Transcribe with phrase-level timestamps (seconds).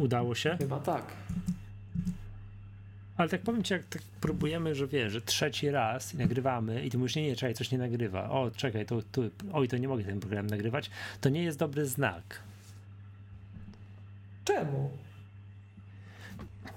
[0.00, 0.56] Udało się?
[0.58, 1.02] Chyba tak.
[3.16, 6.90] Ale tak powiem ci, jak tak próbujemy, że wiesz, że trzeci raz i nagrywamy i
[6.90, 8.30] ty mówisz, nie, nie, czekaj, coś nie nagrywa.
[8.30, 9.22] O, czekaj, to, tu,
[9.52, 10.90] oj, to nie mogę ten program nagrywać.
[11.20, 12.40] To nie jest dobry znak.
[14.44, 14.90] Czemu?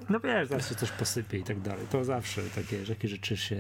[0.10, 1.86] No wiesz, zawsze coś posypie i tak dalej.
[1.92, 3.58] To zawsze takie, takie rzeczy się,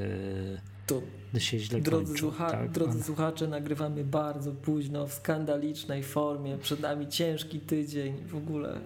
[0.88, 1.02] To
[1.40, 2.20] się źle drodzy, kończą.
[2.32, 2.71] słucha- tak?
[2.71, 6.57] drodzy Ale- słuchacze, nagrywamy bardzo późno, w skandalicznej formie.
[6.57, 8.80] Przed nami ciężki tydzień w ogóle.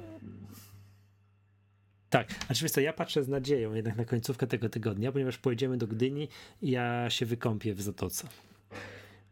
[2.09, 2.27] Tak,
[2.61, 6.27] wiesz co, ja patrzę z nadzieją jednak na końcówkę tego tygodnia, ponieważ pojedziemy do Gdyni
[6.61, 8.27] i ja się wykąpię w Zatoce.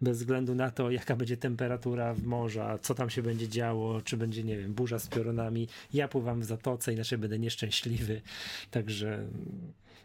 [0.01, 4.17] Bez względu na to, jaka będzie temperatura w morza, co tam się będzie działo, czy
[4.17, 5.67] będzie, nie wiem, burza z piorunami.
[5.93, 8.21] Ja pływam w Zatoce, inaczej będę nieszczęśliwy.
[8.71, 9.27] Także,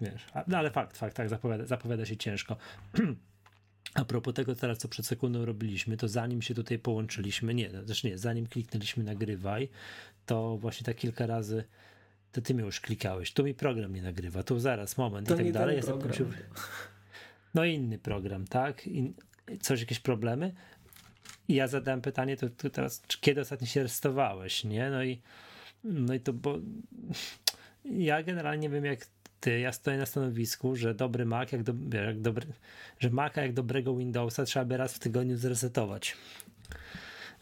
[0.01, 2.57] wiesz, no ale fakt, fakt, tak, zapowiada, zapowiada się ciężko.
[3.95, 7.83] A propos tego teraz, co przed sekundą robiliśmy, to zanim się tutaj połączyliśmy, nie, no,
[7.83, 9.69] też nie, zanim kliknęliśmy nagrywaj,
[10.27, 11.65] to właśnie tak kilka razy
[12.33, 15.37] to ty mi już klikałeś, tu mi program nie nagrywa, tu zaraz, moment To i
[15.37, 15.77] tak dalej.
[15.77, 16.03] Ja program.
[16.03, 16.35] pomyślałem,
[17.55, 18.87] No inny program, tak?
[18.87, 19.15] I
[19.61, 20.53] coś, jakieś problemy?
[21.49, 24.91] I ja zadałem pytanie, to, to teraz, czy kiedy ostatnio się restowałeś, nie?
[24.91, 25.23] No i,
[25.85, 26.59] no i to, bo
[27.85, 29.07] ja generalnie nie wiem jak
[29.41, 32.47] ty, ja stoję na stanowisku, że dobry Mac, jak, do, jak dobry,
[32.99, 36.17] że Maca jak dobrego Windowsa trzeba by raz w tygodniu zresetować.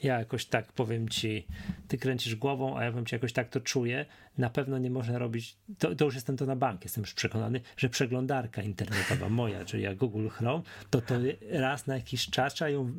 [0.03, 1.47] Ja jakoś tak powiem ci,
[1.89, 4.07] ty kręcisz głową, a ja powiem ci jakoś tak to czuję.
[4.39, 7.61] Na pewno nie można robić, to, to już jestem to na bank, jestem już przekonany,
[7.77, 11.15] że przeglądarka internetowa moja, czyli jak Google Chrome, to to
[11.51, 12.93] raz na jakiś czas trzeba ją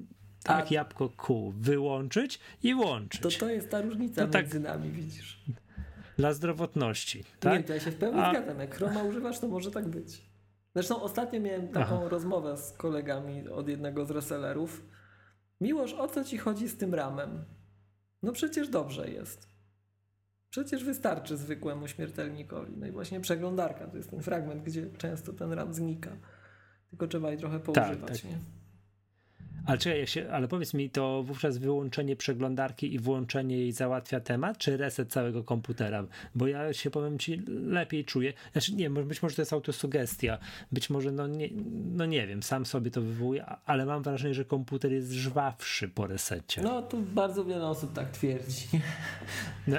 [0.44, 3.22] tak A- jabłko kół wyłączyć i włączyć.
[3.22, 5.40] To to jest ta różnica To tak- między nami, widzisz.
[6.18, 7.18] Dla zdrowotności.
[7.20, 7.66] Nie, Tak?
[7.68, 8.60] to ja się w pełni A- zgadzam.
[8.60, 10.22] Jak Chroma używasz, to może tak być.
[10.76, 12.10] Zresztą ostatnio miałem taką Aha.
[12.10, 14.86] rozmowę z kolegami od jednego z resellerów.
[15.62, 17.46] Miłosz, o co ci chodzi z tym ramem?
[18.24, 19.48] No przecież dobrze jest.
[20.50, 22.78] Przecież wystarczy zwykłemu śmiertelnikowi.
[22.78, 26.18] No i właśnie przeglądarka to jest ten fragment, gdzie często ten ram znika.
[26.90, 28.32] Tylko trzeba jej trochę poużywać, tak.
[28.32, 28.40] nie?
[29.70, 34.58] Ale czekaj, się, ale powiedz mi, to wówczas wyłączenie przeglądarki i włączenie jej załatwia temat,
[34.58, 36.04] czy reset całego komputera?
[36.36, 38.34] Bo ja się powiem ci lepiej czuję.
[38.52, 40.38] Znaczy nie, być może to jest autosugestia,
[40.72, 41.50] być może no nie,
[41.92, 45.90] no nie wiem, sam sobie to wywołuję, a- ale mam wrażenie, że komputer jest żwawszy
[45.90, 46.62] po resecie.
[46.62, 46.70] No.
[46.74, 48.68] No tu bardzo wiele osób tak twierdzi.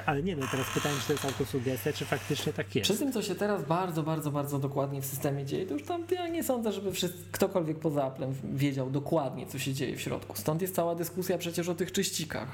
[0.07, 2.91] ale nie, no teraz pytanie, czy to jest autosugestia, czy faktycznie tak jest.
[2.91, 6.05] Przy tym, co się teraz bardzo, bardzo, bardzo dokładnie w systemie dzieje, to już tam
[6.11, 10.37] ja nie sądzę, żeby wszyscy, ktokolwiek poza Applem wiedział dokładnie, co się dzieje w środku.
[10.37, 12.49] Stąd jest cała dyskusja przecież o tych czyścikach.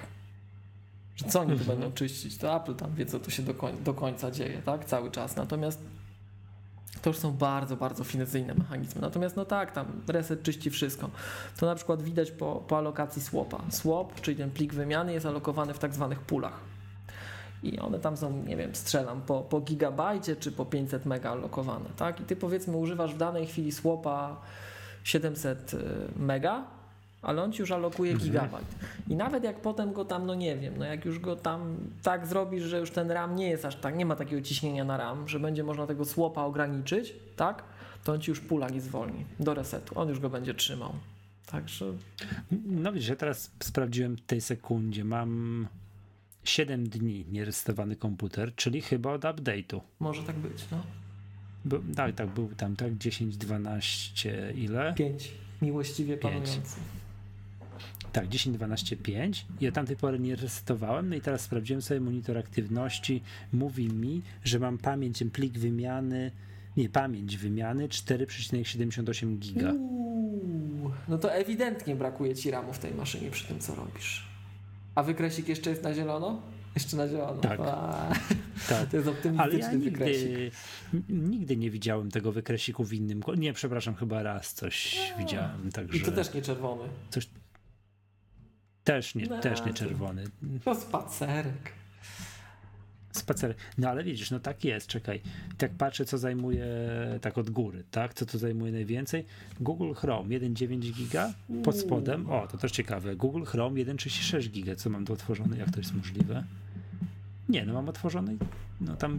[1.16, 1.78] Że co oni tu Mhm.
[1.78, 2.38] będą czyścić?
[2.38, 4.84] To Apple tam wie, co tu się do, koń, do końca dzieje, tak?
[4.84, 5.36] Cały czas.
[5.36, 5.80] Natomiast
[7.02, 9.00] to już są bardzo, bardzo finezyjne mechanizmy.
[9.00, 11.10] Natomiast no tak, tam reset czyści wszystko.
[11.56, 13.62] To na przykład widać po, po alokacji słapa.
[13.70, 16.60] Swap, czyli ten plik wymiany jest alokowany w tak zwanych pulach.
[17.62, 21.86] I one tam są, nie wiem, strzelam po, po gigabajcie czy po 500 mega alokowane,
[21.96, 22.20] tak?
[22.20, 24.40] I ty powiedzmy używasz w danej chwili słapa
[25.04, 25.78] 700 y,
[26.16, 26.64] mega,
[27.26, 28.30] ale on ci już alokuje Mhm.
[28.30, 28.66] gigabajt.
[29.08, 32.26] I nawet jak potem go tam, no nie wiem, no jak już go tam tak
[32.26, 35.28] zrobisz, że już ten RAM nie jest aż tak, nie ma takiego ciśnienia na RAM,
[35.28, 37.62] że będzie można tego słopa ograniczyć, tak?
[38.04, 39.98] To on ci już pula nie zwolni do resetu.
[39.98, 40.92] On już go będzie trzymał.
[41.46, 41.84] Także
[42.66, 45.66] No widzisz, ja teraz sprawdziłem w tej sekundzie, mam
[46.44, 49.80] 7 dni nieresetowany komputer, czyli chyba od update'u.
[50.00, 50.78] może tak być, no.
[51.64, 54.94] Był, tak, tak, był tam, tak, 10, 12, ile?
[54.94, 55.32] Pięć.
[55.62, 56.22] Miłościwie Pięć.
[56.34, 56.76] panujący.
[58.16, 59.46] Tak, 10, 12, 5.
[59.60, 61.08] I od tamtej pory nie resetowałem.
[61.08, 63.22] No i teraz sprawdziłem sobie monitor aktywności.
[63.52, 66.30] Mówi mi, że mam pamięć, plik wymiany,
[66.76, 69.72] nie, pamięć wymiany 4,78 giga.
[69.72, 74.26] Uuu, no to ewidentnie brakuje ci ramu w tej maszynie przy tym, co robisz.
[74.94, 76.42] A wykresik jeszcze jest na zielono?
[76.74, 77.40] Jeszcze na zielono.
[77.40, 77.60] Tak.
[77.60, 78.12] A,
[78.68, 78.86] Tak.
[78.90, 80.28] to jest Ale optymistyczny ja wykresik.
[80.28, 80.50] nigdy,
[80.94, 83.20] n- nigdy nie widziałem tego wykresiku w innym.
[83.36, 85.72] Nie, przepraszam, chyba raz coś widziałem.
[85.72, 86.84] Także I to też nie czerwony.
[88.86, 90.24] Też nie, No, też nie czerwony.
[90.64, 91.72] To spacerek.
[93.12, 93.54] Spacer.
[93.78, 95.20] No ale widzisz, no tak jest, czekaj.
[95.58, 96.66] Tak patrzę, co zajmuje
[97.20, 98.14] tak od góry, tak?
[98.14, 99.24] Co to zajmuje najwięcej?
[99.60, 101.32] Google Chrome 1,9 giga
[101.64, 102.30] pod spodem.
[102.30, 103.16] O, to też ciekawe.
[103.16, 104.76] Google Chrome 1,36 giga.
[104.76, 105.56] Co mam tu otworzone?
[105.56, 106.44] Jak to jest możliwe?
[107.48, 108.36] Nie, no mam otworzony,
[108.80, 109.18] no tam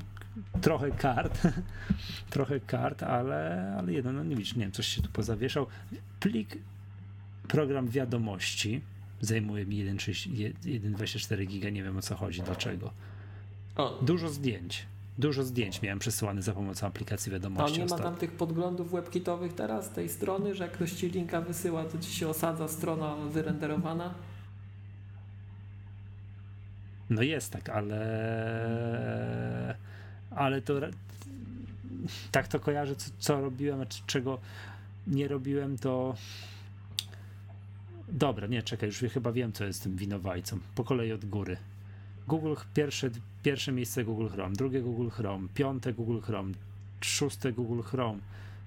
[0.62, 1.48] trochę kart,
[2.30, 5.68] trochę kart, ale, ale jedno, no nie widzisz, nie wiem, coś się tu pozawieszał.
[6.20, 6.58] Plik,
[7.48, 8.82] program wiadomości
[9.22, 12.92] zajmuje mi 1,6 1,24 giga, nie wiem o co chodzi, dlaczego.
[13.76, 14.86] O, Dużo zdjęć.
[15.18, 19.54] Dużo zdjęć miałem przesyłane za pomocą aplikacji a wiadomości nie ma tam tych podglądów webkitowych
[19.54, 24.14] teraz, tej strony, że jak ktoś ci linka wysyła, to ci się osadza strona wyrenderowana?
[27.10, 27.98] No jest tak, ale
[30.32, 30.74] ale to
[32.32, 34.40] tak to kojarzę, co, co robiłem, a czego
[35.08, 36.16] nie robiłem, to
[38.08, 40.60] dobra, nie, czekaj, już chyba wiem, co jest tym winowajcą.
[40.76, 41.58] Po kolei od góry.
[42.28, 43.10] Google, pierwsze,
[43.44, 46.54] pierwsze miejsce Google Chrome, drugie Google Chrome, piąte Google Chrome,
[47.02, 48.20] szóste Google Chrome,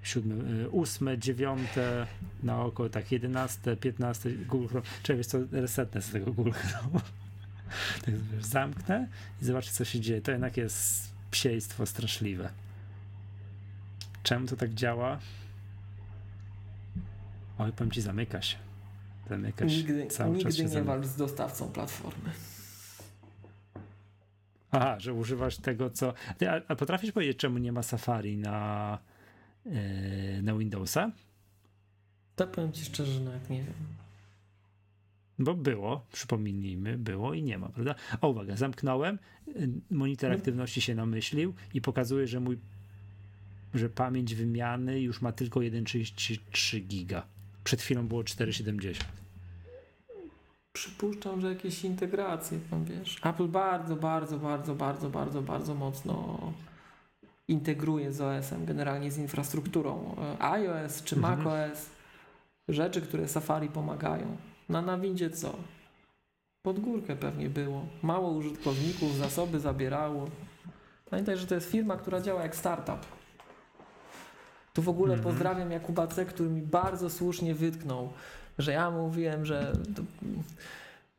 [0.02, 2.06] siódme, y, ósme, dziewiąte
[2.42, 4.86] na oko, tak, jedenaste, piętnaste Google Chrome.
[5.02, 7.00] Czekaj, wiesz co, resetnę z tego Google Chrome.
[8.04, 9.08] tak, zamknę
[9.42, 10.22] i zobaczę, co się dzieje.
[10.22, 12.50] To jednak jest psiejstwo straszliwe.
[14.22, 15.18] Czemu to tak działa?
[17.58, 18.69] Oj, powiem ci, zamyka się.
[19.30, 19.76] Zamyka się.
[19.76, 20.92] Nigdy, cały nigdy czas się nie zamyka.
[20.92, 22.30] walcz z dostawcą platformy.
[24.70, 26.14] Aha, że używasz tego, co.
[26.38, 28.98] Ty, a, a, potrafisz powiedzieć, czemu nie ma Safari na,
[29.66, 29.72] yy,
[30.42, 31.10] na Windowsa?
[32.36, 33.74] Tak powiem ci szczerze, że nawet nie wiem.
[35.38, 37.94] Bo było, przypomnijmy, było i nie ma, prawda?
[38.20, 39.18] O, uwaga, zamknąłem,
[39.48, 40.36] y, monitor no.
[40.36, 42.58] aktywności się namyślił i pokazuje, że mój,
[43.74, 47.26] że pamięć wymiany już ma tylko 1,33 giga.
[47.64, 49.19] Przed chwilą było 4,70.
[50.72, 53.20] Przypuszczam, że jakieś integracje tam wiesz.
[53.24, 56.38] Apple bardzo, bardzo, bardzo, bardzo, bardzo, bardzo mocno
[57.48, 61.38] integruje z OS-em, generalnie z infrastrukturą e, iOS czy mhm.
[61.38, 61.90] macOS.
[62.68, 64.36] Rzeczy, które Safari pomagają.
[64.68, 65.56] Na Nawindzie co?
[66.62, 67.86] Pod górkę pewnie było.
[68.02, 70.26] Mało użytkowników, zasoby zabierało.
[71.10, 73.06] Pamiętaj, że to jest firma, która działa jak startup.
[74.74, 75.32] Tu w ogóle mhm.
[75.34, 78.12] pozdrawiam Jakuba C., który mi bardzo słusznie wytknął,
[78.62, 79.72] że ja mówiłem, że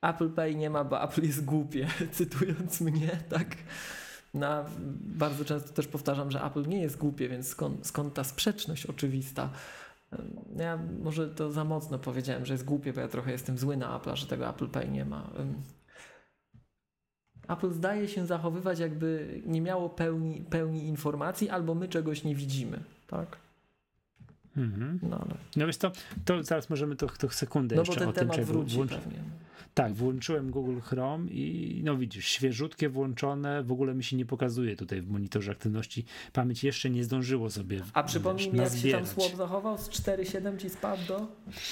[0.01, 3.47] Apple Pay nie ma, bo Apple jest głupie, cytując mnie, tak.
[4.33, 4.65] No,
[5.01, 9.49] bardzo często też powtarzam, że Apple nie jest głupie, więc skąd, skąd ta sprzeczność oczywista?
[10.57, 13.97] Ja może to za mocno powiedziałem, że jest głupie, bo ja trochę jestem zły na
[13.97, 15.29] Apple, że tego Apple Pay nie ma.
[17.47, 22.83] Apple zdaje się zachowywać, jakby nie miało pełni, pełni informacji, albo my czegoś nie widzimy,
[23.07, 23.37] tak?
[24.57, 24.99] Mhm.
[25.03, 25.35] No, ale...
[25.55, 25.91] no wiesz to,
[26.25, 29.23] to zaraz możemy to, to sekundę no, jeszcze bo ten o temat tym, wróci pewnie.
[29.73, 34.75] Tak, włączyłem Google Chrome i no widzisz, świeżutkie włączone, w ogóle mi się nie pokazuje
[34.75, 36.05] tutaj w monitorze aktywności.
[36.33, 39.77] Pamięć jeszcze nie zdążyło sobie A przypomnij mi, jak się tam słab zachował?
[39.77, 41.27] Z 4.7 ci spadł do?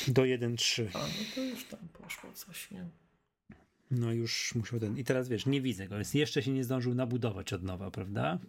[0.07, 0.85] Do 1.3.
[0.93, 1.05] A, no
[1.35, 2.85] to już tam poszło coś, nie?
[3.91, 4.97] No już musiał ten.
[4.97, 8.39] I teraz wiesz, nie widzę go, więc jeszcze się nie zdążył nabudować od nowa, prawda?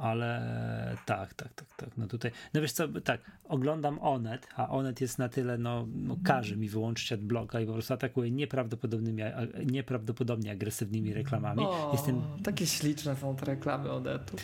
[0.00, 1.88] Ale tak, tak, tak, tak.
[1.96, 6.16] No tutaj, no wiesz co, tak, oglądam Onet, a Onet jest na tyle, no, no
[6.24, 9.22] każe mi wyłączyć adblocka i po prostu atakuje nieprawdopodobnymi,
[9.66, 11.62] nieprawdopodobnie agresywnymi reklamami.
[11.62, 12.22] O, Jestem...
[12.44, 14.36] Takie śliczne są te reklamy Onetu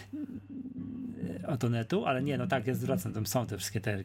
[1.65, 4.05] Onetu, ale nie, no tak, ja zwracam, tam są te wszystkie te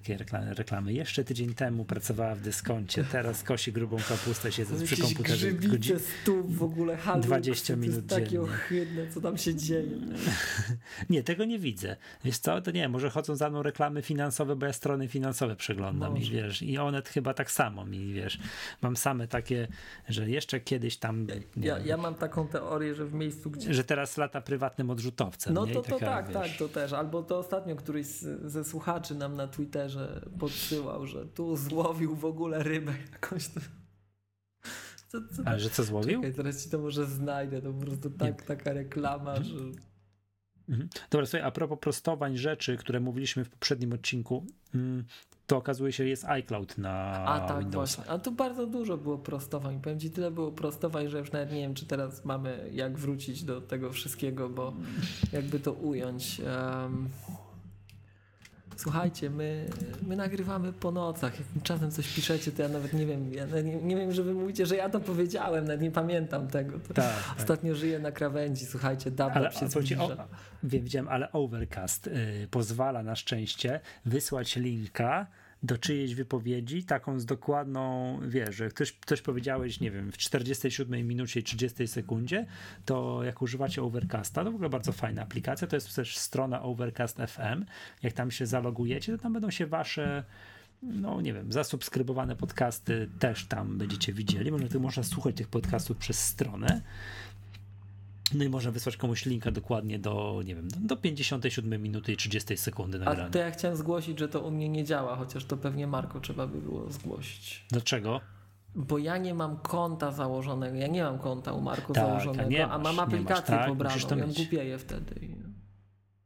[0.54, 0.94] reklamy.
[0.94, 5.52] Jeszcze tydzień temu pracowała w dyskoncie, teraz kosi grubą kapustę, siedząc przy komputerze.
[5.52, 6.00] Godzin...
[6.00, 9.98] stóp w ogóle, handlu, 20 minut To jest takie ohydne, co tam się dzieje.
[11.10, 11.96] nie, tego nie widzę.
[12.24, 16.14] Wiesz co, to nie, może chodzą za mną reklamy finansowe, bo ja strony finansowe przeglądam
[16.14, 16.26] może.
[16.26, 18.40] i wiesz, i Onet chyba tak samo mi, wiesz,
[18.82, 19.68] mam same takie,
[20.10, 21.28] że jeszcze kiedyś tam...
[21.58, 23.74] Ja, ja, mam taką teorię, że w miejscu, gdzie...
[23.74, 25.54] Że teraz lata prywatnym odrzutowcem.
[25.54, 29.16] No to, to tak, wiesz, tak, to też, albo to ostatnio któryś z, ze słuchaczy
[29.16, 33.50] nam na Twitterze podsyłał, że tu złowił w ogóle rybę jakąś.
[35.08, 35.44] Co, co?
[35.46, 36.22] Ale że co złowił?
[36.22, 39.56] Czekaj, teraz ci to może znajdę, to po prostu tak, taka reklama, że...
[40.70, 40.90] Mhm.
[41.10, 45.04] Dobra, słuchaj, a propos prostowań rzeczy, które mówiliśmy w poprzednim odcinku, mm,
[45.48, 47.96] to okazuje się, że jest iCloud na A tak, Windowsa.
[48.02, 48.14] właśnie.
[48.14, 49.80] A tu bardzo dużo było prostowań.
[49.82, 53.44] Powiem ci, tyle było prostowań, że już nawet nie wiem, czy teraz mamy jak wrócić
[53.44, 54.74] do tego wszystkiego, bo
[55.34, 56.42] jakby to ująć.
[56.82, 57.10] Um,
[58.76, 59.66] Słuchajcie, my,
[60.08, 61.40] my nagrywamy po nocach.
[61.40, 64.34] Jak czasem coś piszecie, to ja nawet nie wiem, ja nie, nie, wiem, że wy
[64.34, 66.80] mówicie, że ja to powiedziałem, nawet nie pamiętam tego.
[66.80, 67.36] Tak, tak.
[67.38, 67.80] Ostatnio tak.
[67.80, 70.04] żyję na krawędzi, słuchajcie, dawno się zbliża.
[70.04, 70.28] O,
[70.64, 75.28] wiem, widziałem, ale Overcast y, pozwala na szczęście wysłać linka
[75.66, 81.08] do czyjejś wypowiedzi, taką z dokładną, wiesz, że ktoś, ktoś powiedziałeś, nie wiem, w 47
[81.08, 82.46] minucie i 30 sekundzie,
[82.86, 87.18] to jak używacie Overcasta, to w ogóle bardzo fajna aplikacja, to jest też strona Overcast
[87.18, 87.66] FM,
[88.04, 90.24] jak tam się zalogujecie, to tam będą się wasze
[90.84, 94.52] no nie wiem, zasubskrybowane podcasty też tam będziecie widzieli.
[94.52, 96.82] Może można słuchać tych podcastów przez stronę.
[98.34, 102.58] No i można wysłać komuś linka dokładnie do, nie wiem, do 57 minuty i 30
[102.58, 103.26] sekundy nagrania.
[103.26, 106.20] A to ja chciałem zgłosić, że to u mnie nie działa, chociaż to pewnie Marko
[106.20, 107.66] trzeba by było zgłosić.
[107.70, 108.22] Dlaczego?
[108.76, 112.78] Bo ja nie mam konta założonego, ja nie mam konta u Marko tak, założonego, a,
[112.78, 115.16] masz, mam aplikację tak, pobraną, to ja głupieję wtedy.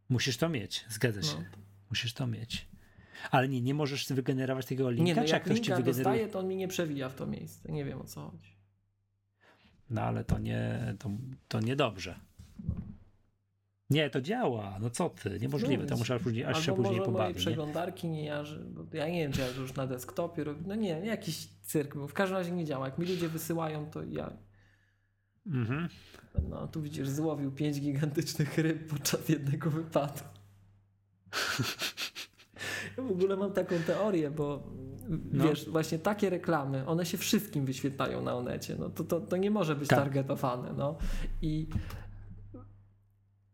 [0.10, 1.38] Musisz to mieć, zgadza się.
[1.38, 1.58] No.
[1.90, 2.68] Musisz to mieć.
[3.32, 6.48] Ale nie, nie możesz wygenerować tego linka, nie, no jak, jak linka dostaję, to on
[6.48, 7.72] mi nie przewija w to miejsce.
[7.72, 8.59] Nie wiem o co chodzi.
[9.90, 11.10] No ale to nie, to,
[11.48, 12.20] to niedobrze.
[13.90, 14.78] Nie, to działa.
[14.82, 15.84] No co ty, niemożliwe.
[15.84, 17.14] No, to muszę później, aż się później pobawić.
[17.14, 20.62] mojej przeglądarki nie jarzy, bo ja nie wiem, czy ja już na desktopie robię.
[20.68, 22.86] No nie, jakiś cyrk, bo w każdym razie nie działa.
[22.86, 24.34] Jak mi ludzie wysyłają, to ja.
[25.48, 25.90] Mhm.
[26.50, 30.22] No, tu widzisz, złowił pięć gigantycznych ryb podczas jednego wypadu.
[32.98, 34.64] Ja w ogóle mam taką teorię, bo
[35.32, 35.44] no.
[35.44, 38.76] wiesz, właśnie takie reklamy, one się wszystkim wyświetlają na Onecie.
[38.80, 40.00] No to, to, to nie może być tak.
[40.00, 40.74] targetowane.
[40.78, 40.98] No.
[41.42, 41.68] I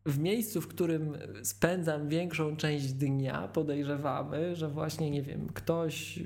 [0.06, 6.20] w miejscu, w którym spędzam większą część dnia, podejrzewamy, że właśnie, nie wiem, ktoś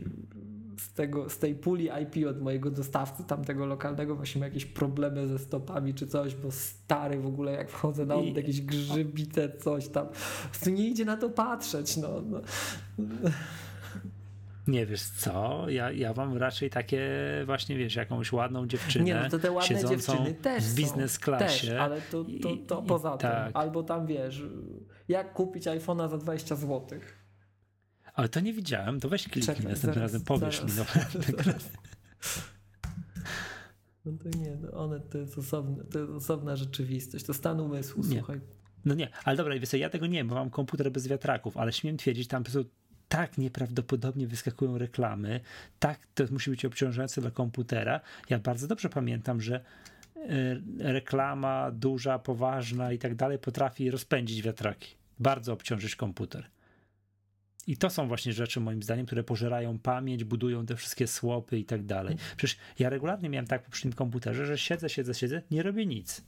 [0.80, 5.28] z, tego, z tej puli IP od mojego dostawcy tamtego lokalnego właśnie ma jakieś problemy
[5.28, 8.34] ze stopami czy coś, bo stary w ogóle jak wchodzę na I...
[8.34, 10.08] jakieś grzybite coś tam.
[10.64, 12.22] Tu nie idzie na to patrzeć, no.
[12.22, 12.42] no.
[14.68, 17.10] Nie wiesz co, ja, ja mam raczej takie
[17.46, 19.06] właśnie, wiesz, jakąś ładną dziewczynę.
[19.06, 21.68] Nie, no to te ładne dziewczyny też w biznes klasie.
[21.68, 23.30] Też, ale to, to, to, poza tym.
[23.30, 23.52] Tak.
[23.54, 24.44] Albo tam wiesz,
[25.08, 27.19] jak kupić iPhone'a za 20 złotych.
[28.20, 30.72] Ale to nie widziałem, to weź kliknij Czekaj, następnym zaraz, razem, powiesz mi.
[30.78, 30.86] No,
[31.38, 31.70] zaraz.
[34.06, 38.04] no to nie, no one to jest, osobne, to jest osobna rzeczywistość, to stan umysłu,
[38.04, 38.18] nie.
[38.18, 38.40] słuchaj.
[38.86, 41.74] No nie, ale dobra, wiesz ja tego nie wiem, bo mam komputer bez wiatraków, ale
[41.74, 42.72] śmiem twierdzić, tam po prostu
[43.10, 45.40] tak nieprawdopodobnie wyskakują reklamy,
[45.80, 48.02] tak to musi być obciążające dla komputera.
[48.30, 49.56] Ja bardzo dobrze pamiętam, że
[50.16, 50.22] e,
[50.94, 56.50] reklama duża, poważna i tak dalej potrafi rozpędzić wiatraki, bardzo obciążyć komputer.
[57.70, 61.66] I to są właśnie rzeczy, moim zdaniem, które pożerają pamięć, budują te wszystkie słopy i
[61.66, 62.18] tak dalej.
[62.38, 66.22] Przecież ja regularnie miałem tak przy tym komputerze, że siedzę, siedzę, siedzę, nie robię nic.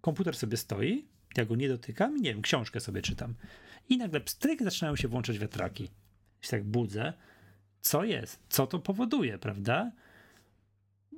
[0.00, 1.04] Komputer sobie stoi,
[1.36, 3.34] ja go nie dotykam nie wiem, książkę sobie czytam.
[3.88, 5.88] I nagle pstryk zaczynają się włączać wiatraki.
[6.40, 7.12] Się tak budzę.
[7.80, 8.40] Co jest?
[8.48, 9.92] Co to powoduje, prawda?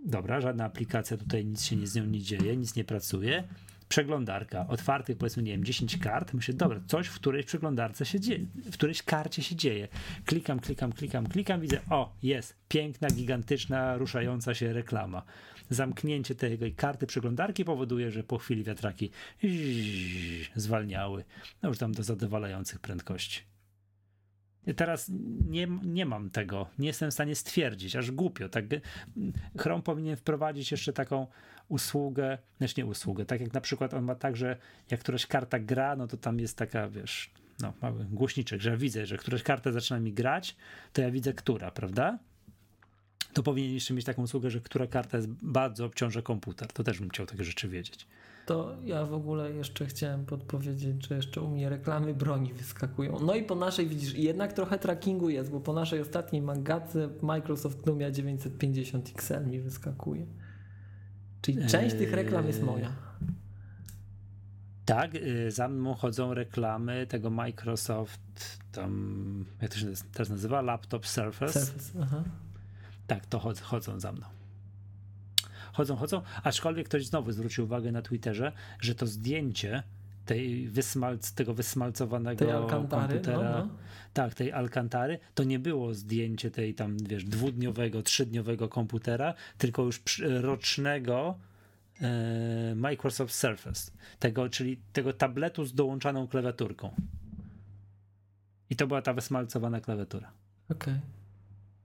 [0.05, 3.45] Dobra, żadna aplikacja tutaj nic się nie, z nią nie dzieje, nic nie pracuje
[3.93, 8.47] przeglądarka, otwartych powiedzmy, nie wiem, 10 kart, myślę, dobra, coś w którejś przeglądarce się dzieje,
[8.55, 9.89] w którejś karcie się dzieje.
[10.27, 15.23] Klikam, klikam, klikam, klikam, widzę, o, jest, piękna, gigantyczna, ruszająca się reklama.
[15.71, 19.11] Zamknięcie tej karty przeglądarki powoduje, że po chwili wiatraki
[20.57, 21.25] zwalniały,
[21.63, 23.52] no już tam do zadowalających prędkości.
[24.77, 25.11] Teraz
[25.49, 28.49] nie, nie mam tego, nie jestem w stanie stwierdzić, aż głupio.
[28.49, 28.65] Tak,
[29.59, 31.27] Chrome powinien wprowadzić jeszcze taką
[31.69, 34.57] usługę, znaczy nie usługę, tak jak na przykład on ma tak, że
[34.91, 38.77] jak któraś karta gra, no to tam jest taka, wiesz, no, mały głośniczek, że ja
[38.77, 40.57] widzę, że któraś karta zaczyna mi grać,
[40.93, 42.19] to ja widzę, która, prawda?
[43.33, 46.73] To powinien jeszcze mieć taką usługę, że która karta jest, bardzo obciąża komputer.
[46.73, 48.07] To też bym chciał takie rzeczy wiedzieć.
[48.47, 53.19] To ja w ogóle jeszcze chciałem podpowiedzieć, że jeszcze u mnie reklamy broni wyskakują.
[53.21, 57.87] No i po naszej widzisz, jednak trochę trackingu jest, bo po naszej ostatniej magatce Microsoft
[57.87, 60.27] Lumia 950 XL mi wyskakuje.
[61.43, 62.93] Czyli część tych reklam jest moja.
[64.85, 71.07] Tak, y, za mną chodzą reklamy tego Microsoft, tam, jak to się teraz nazywa, Laptop
[71.07, 71.61] Surface.
[71.61, 72.25] Surface aha.
[73.07, 74.27] Tak, to chodzą za mną
[75.73, 79.83] chodzą, chodzą, aczkolwiek ktoś znowu zwrócił uwagę na Twitterze, że to zdjęcie
[80.27, 83.69] tej wysmalc, tego wysmalcowanego tej komputera, no, no.
[84.13, 90.03] tak, tej Alcantary, to nie było zdjęcie tej tam, wiesz, dwudniowego, trzydniowego komputera, tylko już
[90.41, 91.39] rocznego
[92.01, 96.95] e, Microsoft Surface, tego, czyli tego tabletu z dołączaną klawiaturką.
[98.71, 100.33] I to była ta wysmalcowana klawiatura.
[100.71, 100.95] Okej.
[100.95, 101.22] Okay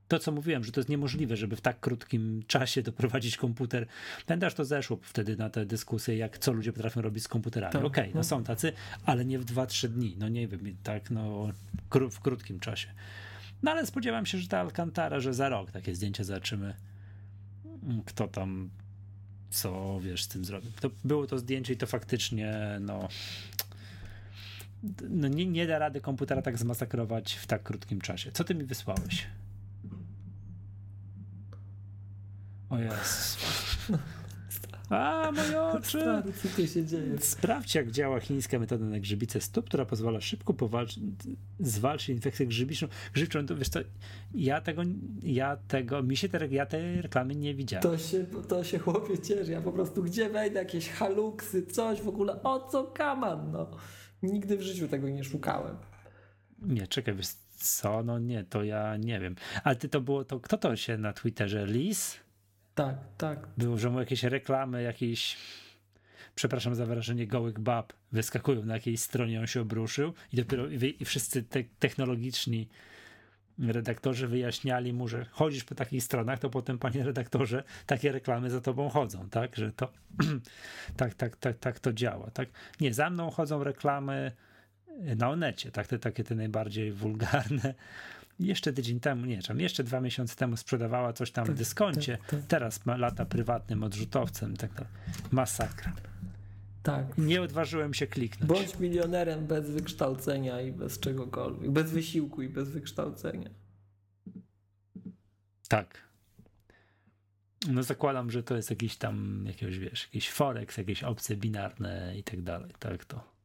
[0.08, 3.88] to, co mówiłem, że to jest niemożliwe, żeby w tak krótkim czasie doprowadzić komputer.
[4.26, 7.74] Pamiętasz, to zeszło wtedy na te dyskusje, jak co ludzie potrafią robić z komputerami.
[7.74, 8.74] Tak, Okej, okay, no, no są tacy,
[9.06, 10.16] ale nie w 2-3 dni.
[10.20, 11.50] No nie wiem, tak, no
[12.12, 12.88] w krótkim czasie.
[13.64, 16.74] No ale spodziewam się, że ta Alcantara, że za rok takie zdjęcie zobaczymy,
[17.84, 18.70] mm, kto tam
[19.50, 20.72] co, wiesz, z tym zrobił.
[20.80, 23.08] To było to zdjęcie i to faktycznie, no,
[25.10, 28.32] no nie, nie da rady komputera tak zmasakrować w tak krótkim czasie.
[28.32, 29.28] Co ty mi wysłałeś?
[32.70, 33.38] O Jezus.
[34.90, 36.02] A, moje oczy!
[36.02, 37.18] Stary, co tu się dzieje?
[37.20, 41.04] Sprawdź, jak działa chińska metoda na grzybice stóp, która pozwala szybko powalczyć,
[41.60, 42.88] zwalczyć infekcję grzybiczą.
[43.14, 43.46] grzybczą.
[43.46, 43.80] To, wiesz co,
[44.34, 44.82] ja tego,
[45.24, 47.84] ja tego, mi się te, ja tej reklamy nie widziałem.
[47.84, 49.52] To się, to się chłopie cieszy.
[49.52, 53.72] Ja po prostu gdzie wejdę, jakieś haluksy, coś w ogóle, o co kaman, no.
[54.24, 55.76] Nigdy w życiu tego nie szukałem.
[56.62, 59.36] Nie, czekaj, wiesz co, no nie, to ja nie wiem.
[59.64, 62.27] Ale ty to było, to kto to się na Twitterze, Lis?
[62.78, 63.48] Tak, tak.
[63.76, 65.38] Że mu jakieś reklamy, jakieś
[66.36, 70.68] przepraszam za wyrażenie, gołych bab wyskakują na jakiejś stronie, on się obruszył i dopiero
[71.00, 72.68] i wszyscy te technologiczni
[73.60, 78.62] redaktorzy wyjaśniali mu, że chodzisz po takich stronach, to potem, panie redaktorze, takie reklamy za
[78.62, 79.56] tobą chodzą, tak?
[79.56, 79.92] Że to
[80.98, 82.50] tak, tak, tak, tak to działa, tak?
[82.82, 84.32] Nie, za mną chodzą reklamy
[85.16, 85.88] na Onecie, tak?
[85.88, 87.74] Te takie te najbardziej wulgarne.
[88.40, 92.18] Jeszcze tydzień temu, nie, tam jeszcze dwa miesiące temu sprzedawała coś tam tak, w dyskoncie,
[92.18, 92.40] tak, tak.
[92.48, 94.88] teraz ma lata prywatnym odrzutowcem, tak, tak.
[95.32, 95.94] Masakra.
[96.84, 97.18] Tak.
[97.18, 98.50] Nie odważyłem się kliknąć.
[98.50, 103.50] Bądź milionerem bez wykształcenia i bez czegokolwiek, bez wysiłku i bez wykształcenia.
[105.68, 106.08] Tak.
[107.72, 112.24] No zakładam, że to jest jakiś tam, jakiegoś, wiesz, jakiś forex, jakieś opcje binarne i
[112.24, 113.37] tak dalej, tak to.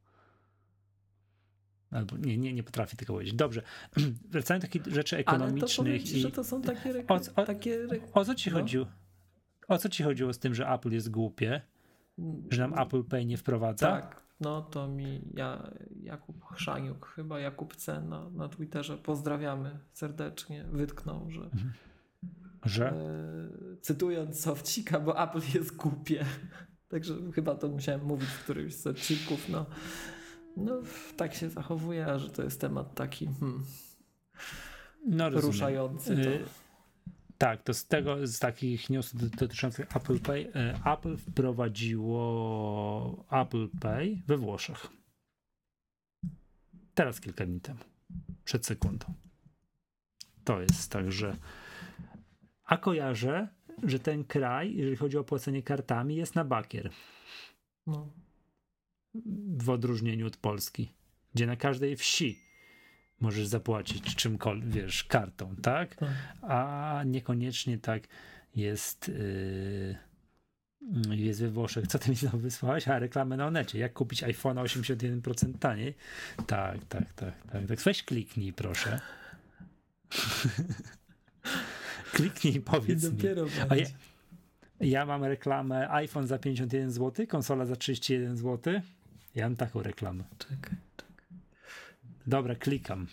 [1.92, 3.34] Albo nie, nie, nie potrafię tego powiedzieć.
[3.34, 3.62] Dobrze,
[4.32, 5.88] wracając do takich rzeczy ekonomicznych.
[5.88, 6.20] Ale to i...
[6.20, 7.10] że to są takie, rek...
[7.10, 8.02] o, o, takie rek...
[8.12, 8.56] o co ci no?
[8.58, 8.86] chodziło?
[9.68, 11.60] O co ci chodziło z tym, że Apple jest głupie?
[12.50, 13.86] Że nam Apple Pay nie wprowadza?
[13.86, 15.70] Tak, no to mi ja,
[16.02, 21.72] Jakub Chrzaniuk, chyba Jakub C na, na Twitterze, pozdrawiamy serdecznie, wytknął, że, mhm.
[22.64, 22.90] że?
[22.90, 26.24] E, cytując Sofcika, bo Apple jest głupie.
[26.88, 29.48] Także chyba to musiałem mówić w którymś z odcinków.
[29.48, 29.66] No,
[30.56, 30.82] no
[31.16, 33.64] tak się zachowuje, a że to jest temat taki hmm,
[35.06, 36.16] no, ruszający.
[36.16, 36.30] To.
[37.38, 40.52] Tak, to z tego, z takich newsów dotyczących Apple Pay,
[40.84, 44.86] Apple wprowadziło Apple Pay we Włoszech.
[46.94, 47.80] Teraz kilka dni temu.
[48.44, 49.06] Przed sekundą.
[50.44, 51.36] To jest tak, że.
[52.64, 53.48] A kojarzę,
[53.82, 56.90] że ten kraj, jeżeli chodzi o płacenie kartami, jest na bakier.
[57.86, 58.21] No.
[59.56, 60.92] W odróżnieniu od Polski,
[61.34, 62.38] gdzie na każdej wsi
[63.20, 65.94] możesz zapłacić czymkolwiek, wiesz, kartą, tak?
[65.94, 66.08] tak.
[66.42, 68.02] A niekoniecznie tak
[68.54, 69.08] jest.
[69.08, 69.96] Yy,
[71.10, 71.86] jest we Włoszech.
[71.86, 72.88] Co ty mi znowu wysłałeś?
[72.88, 73.78] A reklamę na onecie.
[73.78, 75.94] Jak kupić iPhone 81% taniej?
[76.36, 77.66] Tak, tak, tak, tak.
[77.68, 77.78] tak.
[77.84, 79.00] Weź kliknij, proszę.
[82.14, 83.18] kliknij i powiedz mi.
[83.68, 83.86] A ja,
[84.80, 88.80] ja mam reklamę iPhone za 51 zł, konsola za 31 zł.
[89.34, 90.24] Ja mam taką reklamę.
[90.38, 90.76] Czekaj.
[92.26, 93.06] Dobra, klikam.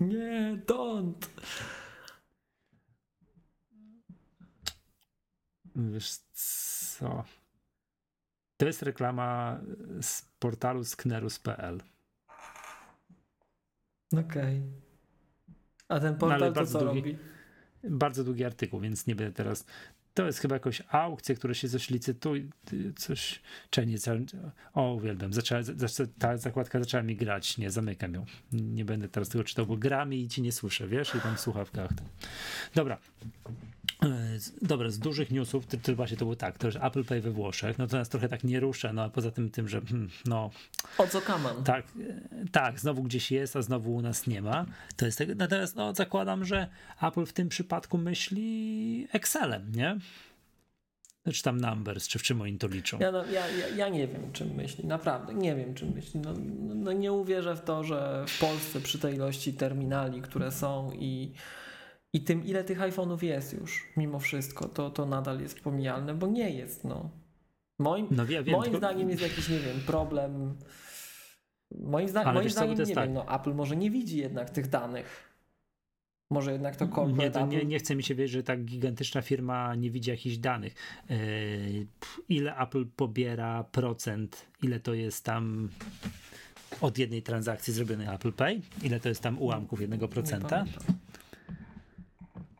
[0.00, 1.26] Nie, don't.
[5.76, 7.24] Wiesz co?
[8.56, 9.60] To jest reklama
[10.00, 11.82] z portalu sknerus.pl.
[14.12, 14.22] Okej.
[14.26, 14.62] Okay.
[15.88, 17.18] A ten portal no, to co długi, robi?
[17.84, 19.66] Bardzo długi artykuł, więc nie będę teraz
[20.16, 22.42] to jest chyba jakoś aukcja, które się coś licytuje,
[22.96, 23.96] coś, czy nie,
[24.74, 25.60] o uwielbiam, zaczęła,
[26.18, 30.04] ta zakładka zaczęła mi grać, nie, zamykam ją, nie będę teraz tego czytał, bo gra
[30.04, 31.90] mi i ci nie słyszę, wiesz, i tam w słuchawkach.
[32.74, 32.98] Dobra,
[34.62, 37.30] Dobra, z dużych newsów, to, to właśnie to było tak, to że Apple Pay we
[37.30, 40.10] Włoszech, no to nas trochę tak nie rusza, no a poza tym tym, że hmm,
[40.26, 40.50] no...
[40.98, 41.64] O co kaman?
[41.64, 44.66] Tak, e, tak, znowu gdzieś jest, a znowu u nas nie ma.
[44.96, 46.68] To jest, natomiast no zakładam, że
[47.02, 49.98] Apple w tym przypadku myśli Excelem, nie?
[51.32, 52.98] Czy tam numbers, czy w czym oni to liczą?
[52.98, 54.86] Ja, no, ja, ja, ja, nie wiem, czym myśli.
[54.86, 56.20] Naprawdę, nie wiem, czym myśli.
[56.20, 60.52] No, no, no, nie uwierzę w to, że w Polsce przy tej ilości terminali, które
[60.52, 61.32] są i,
[62.12, 66.26] i tym, ile tych iPhone'ów jest już, mimo wszystko, to, to nadal jest pomijalne, bo
[66.26, 67.10] nie jest, no.
[67.78, 70.56] Moim, no, wiem, moim zdaniem jest jakiś, nie wiem, problem.
[71.80, 73.04] Moim, zda moim zdaniem, nie tak.
[73.04, 75.26] wiem, no, Apple może nie widzi jednak tych danych.
[76.30, 79.74] Może jednak to nie, to nie, nie chce mi się wierzyć, że tak gigantyczna firma
[79.74, 80.74] nie widzi jakichś danych.
[81.10, 81.16] Yy,
[82.28, 85.68] ile Apple pobiera procent, ile to jest tam
[86.80, 90.64] od jednej transakcji zrobionej Apple Pay, ile to jest tam ułamków jednego procenta.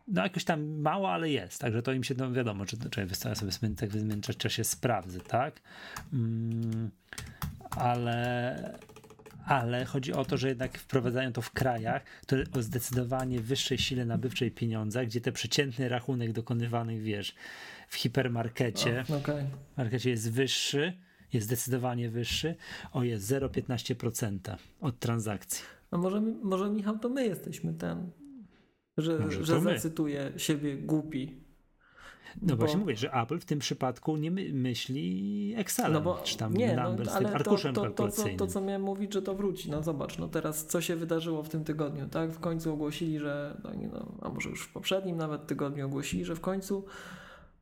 [0.08, 3.34] No jakoś tam mało, ale jest, także to im się, no wiadomo, czy, czy wystawia
[3.34, 5.60] sobie tak w czasie sprawdzy, tak?
[6.12, 6.90] Mm,
[7.70, 8.78] ale
[9.46, 14.04] ale chodzi o to, że jednak wprowadzają to w krajach, które o zdecydowanie wyższej sile
[14.04, 17.34] nabywczej pieniądza, gdzie te przeciętny rachunek dokonywany, wiesz,
[17.88, 19.46] w hipermarkecie, o, okay.
[19.76, 20.92] markecie jest wyższy,
[21.32, 22.54] jest zdecydowanie wyższy,
[22.92, 25.64] o jest 0,15% od transakcji.
[25.90, 28.10] A może, może Michał, to my jesteśmy ten,
[28.98, 31.46] że, że zacytuję siebie głupi
[32.42, 32.56] no bo...
[32.56, 36.54] właśnie mówię, że Apple w tym przypadku nie my, myśli Excelem, no bo, czy tam
[36.54, 39.34] nie, no, numbers, ale arkuszem to, to, to, co, to, co miałem mówić, że to
[39.34, 39.70] wróci.
[39.70, 42.30] No zobacz, no teraz co się wydarzyło w tym tygodniu, tak?
[42.32, 46.34] W końcu ogłosili, że, no, no, a może już w poprzednim nawet tygodniu ogłosili, że
[46.34, 46.84] w końcu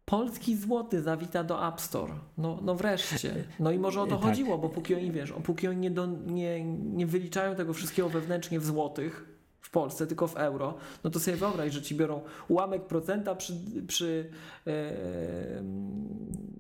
[0.05, 2.15] polski złoty zawita do App Store.
[2.39, 3.45] No, no wreszcie.
[3.61, 4.25] No i może o to tak.
[4.25, 8.61] chodziło, bo póki oni, wiesz, póki oni nie, do, nie, nie wyliczają tego wszystkiego wewnętrznie
[8.61, 9.34] w złotych,
[9.75, 13.55] Polsce, tylko w euro, no to sobie wyobraź, że ci biorą ułamek procenta przy,
[13.87, 14.31] przy
[14.67, 14.73] e,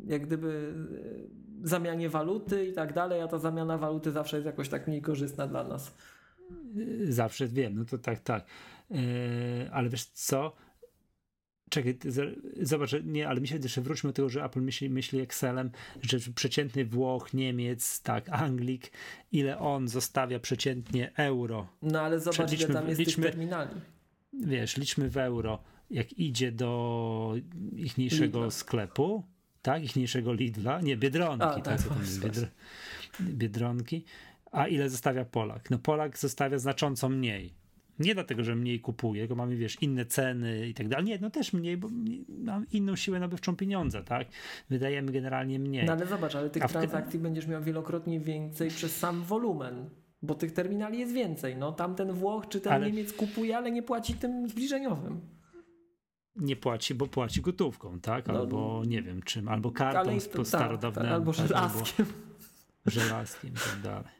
[0.06, 0.74] jak gdyby
[1.62, 5.02] e, zamianie waluty i tak dalej, a ta zamiana waluty zawsze jest jakoś tak mniej
[5.02, 5.94] korzystna dla nas.
[7.08, 8.44] Zawsze wiem, no to tak, tak.
[8.90, 8.98] Yy,
[9.72, 10.52] ale wiesz co?
[11.74, 11.98] Czekaj,
[12.62, 15.70] zobacz, nie, ale mi się jeszcze wróćmy do tego, że Apple myśli, myśli Excelem,
[16.02, 18.92] że przeciętny Włoch, Niemiec, tak, Anglik,
[19.32, 21.66] ile on zostawia przeciętnie euro.
[21.82, 23.70] No ale zobacz, liczmy, ile tam jest liczmy, tych terminali.
[24.32, 25.58] Wiesz, liczmy w euro.
[25.90, 27.34] Jak idzie do
[27.76, 29.24] ichniejszego sklepu,
[29.62, 32.46] tak, ichniejszego Lidla, nie, Biedronki, A, tak, tak Biedr
[33.20, 34.04] Biedronki,
[34.52, 35.70] a ile zostawia Polak?
[35.70, 37.63] No Polak zostawia znacząco mniej
[37.98, 41.04] nie dlatego, że mniej kupuje, tylko mamy, wiesz, inne ceny i tak dalej.
[41.04, 41.88] Nie, no też mniej, bo
[42.28, 44.28] mam inną siłę nabywczą pieniądza, tak?
[44.70, 45.86] Wydajemy generalnie mniej.
[45.86, 46.72] No ale zobacz, ale tych w...
[46.72, 49.90] transakcji będziesz miał wielokrotnie więcej przez sam wolumen,
[50.22, 51.56] bo tych terminali jest więcej.
[51.56, 52.86] No tamten Włoch czy ten ale...
[52.86, 55.20] Niemiec kupuje, ale nie płaci tym zbliżeniowym.
[56.36, 58.26] Nie płaci, bo płaci gotówką, tak?
[58.26, 60.20] No, albo no, nie wiem czym, albo kartą ale,
[60.78, 60.94] tak.
[60.94, 62.06] Tak, albo żelazkiem.
[62.06, 64.12] Albo żelazkiem i tak dalej.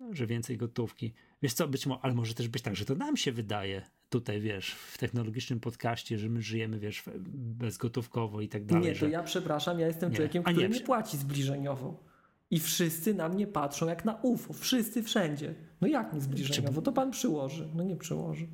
[0.00, 1.14] No, że więcej gotówki.
[1.42, 4.40] Wiesz co, być może, ale może też być tak, że to nam się wydaje tutaj,
[4.40, 8.84] wiesz, w technologicznym podcaście, że my żyjemy, wiesz, bezgotówkowo i tak dalej.
[8.84, 9.10] Nie, to że...
[9.10, 10.16] ja przepraszam, ja jestem nie.
[10.16, 12.04] człowiekiem, który nie, nie płaci zbliżeniowo.
[12.50, 14.52] I wszyscy na mnie patrzą jak na UFO.
[14.52, 15.54] Wszyscy wszędzie.
[15.80, 16.82] No jak nie zbliżeniowo?
[16.82, 17.68] To pan przyłoży.
[17.74, 18.48] No nie przyłoży.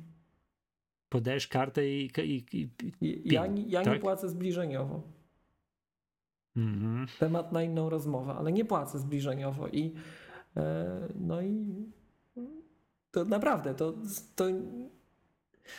[1.09, 2.11] Podajesz kartę i.
[2.17, 2.69] i, i,
[3.01, 3.93] i ja, ja tak?
[3.93, 5.03] nie płacę zbliżeniowo.
[6.55, 7.07] Mhm.
[7.19, 9.93] Temat na inną rozmowę, ale nie płacę zbliżeniowo i
[10.57, 11.85] e, no i
[13.17, 13.93] to naprawdę, to,
[14.35, 14.45] to...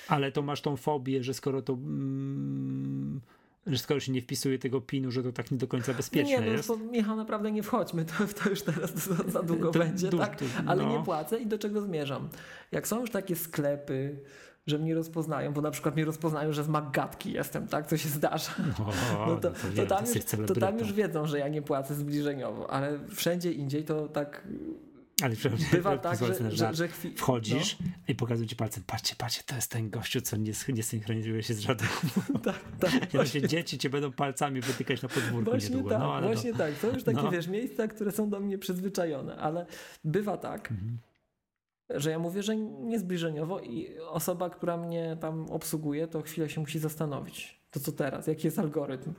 [0.08, 1.72] Ale to masz tą fobię, że skoro to...
[1.72, 3.20] Mm,
[3.66, 6.40] że skoro się nie wpisuje tego pinu, że to tak nie do końca bezpieczne nie,
[6.40, 6.68] no, jest.
[6.68, 10.38] To, Michał, naprawdę nie wchodźmy, to, to już teraz to, za długo to, będzie, tak?
[10.66, 10.98] Ale no.
[10.98, 12.28] nie płacę i do czego zmierzam?
[12.72, 14.18] Jak są już takie sklepy,
[14.66, 17.86] że mnie rozpoznają, bo na przykład mnie rozpoznają, że z Maggatki jestem, tak?
[17.86, 18.50] To się zdarza.
[19.16, 22.70] O, no to, to, tam już, to tam już wiedzą, że ja nie płacę zbliżeniowo,
[22.70, 24.48] ale wszędzie indziej to tak
[25.22, 25.34] ale
[25.72, 27.14] bywa tak, że, że, że chwi...
[27.16, 27.86] wchodzisz no.
[28.08, 31.54] i pokazują ci palcem, patrzcie, patrzcie, to jest ten gościu, co nie, nie synchronizuje się
[31.54, 31.88] z żadną.
[32.44, 33.10] tak, tak.
[33.12, 35.90] Właśnie dzieci cię będą palcami wytykać na podwórku właśnie niedługo.
[35.90, 36.58] Tak, no, właśnie to...
[36.58, 37.30] tak, to już takie, no.
[37.30, 39.66] wiesz, miejsca, które są do mnie przyzwyczajone, ale
[40.04, 40.98] bywa tak, mhm.
[41.90, 46.78] że ja mówię, że niezbliżeniowo i osoba, która mnie tam obsługuje, to chwilę się musi
[46.78, 47.58] zastanowić.
[47.70, 48.26] To co teraz?
[48.26, 49.12] Jaki jest algorytm?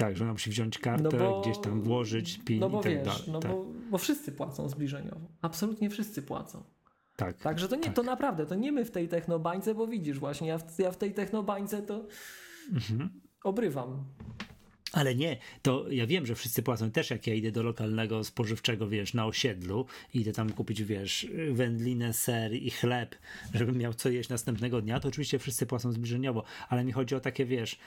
[0.00, 2.82] Tak, że ona musi wziąć kartę, no bo, gdzieś tam włożyć PIN no bo i
[2.82, 3.22] tak wiesz, dalej.
[3.32, 3.50] No tak.
[3.52, 5.28] bo, bo wszyscy płacą zbliżeniowo.
[5.42, 6.62] Absolutnie wszyscy płacą.
[7.16, 7.36] Tak.
[7.36, 7.94] Także to nie, tak.
[7.94, 10.96] to naprawdę, to nie my w tej technobańce, bo widzisz właśnie, ja w, ja w
[10.96, 12.06] tej technobańce to
[12.72, 13.10] mhm.
[13.44, 14.04] obrywam.
[14.92, 18.88] Ale nie, to ja wiem, że wszyscy płacą też, jak ja idę do lokalnego spożywczego,
[18.88, 23.16] wiesz, na osiedlu, idę tam kupić, wiesz, wędlinę, ser i chleb,
[23.54, 27.20] żebym miał co jeść następnego dnia, to oczywiście wszyscy płacą zbliżeniowo, ale mi chodzi o
[27.20, 27.78] takie, wiesz,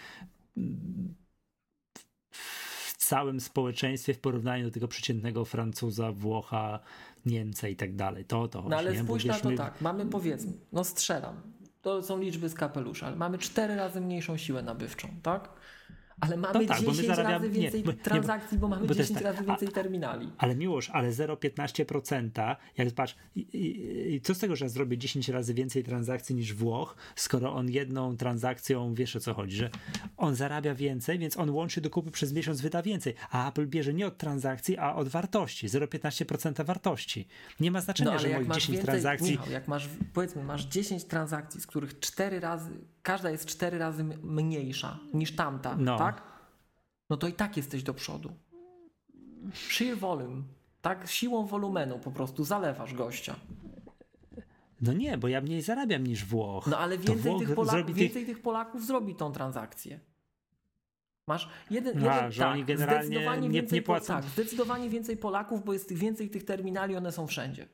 [3.05, 6.79] całym społeczeństwie w porównaniu do tego przeciętnego Francuza, Włocha,
[7.25, 8.25] Niemca i tak dalej.
[8.25, 9.03] To to No ale nie?
[9.03, 9.57] spójrz na to my...
[9.57, 11.41] tak, mamy powiedzmy, no strzelam,
[11.81, 15.49] to są liczby z kapelusza, ale mamy cztery razy mniejszą siłę nabywczą, tak?
[16.19, 19.45] Ale mamy no tak, 10 razy więcej nie, transakcji, bo mamy bo 10 tak, razy
[19.45, 20.31] więcej terminali.
[20.37, 24.97] Ale miłość, ale 0,15%, jak patrz, i, i, i, co z tego, że ja zrobię
[24.97, 29.69] 10 razy więcej transakcji niż Włoch, skoro on jedną transakcją, wiesz o co chodzi, że
[30.17, 33.93] on zarabia więcej, więc on łączy do kupy przez miesiąc wyda więcej, a Apple bierze
[33.93, 37.27] nie od transakcji, a od wartości, 0,15% wartości.
[37.59, 39.31] Nie ma znaczenia, no, że moich 10 więcej, transakcji...
[39.31, 42.71] Michał, jak masz, powiedzmy, masz 10 transakcji, z których 4 razy,
[43.03, 45.97] każda jest 4 razy mniejsza niż tamta, no.
[45.97, 46.12] tak?
[47.13, 48.33] No to i tak jesteś do przodu.
[49.53, 50.43] Sheer volume,
[50.81, 51.07] tak?
[51.07, 53.35] Siłą wolumenu po prostu zalewasz gościa.
[54.81, 56.67] No nie, bo ja mniej zarabiam niż Włoch.
[56.67, 58.35] No ale więcej, tych, Polaków, więcej tych...
[58.35, 59.99] tych Polaków zrobi tą transakcję.
[61.27, 64.13] Masz jeden, jeden A, tak, oni generalnie zdecydowanie nie, więcej, nie płacą.
[64.13, 67.67] Tak, zdecydowanie więcej Polaków, bo jest więcej tych terminali, one są wszędzie.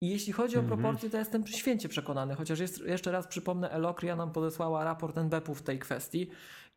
[0.00, 0.80] I jeśli chodzi o mhm.
[0.80, 5.54] proporcje, to jestem święcie przekonany, chociaż jest, jeszcze raz przypomnę, Elokria nam podesłała raport NBP-u
[5.54, 6.30] w tej kwestii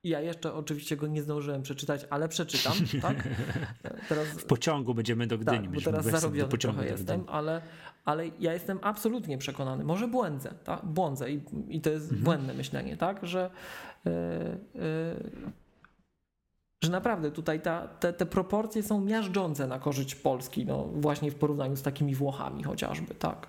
[0.03, 3.27] ja jeszcze oczywiście go nie zdążyłem przeczytać, ale przeczytam, tak?
[4.09, 5.67] Teraz, w pociągu będziemy do Gdyni.
[5.67, 7.61] Tak, bo teraz zarobiony trochę jestem, ale,
[8.05, 10.85] ale ja jestem absolutnie przekonany, może błędzę, tak?
[10.85, 12.23] błądzę i, i to jest mhm.
[12.23, 13.27] błędne myślenie, tak?
[13.27, 13.49] Że
[14.05, 14.11] yy,
[14.75, 15.51] yy,
[16.83, 21.35] że naprawdę tutaj ta, te, te proporcje są miażdżące na korzyść Polski, no właśnie w
[21.35, 23.47] porównaniu z takimi Włochami chociażby, tak.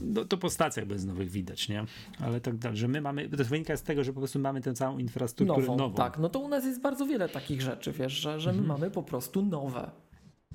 [0.00, 1.84] No, to po stacjach nowych widać, nie?
[2.20, 4.74] Ale tak dalej, że my mamy, to wynika z tego, że po prostu mamy tę
[4.74, 5.76] całą infrastrukturę nową.
[5.76, 5.94] nową.
[5.94, 8.80] Tak, no to u nas jest bardzo wiele takich rzeczy, wiesz, że, że my mhm.
[8.80, 9.90] mamy po prostu nowe.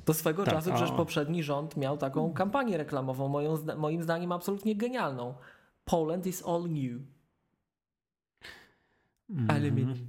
[0.05, 4.75] Do swego tak, czasu przecież poprzedni rząd miał taką kampanię reklamową, moją, moim zdaniem absolutnie
[4.75, 5.33] genialną.
[5.85, 7.01] Poland is all new.
[9.29, 9.49] Mm.
[9.49, 10.07] Aluminium.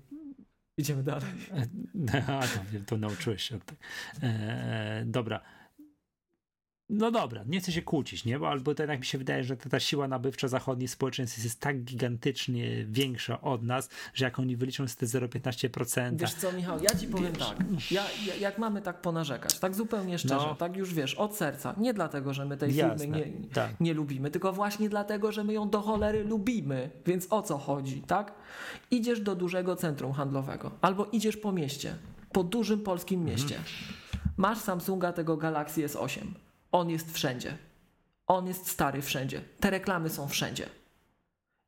[0.77, 1.29] Idziemy dalej.
[2.29, 3.59] A, to, to nauczyłeś się.
[4.23, 5.41] E, dobra.
[6.91, 8.39] No dobra, nie chcę się kłócić, nie?
[8.39, 11.61] Bo albo to jednak mi się wydaje, że ta, ta siła nabywcza zachodniej społeczeństwa jest
[11.61, 16.17] tak gigantycznie większa od nas, że jak oni wyliczą z te 0,15%.
[16.17, 17.59] Wiesz co, Michał, ja ci powiem wiesz, tak.
[17.91, 20.55] Ja, ja, jak mamy tak ponarzekać, tak zupełnie szczerze, no.
[20.55, 21.75] tak już wiesz, od serca.
[21.79, 23.81] Nie dlatego, że my tej Jasne, firmy nie, tak.
[23.81, 26.91] nie lubimy, tylko właśnie dlatego, że my ją do cholery lubimy.
[27.07, 28.35] Więc o co chodzi, tak?
[28.91, 31.95] Idziesz do dużego centrum handlowego albo idziesz po mieście,
[32.33, 33.57] po dużym polskim mieście.
[33.57, 33.75] Mhm.
[34.37, 37.59] Masz Samsunga tego Galaxy S8 on jest wszędzie.
[38.27, 39.41] On jest stary wszędzie.
[39.61, 40.69] Te reklamy są wszędzie.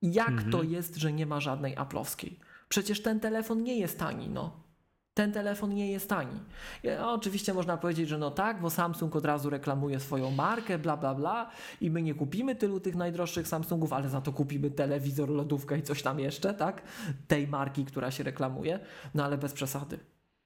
[0.02, 0.50] Jak mhm.
[0.50, 2.38] to jest, że nie ma żadnej aplowskiej?
[2.68, 4.68] Przecież ten telefon nie jest tani, no.
[5.14, 6.40] Ten telefon nie jest tani.
[6.82, 10.96] Ja, oczywiście można powiedzieć, że no tak, bo Samsung od razu reklamuje swoją markę, bla,
[10.96, 15.28] bla, bla i my nie kupimy tylu tych najdroższych Samsungów, ale za to kupimy telewizor,
[15.28, 16.82] lodówkę i coś tam jeszcze, tak?
[17.28, 18.80] Tej marki, która się reklamuje.
[19.14, 19.98] No ale bez przesady.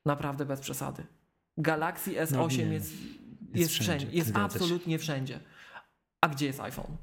[0.07, 1.07] Naprawdę bez przesady.
[1.57, 2.93] Galaxy S8 no, jest
[3.61, 3.99] jest, wszędzie.
[3.99, 4.17] wszędzie.
[4.17, 5.41] Jest absolutnie wszędzie.
[6.21, 6.97] A gdzie jest iPhone?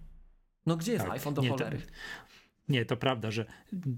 [0.65, 1.13] No gdzie jest tak.
[1.13, 1.77] iPhone do nie, cholery?
[1.77, 1.83] To,
[2.69, 3.45] nie, to prawda, że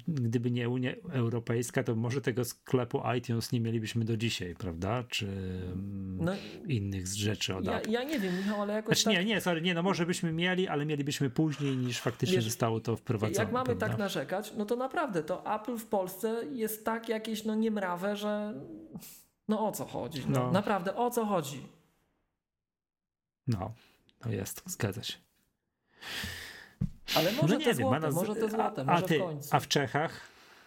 [0.07, 5.03] gdyby nie Unia Europejska, to może tego sklepu iTunes nie mielibyśmy do dzisiaj, prawda?
[5.03, 5.27] Czy
[6.17, 6.31] no,
[6.67, 9.25] innych rzeczy od ja, ja nie wiem, Michał, ale jakoś znaczy, tak...
[9.25, 12.79] Nie, nie, sorry, nie, no może byśmy mieli, ale mielibyśmy później niż faktycznie Wiesz, zostało
[12.79, 13.43] to wprowadzone.
[13.43, 13.87] Jak mamy prawda?
[13.87, 18.53] tak narzekać, no to naprawdę to Apple w Polsce jest tak jakieś no niemrawe, że
[19.47, 20.23] no o co chodzi?
[20.27, 20.51] No, no.
[20.51, 21.61] Naprawdę, o co chodzi?
[23.47, 23.73] No,
[24.19, 25.17] to jest, zgadza się.
[27.15, 28.15] Ale może no te złote, nas...
[28.15, 29.49] może te złote, a, może a ty, w końcu.
[29.51, 30.21] A w Czechach?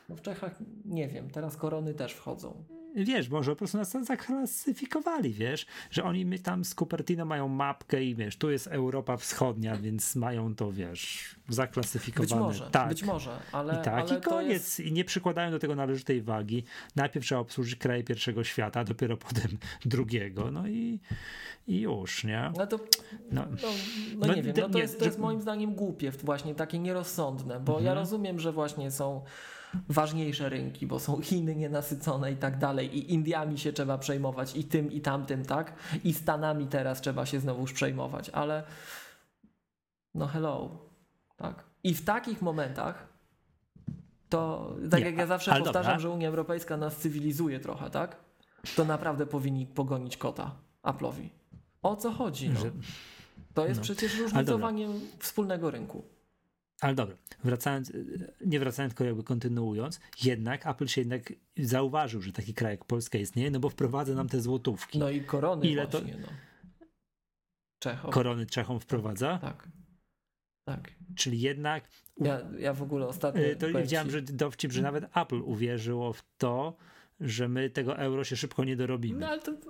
[0.09, 0.53] No w Czechach
[0.85, 6.27] nie wiem, teraz korony też wchodzą wiesz, może po prostu nas zaklasyfikowali, wiesz, że oni
[6.27, 10.73] my tam z Cupertino mają mapkę i wiesz, tu jest Europa Wschodnia, więc mają to,
[10.73, 12.49] wiesz, zaklasyfikowane.
[12.49, 12.89] Być może, tak.
[12.89, 14.53] być może, ale I tak, ale i koniec.
[14.53, 14.81] Jest...
[14.81, 16.65] I nie przykładają do tego należytej wagi.
[16.97, 21.01] Najpierw trzeba obsłużyć kraje pierwszego świata, dopiero potem drugiego, no i,
[21.67, 22.53] i już, nie?
[22.57, 22.77] No to,
[23.31, 26.11] no, no, no, no nie wiem, no to, nie, jest, to jest moim zdaniem głupie,
[26.11, 27.85] właśnie takie nierozsądne, bo mhm.
[27.85, 29.25] ja rozumiem, że właśnie są
[29.89, 34.65] ważniejsze rynki, bo są Chiny nienasycone i tak dalej, i Indiami się trzeba przejmować, i
[34.65, 35.73] tym, i tamtym, tak?
[36.05, 38.63] I Stanami teraz trzeba się znowuż przejmować, ale
[40.15, 40.79] no hello,
[41.37, 41.65] tak?
[41.85, 43.15] I w takich momentach
[44.29, 45.99] to, tak Nie, jak ja zawsze powtarzam, dobra.
[45.99, 48.17] że Unia Europejska nas cywilizuje trochę, tak?
[48.77, 50.51] To naprawdę powinni pogonić kota
[50.83, 51.29] Apple'owi.
[51.83, 52.51] O co chodzi?
[52.51, 52.61] No?
[53.55, 53.85] To jest no.
[53.85, 56.05] przecież różnicowanie wspólnego rynku.
[56.81, 57.93] Ale dobra, wracając,
[58.47, 63.19] nie wracając, tylko jakby kontynuując, jednak Apple się jednak zauważył, że taki kraj jak Polska
[63.19, 64.99] istnieje, no bo wprowadza nam te złotówki.
[64.99, 66.19] No i korony Ile właśnie, to...
[66.19, 66.29] no.
[67.83, 68.11] Czechom.
[68.11, 69.39] Korony Czechom wprowadza?
[69.39, 69.69] Tak.
[70.69, 70.93] Tak.
[71.17, 71.89] Czyli jednak.
[72.21, 73.43] Ja, ja w ogóle ostatnio.
[73.43, 76.77] Y, to widziałem, że dowcip, że nawet Apple uwierzyło w to,
[77.21, 79.21] że my tego euro się szybko nie dorobimy.
[79.21, 79.53] No ale to...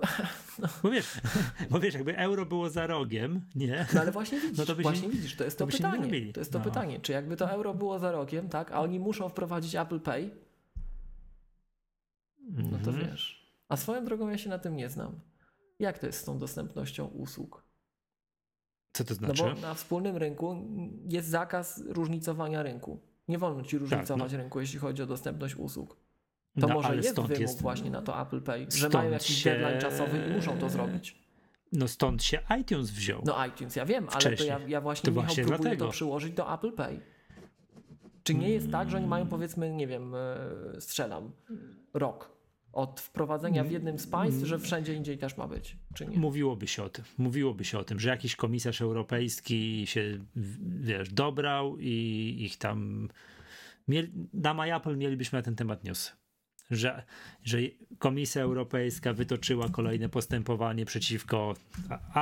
[0.59, 0.67] No.
[0.83, 1.21] Bo, wiesz,
[1.71, 3.85] bo wiesz, jakby euro było za rogiem, nie?
[3.93, 6.33] No ale właśnie widzisz, no to właśnie widzisz, to jest to, to pytanie.
[6.33, 6.65] To jest to no.
[6.65, 10.29] pytanie, czy jakby to euro było za rogiem, tak, a oni muszą wprowadzić Apple Pay,
[12.47, 13.11] no to mhm.
[13.11, 13.51] wiesz.
[13.69, 15.19] A swoją drogą ja się na tym nie znam.
[15.79, 17.63] Jak to jest z tą dostępnością usług?
[18.93, 19.43] Co to znaczy?
[19.43, 20.57] No bo na wspólnym rynku
[21.09, 22.99] jest zakaz różnicowania rynku.
[23.27, 24.37] Nie wolno ci różnicować tak, no.
[24.37, 26.04] rynku, jeśli chodzi o dostępność usług.
[26.59, 27.61] To no, może jest wymóg jest...
[27.61, 29.49] właśnie na to Apple Pay, że mają jakiś się...
[29.49, 31.25] deadline czasowy i muszą to zrobić.
[31.71, 33.21] No stąd się iTunes wziął.
[33.25, 35.85] No iTunes, ja wiem, ale to ja, ja właśnie, to Michał, właśnie próbuję dlatego.
[35.85, 36.99] to przyłożyć do Apple Pay.
[38.23, 41.31] Czy nie jest tak, że oni mają powiedzmy, nie wiem, e, strzelam,
[41.93, 42.35] rok
[42.73, 46.17] od wprowadzenia w jednym z państw, że wszędzie indziej też ma być, czy nie?
[46.17, 50.19] Mówiłoby się o tym, mówiłoby się o tym, że jakiś komisarz europejski się,
[50.79, 53.09] wiesz, dobrał i ich tam...
[53.87, 56.11] Mieli, na MyApple mielibyśmy na ten temat newsy
[56.71, 57.03] że,
[57.43, 57.57] że
[57.99, 61.55] Komisja Europejska wytoczyła kolejne postępowanie przeciwko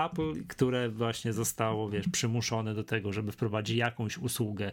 [0.05, 4.71] Apple, które właśnie zostało wiesz, przymuszone do tego, żeby wprowadzić jakąś usługę,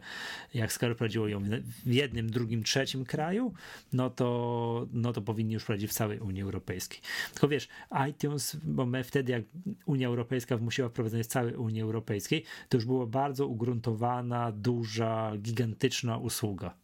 [0.54, 1.42] jak skoro prowadziło ją
[1.84, 3.52] w jednym, drugim, trzecim kraju,
[3.92, 7.00] no to, no to powinni już prowadzić w całej Unii Europejskiej.
[7.32, 7.68] Tylko wiesz,
[8.10, 9.42] iTunes, bo my wtedy jak
[9.86, 16.18] Unia Europejska wymusiła wprowadzenie w całej Unii Europejskiej, to już była bardzo ugruntowana, duża, gigantyczna
[16.18, 16.74] usługa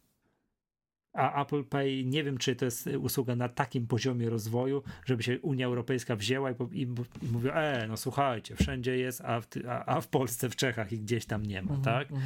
[1.17, 5.39] a Apple Pay nie wiem, czy to jest usługa na takim poziomie rozwoju, żeby się
[5.39, 6.81] Unia Europejska wzięła i, i,
[7.21, 10.91] i mówiła, e, no słuchajcie, wszędzie jest, a w, a, a w Polsce, w Czechach
[10.91, 12.11] i gdzieś tam nie ma, mm -hmm, tak?
[12.11, 12.25] Mm -hmm.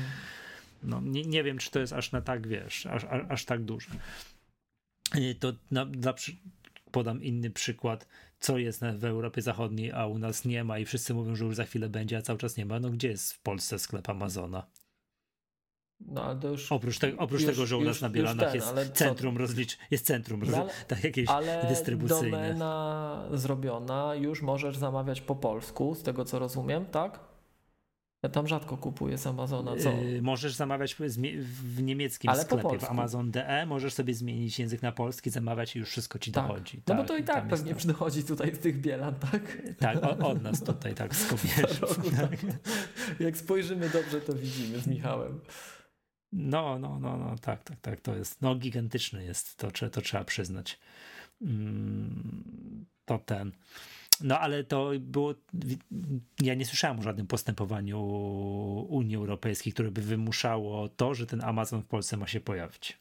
[0.84, 3.64] No, nie, nie wiem, czy to jest aż na tak, wiesz, aż, aż, aż tak
[3.64, 3.90] duże.
[5.40, 6.14] To na, na,
[6.92, 8.08] podam inny przykład,
[8.40, 11.56] co jest w Europie Zachodniej, a u nas nie ma i wszyscy mówią, że już
[11.56, 12.80] za chwilę będzie, a cały czas nie ma.
[12.80, 14.68] No gdzie jest w Polsce sklep Amazona?
[16.08, 18.56] No, ale to już, oprócz, te, oprócz już, tego, że u nas na Bielanach ten,
[18.56, 22.38] jest, centrum rozlicz, jest centrum no, ale, tak, jakieś ale dystrybucyjne.
[22.38, 27.32] domena zrobiona, już możesz zamawiać po polsku, z tego co rozumiem, tak?
[28.24, 29.92] Ja tam rzadko kupuję z Amazona, co?
[29.92, 35.30] Yy, możesz zamawiać w niemieckim Ale sklepie, w Amazon.de, możesz sobie zmienić język na polski,
[35.30, 36.48] zamawiać i już wszystko ci tak.
[36.48, 36.78] dochodzi.
[36.78, 39.62] No tak, bo to i tak pewnie przychodzi tutaj z tych bielan, tak?
[39.80, 41.30] Tak, od, od nas tutaj, tak, z
[42.18, 42.40] tak.
[43.20, 45.40] Jak spojrzymy dobrze, to widzimy z Michałem.
[46.32, 50.24] No, no, no, no, tak, tak, tak, to jest, no gigantyczny jest, to, to trzeba
[50.24, 50.80] przyznać.
[51.42, 53.52] Mm, to ten.
[54.22, 55.36] No ale to było.
[56.42, 58.02] Ja nie słyszałem o żadnym postępowaniu
[58.90, 62.98] Unii Europejskiej, które by wymuszało to, że ten Amazon w Polsce ma się pojawić.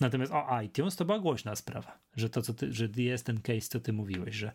[0.00, 3.60] Natomiast o iTunes to była głośna sprawa, że to, co ty, że jest ten case,
[3.60, 4.52] co ty mówiłeś, że,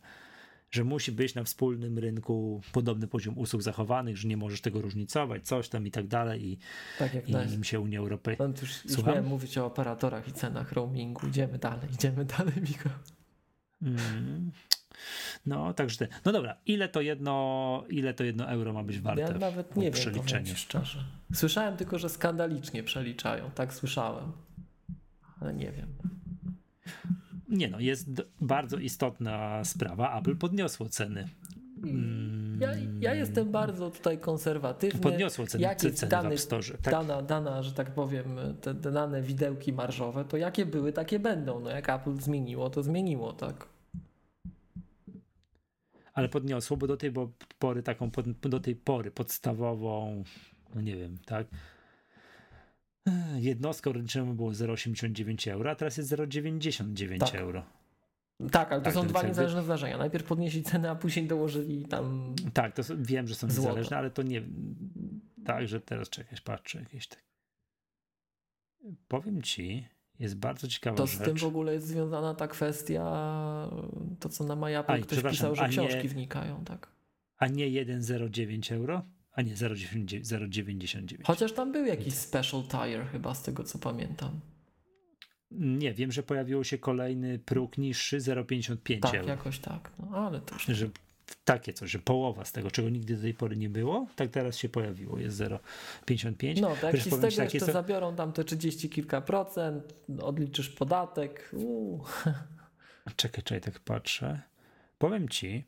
[0.75, 5.47] że musi być na wspólnym rynku podobny poziom usług zachowanych, że nie możesz tego różnicować,
[5.47, 6.45] coś tam i tak dalej.
[6.45, 6.57] I,
[6.99, 8.43] tak jak i im się Unia Europejska.
[8.61, 11.27] Już, już miałem mówić o operatorach i cenach roamingu.
[11.27, 12.91] Idziemy dalej, idziemy dalej, Michał.
[13.81, 14.51] Mm.
[15.45, 19.21] No, także te, no dobra, ile to jedno, ile to jedno euro ma być warte?
[19.21, 21.05] Ja nawet nie wiem, szczerze.
[21.33, 24.31] Słyszałem tylko, że skandalicznie przeliczają, tak słyszałem,
[25.41, 25.87] ale nie wiem.
[27.49, 28.09] Nie no, jest
[28.41, 30.19] bardzo istotna sprawa.
[30.19, 31.29] Apple podniosło ceny.
[31.83, 32.57] Mm.
[32.61, 34.99] Ja, ja jestem bardzo tutaj konserwatywny.
[34.99, 36.77] Podniosło ceny, jakie ceny dane, w Store.
[36.81, 36.93] Tak?
[36.93, 41.59] Dana, dana, że tak powiem, te, dane widełki marżowe, to jakie były, takie będą.
[41.59, 43.67] No jak Apple zmieniło, to zmieniło, tak
[46.15, 47.11] ale podniosło, bo do tej
[47.59, 50.23] pory taką, do tej pory podstawową,
[50.75, 51.47] no nie wiem, tak,
[53.35, 57.35] jednostką rynczną było 0,89 euro, a teraz jest 0,99 tak.
[57.35, 57.65] euro.
[58.51, 59.65] Tak, ale to tak, są dwa niezależne jakby...
[59.65, 59.97] zdarzenia.
[59.97, 62.35] Najpierw podnieśli cenę, a później dołożyli tam.
[62.53, 63.69] Tak, to wiem, że są złoto.
[63.69, 64.41] niezależne, ale to nie.
[65.45, 67.23] Tak, że teraz czekać, patrzę jakieś tak.
[69.07, 69.87] Powiem ci,
[70.19, 71.17] jest bardzo ciekawa to rzecz.
[71.17, 73.03] To z tym w ogóle jest związana ta kwestia,
[74.19, 76.91] to co na Majapu ktoś pisał, że książki nie, wnikają, tak?
[77.37, 79.05] A nie 1,09 euro?
[79.35, 81.17] A nie 0,99.
[81.23, 84.39] Chociaż tam był jakiś special tire chyba z tego co pamiętam.
[85.51, 89.29] Nie, wiem, że pojawił się kolejny próg niższy 0,55 tak, euro.
[89.29, 89.91] Jakoś tak.
[89.99, 90.65] No, ale to już...
[90.65, 90.89] Że
[91.45, 94.57] takie coś, że połowa z tego, czego nigdy do tej pory nie było, tak teraz
[94.57, 96.61] się pojawiło, jest 0,55.
[96.61, 97.71] No, tak, i z tego tak, jeszcze to...
[97.71, 101.51] zabiorą tam te 30 kilka procent, odliczysz podatek.
[103.15, 104.41] Czekaj, czekaj, tak patrzę.
[104.97, 105.63] Powiem ci,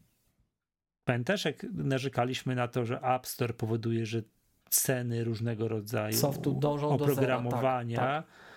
[1.08, 4.22] pamiętasz jak narzekaliśmy na to, że App Store powoduje, że
[4.70, 8.48] ceny różnego rodzaju Softu dążą oprogramowania do zera, tak, tak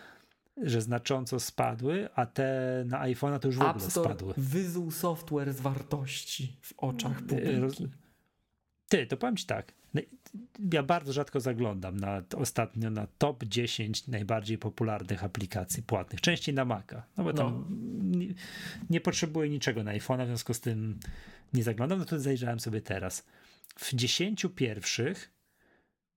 [0.63, 4.35] że znacząco spadły, a te na iPhone'a to już w ogóle spadły.
[4.37, 7.89] Wyzuł software z wartości w oczach publiki.
[8.89, 9.73] Ty, to powiem ci tak.
[10.35, 10.41] No,
[10.73, 16.65] ja bardzo rzadko zaglądam na ostatnio na top 10 najbardziej popularnych aplikacji płatnych, częściej na
[16.65, 18.19] Maca, no bo tam no.
[18.19, 18.27] nie,
[18.91, 20.99] nie potrzebuję niczego na iPhone'a, w związku z tym
[21.53, 23.27] nie zaglądam, no to zajrzałem sobie teraz.
[23.77, 25.41] W 10 pierwszych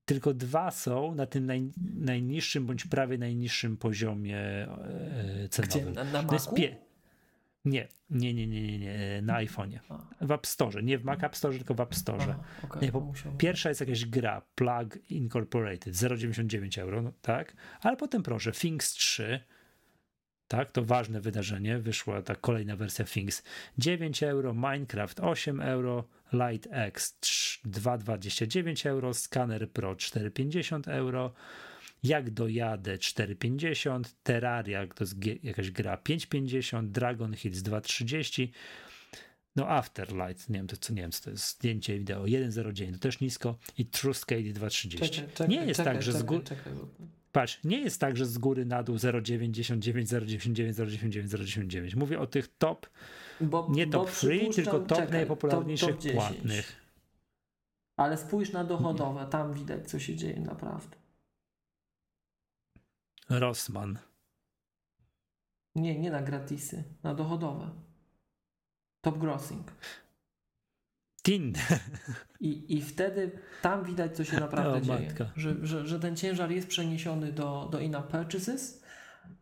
[0.05, 5.81] tylko dwa są na tym naj, najniższym bądź prawie najniższym poziomie e, cenowym.
[5.81, 5.91] Gdzie?
[5.91, 6.55] Na, na Macu?
[6.55, 6.82] Pie...
[7.65, 9.79] Nie, nie, nie, nie, nie, na iPhone'ie.
[10.21, 12.35] W App Store, nie w Mac App Store, tylko w App Store.
[12.61, 12.91] A, okay, nie,
[13.37, 17.53] pierwsza jest jakaś gra, Plug Incorporated, 0,99 euro, no, tak?
[17.81, 19.39] Ale potem proszę, Things 3,
[20.47, 23.43] tak, to ważne wydarzenie, wyszła ta kolejna wersja Things,
[23.77, 27.17] 9 euro, Minecraft 8 euro, Light X
[27.65, 31.33] 2,29 euro, Scanner Pro 4,50 euro,
[32.03, 38.47] jak dojadę 4,50, Terraria to jest jakaś gra 5,50, Dragon Hills 2,30,
[39.55, 42.99] no Afterlight, nie wiem, to, co, nie wiem co to jest, zdjęcie wideo 1,09, to
[42.99, 45.47] też nisko i TrueScale 2,30.
[45.47, 46.43] Nie jest czekaj, tak, że czekaj, z góry...
[47.31, 51.95] Patrz, nie jest tak, że z góry na dół 0,99, 0,99, 0,99, 0,99.
[51.95, 52.89] Mówię o tych top
[53.41, 56.75] bo, nie top free, tylko top czekaj, najpopularniejszych top, top płatnych.
[57.97, 61.02] Ale spójrz na dochodowe, tam widać, co się dzieje naprawdę.
[63.29, 63.99] Rossman.
[65.75, 67.69] Nie, nie na gratisy, na dochodowe.
[69.01, 69.71] Top grossing.
[71.23, 71.79] Tinder.
[72.39, 75.15] I, I wtedy tam widać, co się naprawdę o, dzieje.
[75.35, 78.83] Że, że, że ten ciężar jest przeniesiony do, do in-app purchases.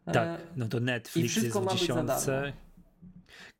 [0.06, 2.54] Tak, no to Netflix jest w dziesiątce.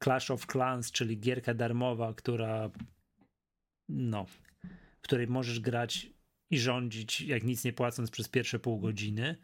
[0.04, 2.70] Clash of Clans, czyli gierka darmowa, która
[3.90, 6.08] no, w której możesz grać
[6.50, 9.38] i rządzić, jak nic nie płacąc przez pierwsze pół godziny,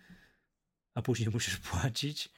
[0.98, 2.30] a później musisz płacić.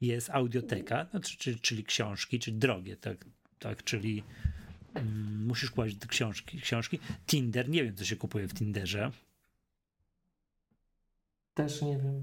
[0.00, 3.24] Jest audioteka, no, czyli, czyli książki, czyli drogie, tak,
[3.58, 4.22] tak czyli
[4.94, 6.98] mm, musisz płacić książki, książki.
[7.26, 9.10] Tinder, nie wiem, co się kupuje w Tinderze.
[11.54, 12.22] Też nie wiem,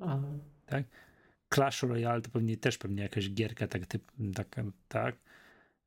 [0.00, 0.38] ale...
[0.66, 0.84] Tak?
[1.54, 4.02] Clash Royale to pewnie też pewnie jakaś gierka tak, typ,
[4.34, 4.56] tak,
[4.88, 5.16] tak.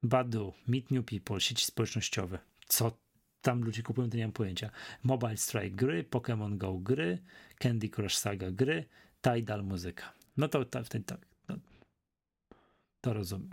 [0.04, 2.40] Badu, Meet New People, sieci społecznościowe.
[2.68, 2.98] Co
[3.42, 4.70] tam ludzie kupują, to nie mam pojęcia.
[5.04, 7.18] Mobile Strike gry, Pokémon Go gry,
[7.60, 8.86] Candy Crush Saga gry,
[9.22, 10.14] Tidal muzyka.
[10.38, 11.56] No to tak, tak, no,
[13.02, 13.50] to rozumiem.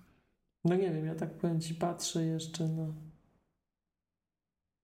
[0.65, 2.87] No nie wiem, ja tak powiem ci, patrzę jeszcze na...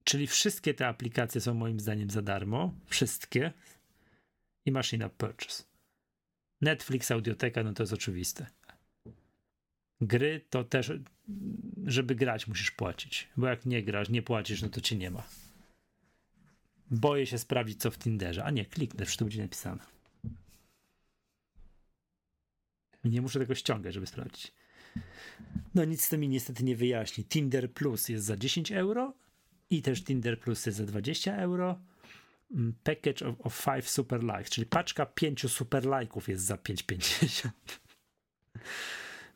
[0.04, 2.72] Czyli wszystkie te aplikacje są moim zdaniem za darmo.
[2.86, 3.52] Wszystkie.
[4.66, 5.62] I Machine Purchase.
[6.60, 8.46] Netflix, Audioteka, no to jest oczywiste.
[10.00, 10.92] Gry to też,
[11.86, 15.22] żeby grać musisz płacić, bo jak nie grasz, nie płacisz, no to cię nie ma.
[16.90, 18.44] Boję się sprawdzić, co w Tinderze.
[18.44, 19.99] A nie, kliknę, że to będzie napisane.
[23.04, 24.52] Nie muszę tego ściągać, żeby sprawdzić.
[25.74, 27.24] No nic to mi niestety nie wyjaśni.
[27.24, 29.14] Tinder Plus jest za 10 euro
[29.70, 31.80] i też Tinder Plus jest za 20 euro.
[32.50, 37.50] Mm, package of, of 5 super likes, czyli paczka 5 super like'ów jest za 5,50.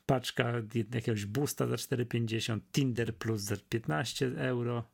[0.06, 0.52] Paczka
[0.94, 2.60] jakiegoś boosta za 4,50.
[2.72, 4.84] Tinder Plus za 15 euro.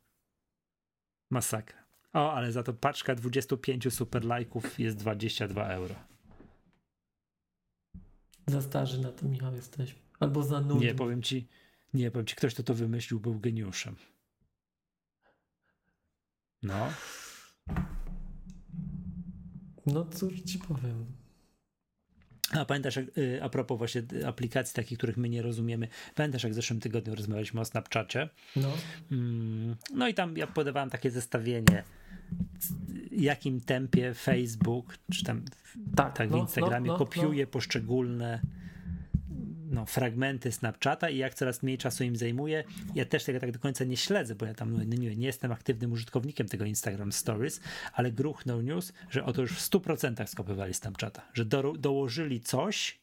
[1.30, 1.80] Masakra.
[2.12, 6.09] O, ale za to paczka 25 super like'ów jest 22 euro.
[8.50, 10.00] Za starzy na to, Michał, jesteśmy.
[10.20, 10.86] Albo za nudny.
[10.86, 11.48] Nie, powiem ci,
[11.94, 13.96] nie, powiem ci, ktoś, kto to wymyślił, był geniuszem.
[16.62, 16.88] No.
[19.86, 21.19] No cóż ci powiem.
[22.58, 26.54] A pamiętasz, y, a propos właśnie aplikacji takich, których my nie rozumiemy, pamiętasz, jak w
[26.54, 28.28] zeszłym tygodniu rozmawialiśmy o Snapchacie?
[28.56, 28.72] No.
[29.12, 31.82] Mm, no i tam ja podawałem takie zestawienie,
[33.10, 35.42] w jakim tempie Facebook, czy tam
[35.96, 37.50] tak, tak w no, Instagramie no, no, kopiuje no.
[37.50, 38.40] poszczególne
[39.70, 42.64] no, fragmenty Snapchata i jak coraz mniej czasu im zajmuje.
[42.94, 45.52] Ja też tego tak do końca nie śledzę, bo ja tam no, nie, nie jestem
[45.52, 47.60] aktywnym użytkownikiem tego Instagram Stories,
[47.92, 53.00] ale gruchnął news, że oto już w 100% skopywali Snapchata, że do, dołożyli coś,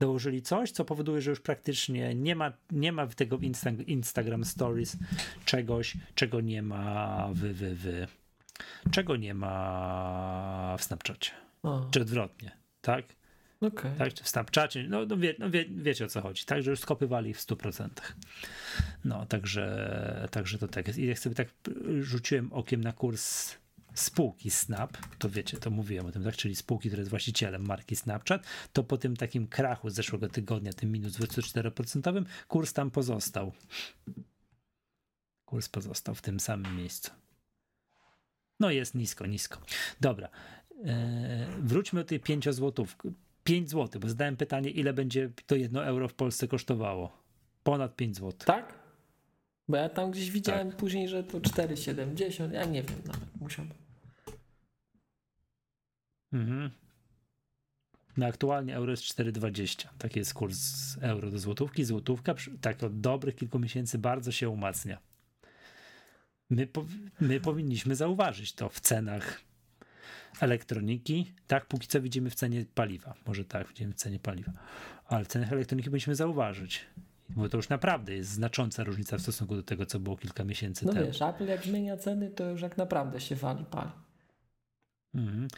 [0.00, 4.44] dołożyli coś, co powoduje, że już praktycznie nie ma, nie ma w tego Insta, Instagram
[4.44, 4.96] Stories
[5.44, 8.06] czegoś, czego nie ma w, w,
[8.86, 11.30] w czego nie ma w Snapchacie.
[11.90, 12.50] Czy odwrotnie,
[12.80, 13.04] tak?
[13.60, 13.94] Okay.
[13.98, 16.80] Tak, w Snapchacie, no, no, wie, no wie, wiecie o co chodzi, tak, że już
[16.80, 17.88] skopywali w 100%.
[19.04, 20.98] No, także, także to tak jest.
[20.98, 21.48] I jak sobie tak
[22.00, 23.56] rzuciłem okiem na kurs
[23.94, 27.96] spółki Snap, to wiecie, to mówiłem o tym, tak, czyli spółki, która jest właścicielem marki
[27.96, 33.52] Snapchat, to po tym takim krachu z zeszłego tygodnia, tym minus 24%, kurs tam pozostał.
[35.44, 37.10] Kurs pozostał w tym samym miejscu.
[38.60, 39.60] No jest nisko, nisko.
[40.00, 40.28] Dobra.
[40.84, 42.96] Eee, wróćmy do tej 5 złotów.
[43.46, 47.22] 5 zł, bo zadałem pytanie, ile będzie to 1 euro w Polsce kosztowało.
[47.62, 48.32] Ponad 5 zł.
[48.32, 48.74] Tak?
[49.68, 50.76] Bo ja tam gdzieś widziałem tak.
[50.76, 52.52] później, że to 4,70.
[52.52, 53.76] Ja nie wiem nawet, musiałbym.
[56.32, 56.70] Mhm.
[58.16, 59.88] No aktualnie euro jest 4,20.
[59.98, 61.84] Taki jest kurs euro do złotówki.
[61.84, 64.98] Złotówka tak od dobrych kilku miesięcy bardzo się umacnia.
[66.50, 66.68] My,
[67.20, 69.40] my powinniśmy zauważyć to w cenach
[70.40, 73.14] elektroniki, tak, póki co widzimy w cenie paliwa.
[73.26, 74.52] Może tak, widzimy w cenie paliwa.
[75.06, 76.86] Ale w cenach elektroniki powinniśmy zauważyć.
[77.28, 80.86] Bo to już naprawdę jest znacząca różnica w stosunku do tego, co było kilka miesięcy
[80.86, 81.04] no temu.
[81.04, 83.90] No wiesz, Apple jak zmienia ceny, to już jak naprawdę się wali pali.
[85.14, 85.48] Mhm.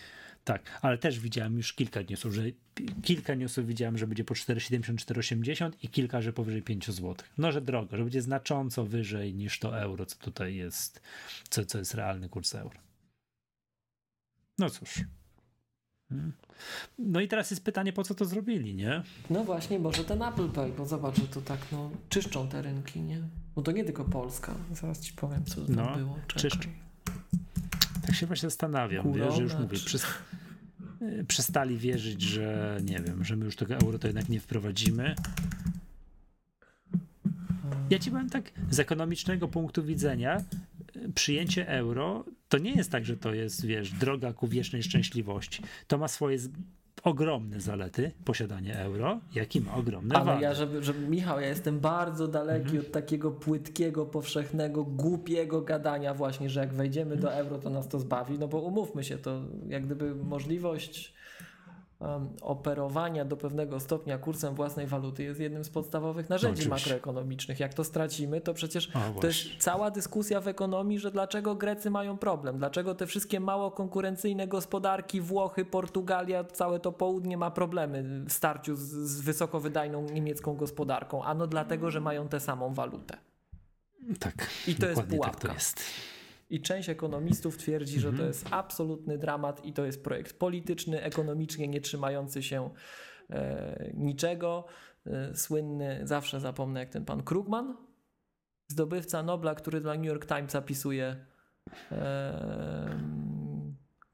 [0.45, 2.43] Tak, ale też widziałem już kilka newsów, że
[3.03, 7.14] kilka newsów widziałem, że będzie po 4,70, 4,80 i kilka, że powyżej 5 zł.
[7.39, 11.01] No, że drogo, że będzie znacząco wyżej niż to euro, co tutaj jest,
[11.49, 12.79] co, co jest realny kurs euro.
[14.59, 15.05] No cóż.
[16.09, 16.33] Hmm.
[16.99, 19.03] No i teraz jest pytanie, po co to zrobili, nie?
[19.31, 23.01] No właśnie, może ten Apple Pay, bo zobacz, że to tak, no, czyszczą te rynki,
[23.01, 23.21] nie?
[23.55, 24.55] Bo to nie tylko Polska.
[24.73, 26.19] Zaraz ci powiem, co tam no, było.
[26.27, 26.69] Czyszczą.
[28.03, 29.99] Tak się właśnie zastanawiam, wiesz, że już mówię, czy...
[31.29, 35.15] przestali wierzyć, że nie wiem, że my już tego euro to jednak nie wprowadzimy.
[37.91, 40.43] Ja ci powiem tak, z ekonomicznego punktu widzenia,
[41.14, 45.62] przyjęcie euro to nie jest tak, że to jest, wiesz, droga ku wiecznej szczęśliwości.
[45.86, 46.38] To ma swoje
[47.03, 50.42] ogromne zalety posiadanie euro, jak i ma ogromne Ale wady.
[50.42, 52.80] ja, żeby, żeby, Michał, ja jestem bardzo daleki mhm.
[52.80, 57.99] od takiego płytkiego, powszechnego, głupiego gadania właśnie, że jak wejdziemy do euro, to nas to
[57.99, 61.14] zbawi, no bo umówmy się, to jak gdyby możliwość
[62.40, 67.61] operowania do pewnego stopnia kursem własnej waluty jest jednym z podstawowych narzędzi no, makroekonomicznych.
[67.61, 68.90] Jak to stracimy, to przecież
[69.20, 73.70] to jest cała dyskusja w ekonomii, że dlaczego Grecy mają problem, dlaczego te wszystkie mało
[73.70, 80.03] konkurencyjne gospodarki, Włochy, Portugalia, całe to południe ma problemy w starciu z, z wysoko wydajną
[80.03, 81.24] niemiecką gospodarką.
[81.24, 83.16] Ano dlatego, że mają tę samą walutę.
[84.20, 84.51] Tak.
[84.66, 85.32] I to jest pułapka.
[85.32, 85.82] Tak to jest.
[86.51, 91.68] I część ekonomistów twierdzi, że to jest absolutny dramat i to jest projekt polityczny, ekonomicznie
[91.68, 92.70] nie trzymający się
[93.30, 94.64] e, niczego.
[95.07, 97.76] E, słynny, zawsze zapomnę jak ten pan Krugman,
[98.68, 101.16] zdobywca Nobla, który dla New York Times zapisuje
[101.92, 102.99] e,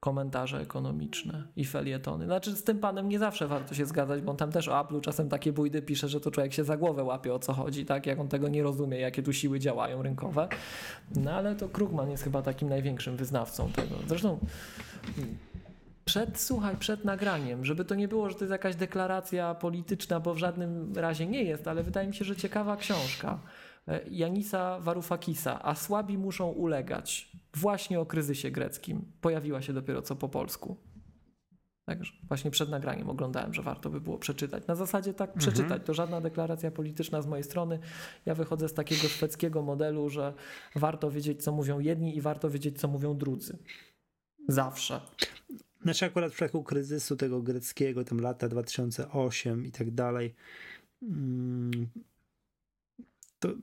[0.05, 2.25] komentarze ekonomiczne i felietony.
[2.25, 5.01] Znaczy z tym panem nie zawsze warto się zgadzać, bo on tam też o Apple'u
[5.01, 8.07] czasem takie bójdy pisze, że to człowiek się za głowę łapie o co chodzi, tak?
[8.07, 10.49] Jak on tego nie rozumie, jakie tu siły działają rynkowe.
[11.17, 13.95] No ale to Krugman jest chyba takim największym wyznawcą tego.
[14.09, 14.39] Zresztą
[16.05, 20.35] przed, słuchaj, przed nagraniem, żeby to nie było, że to jest jakaś deklaracja polityczna, bo
[20.35, 23.39] w żadnym razie nie jest, ale wydaje mi się, że ciekawa książka.
[23.89, 27.31] E, Janisa Warufakisa, a słabi muszą ulegać.
[27.55, 29.13] Właśnie o kryzysie greckim.
[29.21, 30.77] Pojawiła się dopiero co po polsku.
[31.85, 34.67] Także właśnie przed nagraniem oglądałem, że warto by było przeczytać.
[34.67, 35.63] Na zasadzie tak przeczytać.
[35.63, 35.81] Mhm.
[35.81, 37.79] To żadna deklaracja polityczna z mojej strony.
[38.27, 40.35] Ja wychodzę z takiego szwedzkiego modelu, że
[40.77, 43.59] warto wiedzieć, co mówią jedni i warto wiedzieć, co mówią drudzy.
[44.49, 45.01] Zawsze.
[45.83, 50.35] Znaczy akurat w przypadku kryzysu tego greckiego, tam lata 2008 i tak dalej,
[51.03, 51.89] mm,
[53.45, 53.55] to,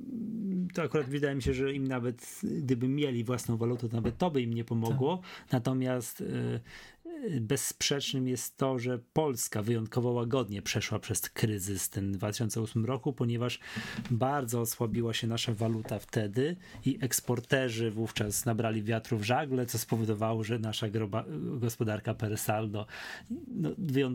[0.74, 4.32] to akurat wydaje mi się, że im nawet, gdyby mieli własną walutę, to nawet to
[4.32, 5.18] by im nie pomogło.
[5.18, 5.52] Tak.
[5.52, 6.60] Natomiast y,
[7.42, 13.60] bezsprzecznym jest to, że Polska wyjątkowo łagodnie przeszła przez kryzys ten 2008 roku, ponieważ
[14.12, 16.56] bardzo osłabiła się nasza waluta wtedy
[16.86, 21.26] i eksporterzy wówczas nabrali wiatru w żagle, co spowodowało, że nasza groba,
[21.60, 22.86] gospodarka per saldo
[23.48, 23.70] no,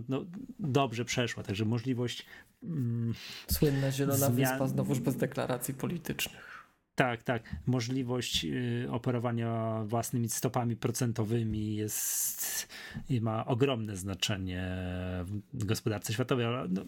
[0.09, 0.25] no,
[0.59, 1.43] dobrze przeszła.
[1.43, 2.27] Także możliwość
[2.63, 3.15] mm,
[3.51, 4.51] Słynna Zielona zmian...
[4.51, 6.56] Wyspa znowuż bez deklaracji politycznych.
[6.97, 7.57] Tak, tak.
[7.67, 12.69] Możliwość y, operowania własnymi stopami procentowymi jest
[13.21, 14.65] ma ogromne znaczenie
[15.53, 16.47] w gospodarce światowej.
[16.69, 16.83] No,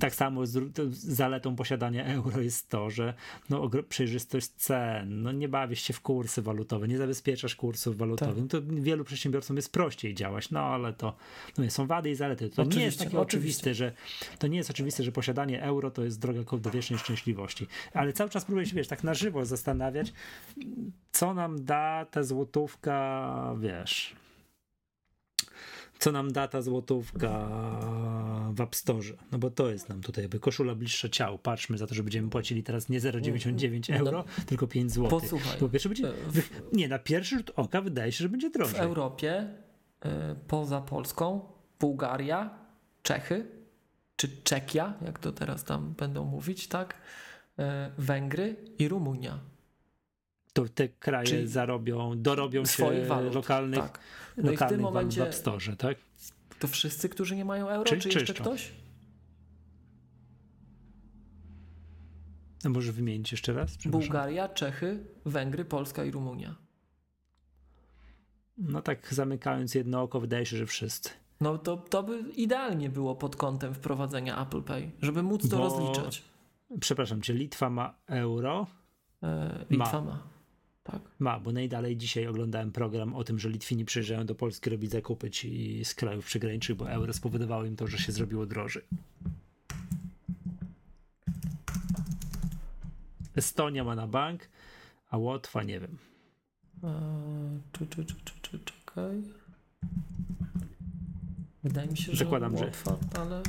[0.00, 3.14] tak samo z, zaletą posiadania euro jest to, że
[3.50, 8.44] no, przejrzystość cen, no, nie bawisz się w kursy walutowe, nie zabezpieczasz kursów walutowych.
[8.48, 8.50] Tak.
[8.50, 11.16] To wielu przedsiębiorcom jest prościej działać, no ale to
[11.58, 12.50] no, są wady i zalety.
[12.50, 13.92] To oczywiście, nie jest takie oczywiste, że
[14.38, 17.66] to nie jest oczywiste, że posiadanie euro to jest droga do wiecznej szczęśliwości.
[17.94, 20.12] Ale cały czas próbuję się, wiesz, tak na żywo zastanawiać,
[21.12, 24.16] co nam da ta złotówka, wiesz,
[26.02, 27.48] co nam da ta złotówka
[28.52, 29.06] w App Store.
[29.32, 31.38] No bo to jest nam tutaj jakby koszula bliższa ciału.
[31.38, 35.20] Patrzmy za to, że będziemy płacili teraz nie 0,99 no, euro, no, tylko 5 zł.
[35.20, 35.58] Posłuchaj.
[35.58, 36.42] Po pierwsze będzie, w,
[36.72, 38.74] nie, na pierwszy rzut oka wydaje się, że będzie drożej.
[38.74, 39.48] W Europie
[40.06, 40.08] y,
[40.48, 41.40] poza Polską
[41.80, 42.50] Bułgaria,
[43.02, 43.46] Czechy,
[44.16, 46.94] czy Czekia, jak to teraz tam będą mówić, tak?
[47.58, 47.62] Y,
[47.98, 49.38] Węgry i Rumunia
[50.52, 53.98] to te kraje Czyli zarobią, dorobią się walut, lokalnych, tak.
[54.36, 55.98] No i w tym momencie, w App Store, tak?
[56.58, 58.72] To wszyscy, którzy nie mają euro, czy, czy jeszcze ktoś?
[62.64, 63.76] No może wymienić jeszcze raz?
[63.76, 66.54] Bułgaria, Czechy, Węgry, Polska i Rumunia.
[68.58, 71.10] No tak zamykając jedno oko, wydaje się, że wszyscy.
[71.40, 75.62] No to, to by idealnie było pod kątem wprowadzenia Apple Pay, żeby móc to Bo,
[75.62, 76.22] rozliczać.
[76.80, 78.66] Przepraszam cię, Litwa ma euro?
[79.22, 80.10] E, Litwa ma.
[80.10, 80.31] ma.
[80.82, 81.02] Tak.
[81.18, 85.30] Ma, bo najdalej dzisiaj oglądałem program o tym, że Litwini przyjeżdżają do Polski robić zakupy
[85.30, 88.82] ci z krajów przygranicznych, bo euro spowodowało im to, że się zrobiło drożej.
[93.36, 94.48] Estonia ma na bank,
[95.10, 95.98] a Łotwa nie wiem.
[97.72, 99.22] czy, czy, czy, czy, czy, czekaj.
[101.64, 103.42] Wydaje mi się, że Zakładam, Łotwa, że, ale...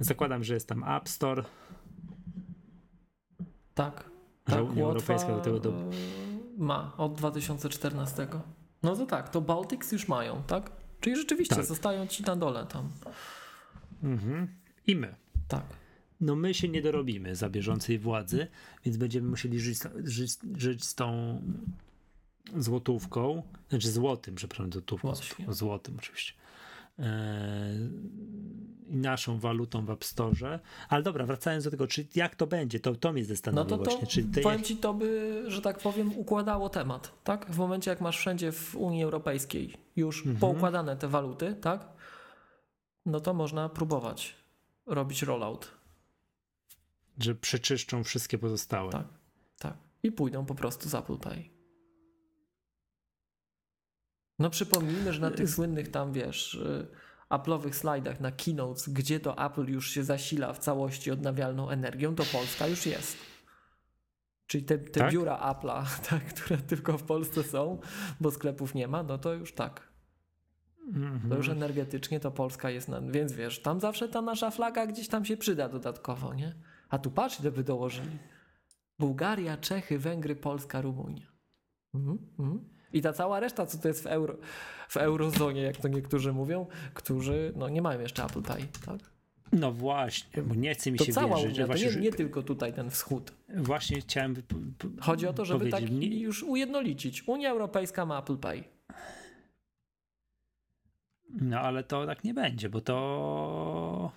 [0.00, 1.44] Zakładam, że jest tam App Store.
[3.74, 4.10] Tak.
[4.48, 4.82] Że tak, Unia.
[4.84, 5.90] Europejska do tego do
[6.60, 8.28] ma od 2014.
[8.82, 10.70] No to tak, to Baltics już mają, tak?
[11.00, 11.64] Czyli rzeczywiście tak.
[11.64, 12.90] zostają ci na dole tam.
[14.02, 14.48] Mhm.
[14.86, 15.14] I my.
[15.48, 15.64] Tak.
[16.20, 18.46] No my się nie dorobimy za bieżącej władzy,
[18.84, 21.40] więc będziemy musieli żyć, żyć, żyć z tą
[22.56, 25.12] złotówką, znaczy złotym, przepraszam, złotówką,
[25.48, 26.32] złotym oczywiście.
[27.00, 27.90] Eee,
[28.90, 30.60] i naszą walutą w App Store.
[30.88, 33.84] Ale dobra, wracając do tego, czy jak to będzie, to, to mnie zastanawia no to,
[33.84, 34.06] to właśnie.
[34.06, 34.40] Czy ty...
[34.40, 37.50] Powiem ci, to by, że tak powiem, układało temat, tak?
[37.50, 40.36] W momencie, jak masz wszędzie w Unii Europejskiej już mhm.
[40.36, 41.88] poukładane te waluty, tak?
[43.06, 44.36] No to można próbować
[44.86, 45.70] robić rollout.
[47.18, 48.92] Że przeczyszczą wszystkie pozostałe.
[48.92, 49.06] Tak,
[49.58, 49.76] tak.
[50.02, 51.59] I pójdą po prostu z Apple Pay.
[54.40, 56.86] No przypomnijmy, że na tych słynnych tam, wiesz, y,
[57.30, 62.24] Apple'owych slajdach na keynotes, gdzie to Apple już się zasila w całości odnawialną energią, to
[62.32, 63.16] Polska już jest.
[64.46, 65.12] Czyli te, te tak?
[65.12, 67.78] biura Apple'a, tak, które tylko w Polsce są,
[68.20, 69.90] bo sklepów nie ma, no to już tak.
[70.94, 71.28] Mm -hmm.
[71.28, 75.08] To już energetycznie to Polska jest, na, więc wiesz, tam zawsze ta nasza flaga gdzieś
[75.08, 76.54] tam się przyda dodatkowo, nie?
[76.88, 78.18] A tu patrz, ile by dołożyli.
[78.98, 81.26] Bułgaria, Czechy, Węgry, Polska, Rumunia.
[81.94, 82.79] Mhm, mhm.
[82.92, 84.36] I ta cała reszta, co to jest w, euro,
[84.88, 89.00] w eurozonie, jak to niektórzy mówią, którzy no, nie mają jeszcze Apple Pay, tak?
[89.52, 91.58] No właśnie, bo nie chce mi To się cała wierzyć.
[91.58, 93.32] Unia, to nie, nie tylko tutaj ten wschód.
[93.56, 94.36] Właśnie chciałem
[95.00, 97.28] Chodzi o to, żeby tak nie- już ujednolicić.
[97.28, 98.64] Unia Europejska ma Apple Pay.
[101.28, 104.12] No ale to tak nie będzie, bo to.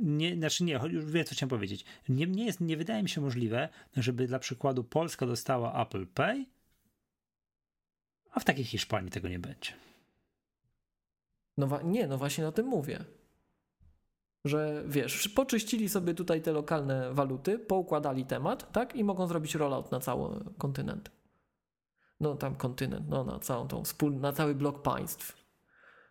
[0.00, 1.84] Nie, znaczy nie, już wiem, co chciałem powiedzieć.
[2.08, 6.46] Nie, nie, jest, nie wydaje mi się możliwe, żeby dla przykładu Polska dostała Apple Pay,
[8.38, 9.72] a w takiej Hiszpanii tego nie będzie.
[11.56, 13.04] No nie, no właśnie o tym mówię.
[14.44, 18.96] Że wiesz, poczyścili sobie tutaj te lokalne waluty, poukładali temat, tak?
[18.96, 21.10] I mogą zrobić rollout na cały kontynent.
[22.20, 25.36] No tam kontynent, no na całą tą wspól, na cały blok państw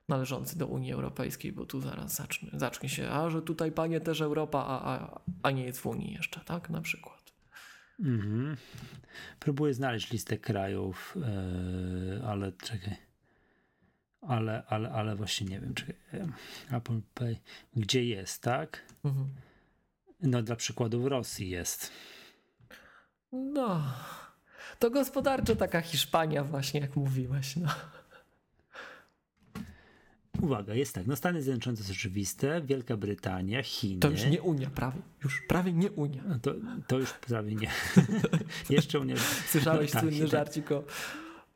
[0.07, 4.21] należący do Unii Europejskiej, bo tu zaraz zacznie, zacznie się, a że tutaj panie też
[4.21, 6.69] Europa, a, a, a nie jest w Unii jeszcze, tak?
[6.69, 7.16] Na przykład.
[7.99, 8.57] Mhm.
[9.39, 11.17] Próbuję znaleźć listę krajów,
[12.15, 12.95] yy, ale czekaj.
[14.21, 15.95] Ale, ale, ale właśnie nie wiem, czekaj.
[16.71, 17.37] Apple Pay,
[17.75, 18.83] gdzie jest, tak?
[19.03, 19.27] Mhm.
[20.21, 21.91] No dla przykładu w Rosji jest.
[23.31, 23.83] No,
[24.79, 27.69] to gospodarczo taka Hiszpania właśnie, jak mówiłeś, no.
[30.41, 31.07] Uwaga, jest tak.
[31.07, 33.99] No Stany Zjednoczone to jest oczywiste, Wielka Brytania, Chiny.
[33.99, 36.23] To już nie Unia, prawie, już prawie nie Unia.
[36.27, 36.53] No To,
[36.87, 37.71] to już prawie nie.
[38.69, 39.15] Jeszcze Unia.
[39.47, 40.29] Słyszałeś Tak, słynny tak.
[40.29, 40.83] żarcik o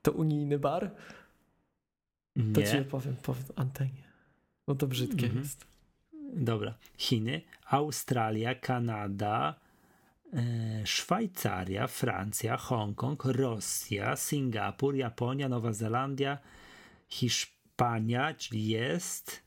[0.02, 0.92] to unijny bar?
[2.54, 2.82] To ci Nie.
[2.82, 4.04] powiem po antenie.
[4.68, 5.44] No to brzydkie Mhm.
[5.44, 5.66] jest.
[6.34, 6.74] Dobra.
[6.98, 9.56] Chiny, Australia, Kanada,
[10.34, 10.42] e,
[10.86, 16.38] Szwajcaria, Francja, Hongkong, Rosja, Singapur, Japonia, Nowa Zelandia,
[17.10, 17.61] Hiszpania,
[18.38, 19.44] czyli jest,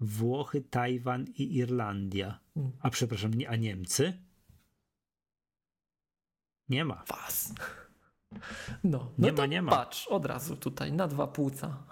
[0.00, 2.40] Włochy, Tajwan i Irlandia.
[2.56, 2.72] Mm.
[2.80, 4.22] A przepraszam, nie, a Niemcy?
[6.68, 7.04] Nie ma.
[7.08, 7.54] Was.
[8.84, 9.70] No, no Nie ma, nie ma.
[9.72, 11.86] patrz, od razu tutaj, na dwa płuca.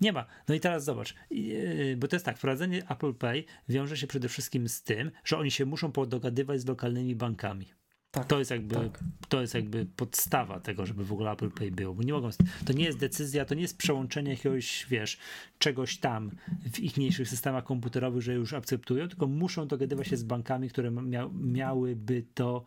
[0.00, 0.26] Nie ma.
[0.48, 4.28] No i teraz zobacz, yy, bo to jest tak, wprowadzenie Apple Pay wiąże się przede
[4.28, 7.72] wszystkim z tym, że oni się muszą podogadywać z lokalnymi bankami.
[8.10, 9.00] Tak, To jest jakby, tak.
[9.28, 12.30] to jest jakby podstawa tego, żeby w ogóle Apple Pay było, bo nie mogą,
[12.64, 15.18] to nie jest decyzja, to nie jest przełączenie jakiegoś, wiesz,
[15.58, 16.30] czegoś tam
[16.72, 20.90] w ich mniejszych systemach komputerowych, że już akceptują, tylko muszą dogadywać się z bankami, które
[20.90, 22.64] mia, miałyby to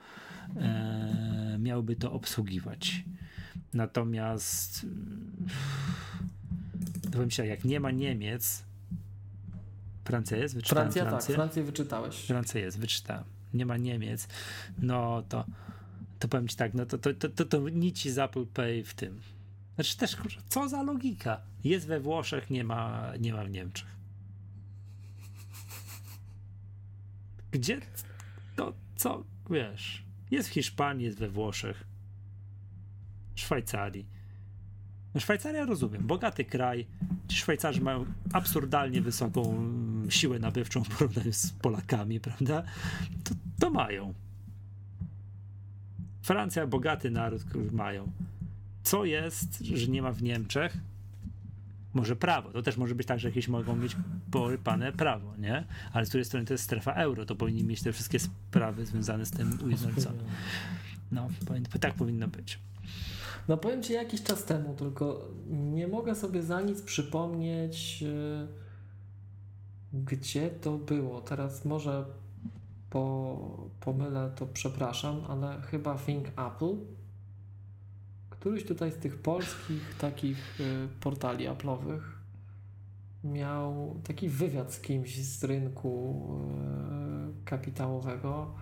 [0.56, 3.04] e, miałyby to obsługiwać.
[3.74, 4.86] Natomiast
[7.04, 8.64] to powiem ci tak, jak nie ma Niemiec,
[10.06, 10.56] Francja jest?
[10.56, 11.36] Wyczytałem Francja tak, Francję?
[11.36, 12.16] Francję wyczytałeś.
[12.16, 13.33] Francja jest, wyczytałem.
[13.54, 14.28] Nie ma Niemiec.
[14.78, 15.46] No to,
[16.20, 18.94] to powiem ci tak, no to, to, to, to, to nici z Apple Pay w
[18.94, 19.22] tym.
[19.76, 20.18] Znaczy też,
[20.50, 21.42] co za logika?
[21.64, 23.88] Jest we Włoszech, nie ma, nie ma w Niemczech.
[27.52, 27.82] Gdzie
[28.56, 31.84] to, co, wiesz, jest w Hiszpanii, jest we Włoszech,
[33.36, 34.13] Szwajcarii.
[35.16, 36.86] No Szwajcaria rozumiem, bogaty kraj.
[37.28, 42.64] Ci Szwajcarzy mają absurdalnie wysoką mm, siłę nabywczą w porównaniu z Polakami, prawda?
[43.24, 44.14] To, to mają.
[46.22, 48.12] Francja, bogaty naród, który mają.
[48.84, 50.78] Co jest, że nie ma w Niemczech?
[51.94, 52.52] Może prawo.
[52.52, 53.98] To też może być tak, że jakieś mogą mieć
[54.32, 55.64] porypane prawo, nie?
[55.94, 59.26] Ale z drugiej strony to jest strefa euro, to powinni mieć te wszystkie sprawy związane
[59.26, 60.24] z tym ujednolicone.
[61.12, 61.30] No,
[61.80, 62.60] tak powinno być.
[63.48, 68.48] No powiem Ci jakiś czas temu, tylko nie mogę sobie za nic przypomnieć, yy,
[69.94, 71.22] gdzie to było.
[71.22, 72.06] Teraz może
[72.90, 76.76] po, pomylę, to przepraszam, ale chyba Think Apple.
[78.30, 82.02] Któryś tutaj z tych polskich takich yy, portali Apple'owych
[83.24, 86.24] miał taki wywiad z kimś z rynku
[87.28, 88.54] yy, kapitałowego,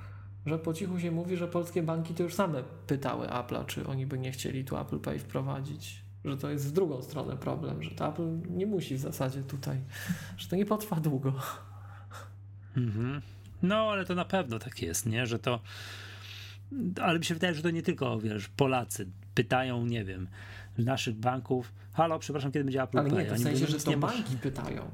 [0.45, 4.05] że po cichu się mówi, że polskie banki to już same pytały Apple'a, czy oni
[4.05, 6.01] by nie chcieli tu Apple Pay wprowadzić.
[6.25, 9.77] Że to jest w drugą stronę problem, że to Apple nie musi w zasadzie tutaj,
[10.37, 11.33] że to nie potrwa długo.
[12.77, 13.21] Mhm.
[13.63, 15.25] No, ale to na pewno tak jest, nie?
[15.25, 15.59] Że to.
[17.01, 20.27] Ale mi się wydaje, że to nie tylko, wiesz, Polacy pytają, nie wiem,
[20.77, 23.23] naszych banków, halo, przepraszam, kiedy będzie Apple Ale Pay?
[23.23, 24.91] nie, to w sensie, mówią, że to banki pytają.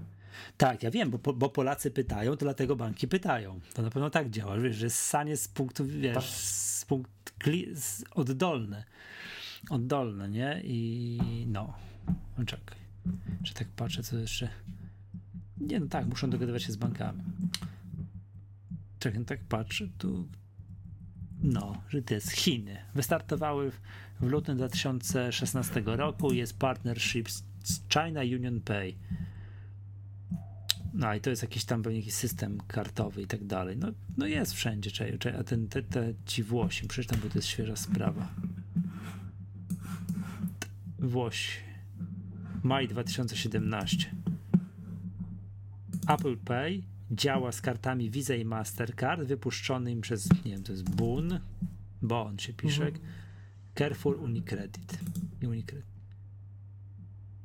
[0.58, 3.60] Tak, ja wiem, bo, bo Polacy pytają, to dlatego banki pytają.
[3.74, 6.24] To na pewno tak działa, wiesz, że jest sanie z punktu, wiesz, Tak.
[6.24, 8.84] z punkt kli- z oddolne.
[9.70, 10.62] Oddolne, nie?
[10.64, 11.74] I no,
[12.38, 12.78] no czekaj.
[13.44, 14.50] Że tak patrzę, co jeszcze.
[15.58, 17.24] Nie, no tak, muszą dogadywać się z bankami.
[19.00, 20.28] Czekaj, no tak patrzę, tu.
[21.44, 22.78] No, że to jest Chiny.
[22.96, 23.80] Wystartowały w,
[24.20, 26.34] w lutym 2016 roku.
[26.34, 27.30] Jest partnership
[27.64, 28.96] z China Union Pay.
[30.94, 33.78] No i to jest jakiś tam pewnie jakiś system kartowy i tak dalej.
[33.78, 37.30] No, no jest wszędzie, czekaj, czekaj, a ten, te, te ci Włosi, przecież tam, bo
[37.30, 38.34] to jest świeża sprawa.
[41.00, 41.52] Włosi.
[42.64, 44.12] Maj 2017.
[46.08, 46.82] Apple Pay
[47.12, 51.40] działa z kartami Visa i Mastercard wypuszczonymi przez, nie wiem, to jest Boon,
[52.02, 53.06] Bon się pisze, mhm.
[53.76, 55.00] Carrefour Unicredit.
[55.44, 55.97] Unicredit.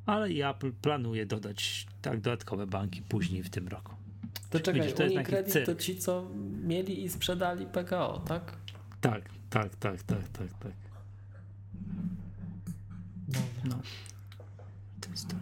[0.05, 3.95] Ale i Apple planuje dodać tak dodatkowe banki później w tym roku.
[4.49, 6.29] To czekaj, Widzisz, to Unicredit to ci, co
[6.63, 8.57] mieli i sprzedali PKO, tak?
[9.01, 10.71] Tak, tak, tak, tak, tak, tak.
[13.65, 13.81] No.
[15.01, 15.35] To jest to.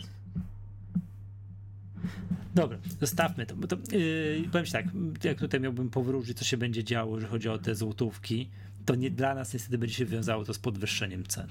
[2.56, 3.56] Dobra, zostawmy to.
[3.56, 4.86] Bo to yy, powiem ci tak,
[5.24, 8.50] jak tutaj miałbym powrócić, co się będzie działo, jeżeli chodzi o te złotówki,
[8.86, 11.48] to nie dla nas niestety będzie się wiązało to z podwyższeniem cen.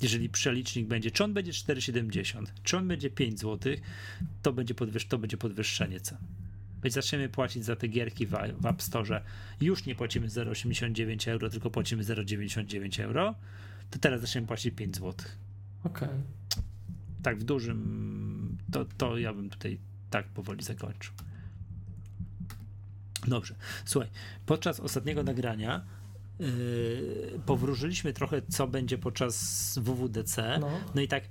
[0.00, 3.72] Jeżeli przelicznik będzie, czy on będzie 4,70, czy on będzie 5 zł,
[4.42, 6.18] to będzie, podwyż to będzie podwyższenie cen.
[6.82, 8.30] Więc zaczniemy płacić za te gierki w,
[8.60, 9.22] w App Store,
[9.60, 13.34] już nie płacimy 0,89 euro, tylko płacimy 0,99 euro,
[13.90, 15.12] to teraz zaczniemy płacić 5 zł.
[15.84, 16.08] Okej.
[16.08, 16.22] Okay.
[17.22, 19.78] Tak w dużym, to, to ja bym tutaj
[20.10, 21.12] tak powoli zakończył.
[23.26, 23.54] Dobrze.
[23.84, 24.10] Słuchaj,
[24.46, 25.84] podczas ostatniego nagrania
[26.40, 30.58] yy, powróżyliśmy trochę, co będzie podczas WWDC.
[30.60, 30.70] No.
[30.94, 31.24] no i tak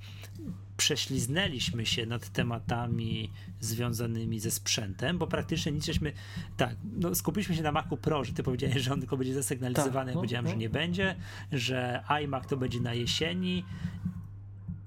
[0.78, 6.14] prześliznęliśmy się nad tematami związanymi ze sprzętem, bo praktycznie nic żeśmy,
[6.58, 9.94] tak, no skupiliśmy się na Macu Pro, że ty powiedziałeś, że on tylko będzie zasygnalizowany,
[9.94, 10.52] tak, no, ja powiedziałem, no.
[10.52, 11.16] że nie będzie,
[11.52, 13.66] że iMac to będzie na jesieni.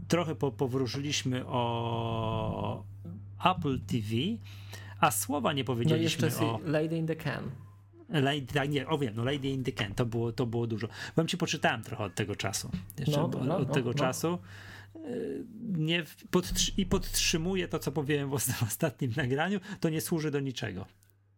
[0.09, 2.85] Trochę po, powróżyliśmy o
[3.45, 4.09] Apple TV,
[5.01, 6.61] a słowa nie powiedzieliśmy no jeszcze o...
[6.65, 7.51] Lady in the Can.
[8.13, 10.89] Lady, tak, nie, o wiem, no Lady in the Can, to było, to było dużo.
[11.17, 12.71] Wam ci poczytałem trochę od tego czasu.
[12.99, 13.95] Jeszcze no, od, no, od tego no.
[13.95, 14.39] czasu.
[14.97, 20.41] Y, nie, podtrzy I podtrzymuję to, co powiem w ostatnim nagraniu, to nie służy do
[20.41, 20.87] niczego.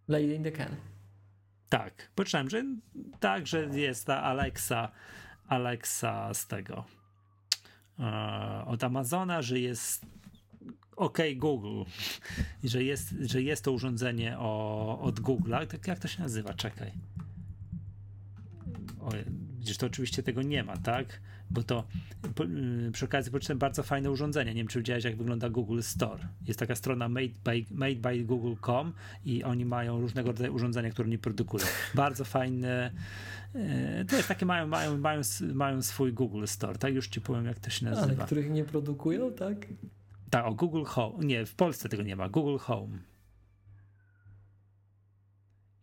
[0.08, 0.76] Lady in the Can.
[1.68, 2.64] Tak, poczytałem, że
[3.20, 4.92] tak, że jest ta Alexa,
[5.48, 6.84] Alexa z tego
[7.98, 10.06] e, od Amazona, że jest
[10.96, 11.82] OK Google,
[12.64, 16.92] że jest, że jest to urządzenie o, od Google'a, tak jak to się nazywa, czekaj.
[19.00, 19.10] O,
[19.58, 21.20] widzisz, to oczywiście tego nie ma, tak?
[21.50, 21.84] Bo to
[22.88, 24.54] y, przy okazji poczytałem bardzo fajne urządzenie.
[24.54, 26.28] Nie wiem, czy widziałeś, jak wygląda Google Store.
[26.46, 28.92] Jest taka strona made by, made by Google.com
[29.24, 31.66] i oni mają różnego rodzaju urządzenia, które nie produkują.
[31.94, 32.90] Bardzo fajne.
[33.54, 35.20] Y, to jest takie, mają, mają, mają,
[35.54, 36.94] mają swój Google Store, tak?
[36.94, 38.14] Już ci powiem, jak to się nazywa.
[38.14, 39.66] Ale których nie produkują, tak?
[40.34, 41.24] Tak, o Google Home.
[41.24, 42.28] Nie, w Polsce tego nie ma.
[42.28, 42.98] Google Home.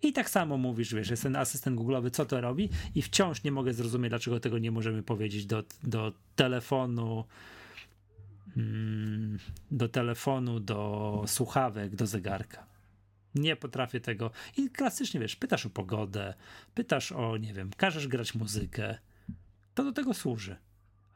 [0.01, 3.51] I tak samo mówisz, wiesz, jest ten asystent Google'owy, co to robi, i wciąż nie
[3.51, 7.25] mogę zrozumieć, dlaczego tego nie możemy powiedzieć do, do telefonu,
[8.57, 9.39] mm,
[9.71, 12.65] do telefonu, do słuchawek, do zegarka.
[13.35, 14.31] Nie potrafię tego.
[14.57, 16.33] I klasycznie, wiesz, pytasz o pogodę,
[16.73, 18.97] pytasz o, nie wiem, każesz grać muzykę.
[19.73, 20.55] To do tego służy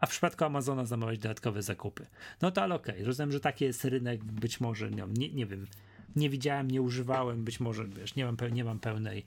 [0.06, 2.06] a w przypadku Amazona zamawiać dodatkowe zakupy.
[2.42, 3.06] No to ale okej, okay.
[3.06, 5.68] rozumiem, że taki jest rynek, być może, nie, nie, wiem,
[6.16, 9.26] nie widziałem, nie używałem, być może, wiesz, nie mam, nie mam pełnej,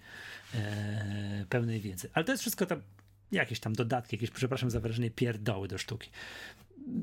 [0.54, 2.10] e, pełnej wiedzy.
[2.14, 2.82] Ale to jest wszystko tam
[3.32, 6.10] jakieś tam dodatki, jakieś, przepraszam za wrażenie, pierdoły do sztuki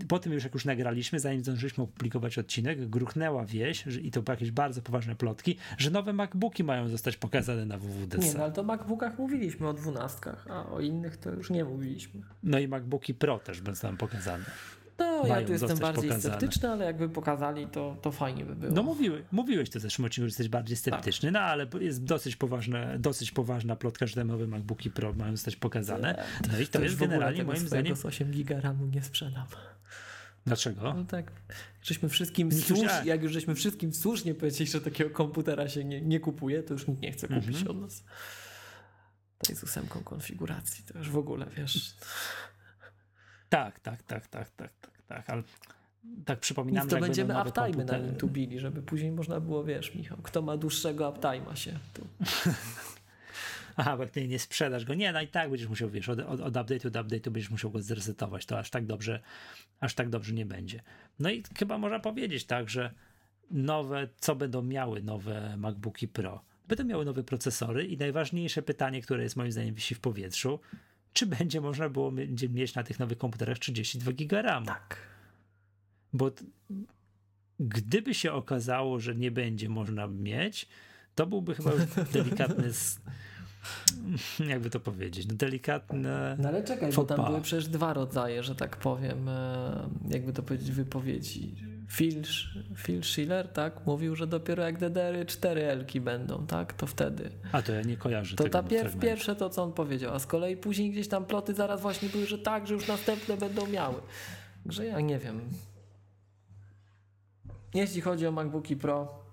[0.08, 4.22] po tym już jak już nagraliśmy, zanim zdążyliśmy opublikować odcinek, gruchnęła wieś, że, i to
[4.22, 8.28] były jakieś bardzo poważne plotki, że nowe MacBooki mają zostać pokazane na WWDC.
[8.28, 11.66] Nie, no ale to o MacBookach mówiliśmy, o dwunastkach, a o innych to już nie
[11.66, 12.22] mówiliśmy.
[12.44, 14.46] No i MacBooki Pro też będą tam pokazane.
[15.00, 16.20] No, ja tu jestem bardziej pokazane.
[16.20, 18.74] sceptyczny, ale jakby pokazali, to, to fajnie by było.
[18.74, 21.34] No mówiły, mówiłeś to w zeszłym odcinku, że jesteś bardziej sceptyczny, tak.
[21.34, 25.56] no ale jest dosyć poważna, dosyć poważna plotka, że te nowe MacBooki Pro mają zostać
[25.56, 26.24] pokazane.
[26.52, 27.96] No i to, to jest generalnie moim zdaniem...
[27.96, 29.46] z 8 giga RAMu nie sprzedam.
[30.46, 30.94] Dlaczego?
[30.94, 31.32] No tak,
[31.82, 36.20] żeśmy wszystkim słusz, jak już żeśmy wszystkim słusznie powiedzieli, że takiego komputera się nie, nie
[36.20, 37.68] kupuje, to już nikt nie chce kupić mhm.
[37.68, 38.04] od nas.
[39.38, 41.96] To jest ósemką konfiguracji, to już w ogóle, wiesz...
[43.50, 45.44] Tak, tak, tak, tak, tak, tak, tak, ale
[46.26, 49.96] tak przypominam, Nic, to będziemy uptime'y na nim tu bili, żeby później można było, wiesz,
[49.96, 52.08] Michał, kto ma dłuższego uptime'a się tu.
[53.78, 56.20] Aha, bo jak ty nie sprzedasz go, nie, no i tak będziesz musiał, wiesz, od,
[56.20, 59.20] od, od update'u do update'u będziesz musiał go zresetować, to aż tak dobrze,
[59.80, 60.82] aż tak dobrze nie będzie.
[61.20, 62.92] No i chyba można powiedzieć tak, że
[63.52, 66.44] nowe, co będą miały nowe MacBooki Pro?
[66.68, 70.60] Będą miały nowe procesory i najważniejsze pytanie, które jest moim zdaniem wisi w powietrzu,
[71.16, 72.12] czy będzie można było
[72.50, 74.66] mieć na tych nowych komputerach 32 giga RAM.
[74.66, 74.98] Tak.
[76.14, 76.32] Bo
[77.60, 80.68] gdyby się okazało, że nie będzie można mieć,
[81.16, 82.72] to byłby chyba już delikatny
[84.48, 88.56] jakby to powiedzieć, no delikatne No ale czekaj, bo tam były przecież dwa rodzaje, że
[88.56, 91.56] tak powiem, e, jakby to powiedzieć, wypowiedzi
[91.90, 92.24] Phil,
[92.78, 97.30] Phil Schiller, tak, mówił, że dopiero jak DDR 4 Elki będą, tak, to wtedy.
[97.52, 100.20] A to ja nie kojarzę To tego ta pier pierwsze to, co on powiedział, a
[100.20, 103.68] z kolei później gdzieś tam ploty zaraz właśnie były, że tak, że już następne będą
[103.68, 104.02] miały.
[104.66, 105.42] Że ja nie wiem.
[107.74, 109.26] Jeśli chodzi o MacBooki Pro,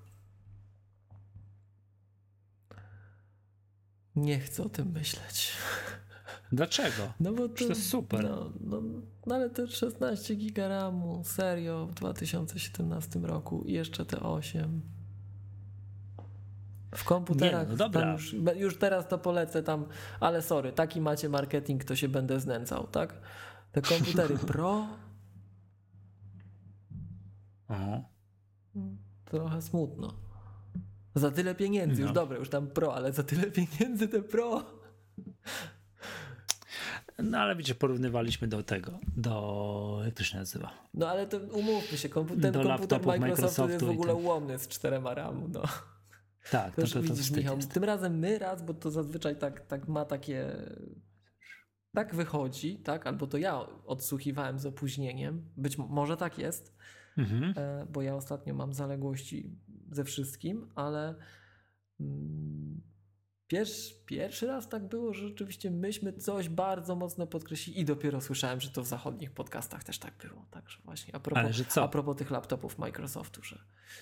[4.16, 5.52] nie chcę o tym myśleć.
[6.52, 7.12] Dlaczego?
[7.20, 8.24] No bo to jest super.
[8.24, 8.82] No, no,
[9.26, 14.80] no ale te 16 giga RAMu, serio, w 2017 roku i jeszcze te 8.
[16.94, 18.12] W komputerach, Nie, no dobra.
[18.12, 19.86] już, już teraz to polecę tam,
[20.20, 23.20] ale sorry, taki macie marketing, to się będę znęcał, tak?
[23.72, 24.86] Te komputery Pro,
[27.68, 28.02] O.
[29.24, 30.14] trochę smutno.
[31.14, 32.14] Za tyle pieniędzy, już No.
[32.14, 34.64] dobra, już tam Pro, ale za tyle pieniędzy te Pro.
[37.18, 40.70] No ale wiecie, porównywaliśmy do tego, do, jak to się nazywa?
[40.94, 44.24] No ale to umówmy się, komputer, Do komputer laptopów Microsoftu jest Microsoftu w ogóle ten-
[44.24, 45.62] ułomny z 4 RAMu, no.
[46.50, 47.72] Tak, To to, to, to widzisz, Michał, jest.
[47.72, 50.52] tym razem my raz, bo to zazwyczaj tak, tak ma takie...
[51.94, 53.06] Tak wychodzi, tak?
[53.06, 55.50] Albo to ja odsłuchiwałem z opóźnieniem.
[55.56, 56.76] Być mo- może tak jest,
[57.18, 57.54] Mhm.
[57.56, 59.58] e, bo ja ostatnio mam zaległości
[59.90, 61.14] ze wszystkim, ale
[62.00, 62.80] mm,
[63.52, 68.60] pierwszy, pierwszy raz tak było, że rzeczywiście myśmy coś bardzo mocno podkreślili i dopiero słyszałem,
[68.60, 70.44] że to w zachodnich podcastach też tak było.
[70.50, 71.82] Także właśnie a propos, Ale że co?
[71.82, 73.58] a propos tych laptopów Microsoftu, że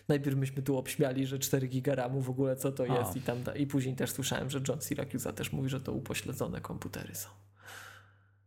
[0.08, 2.98] najpierw myśmy tu obśmiali, że 4 giga RAMu w ogóle co to O.
[2.98, 6.60] jest i tam i później też słyszałem, że John Syracuse też mówi, że to upośledzone
[6.60, 7.28] komputery są.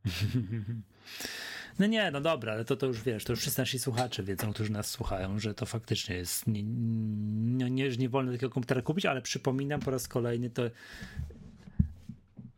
[1.80, 4.54] No nie, no dobra, ale to, to już wiesz, to już wszyscy nasi słuchacze wiedzą,
[4.54, 9.06] którzy nas słuchają, że to faktycznie jest, nie, nie, nie, nie wolno takiego komputera kupić,
[9.06, 10.64] ale przypominam po raz kolejny to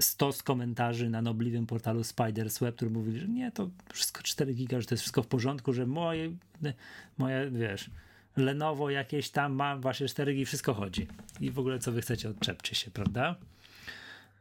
[0.01, 4.81] stos komentarzy na nobliwym portalu Spiders Web, który mówili, że nie, to wszystko 4 giga,
[4.81, 6.31] że to jest wszystko w porządku, że moje,
[7.17, 7.89] moje wiesz,
[8.37, 11.07] Lenovo jakieś tam ma właśnie 4 giga, wszystko chodzi.
[11.39, 13.35] I w ogóle co wy chcecie, odczepcie się, prawda?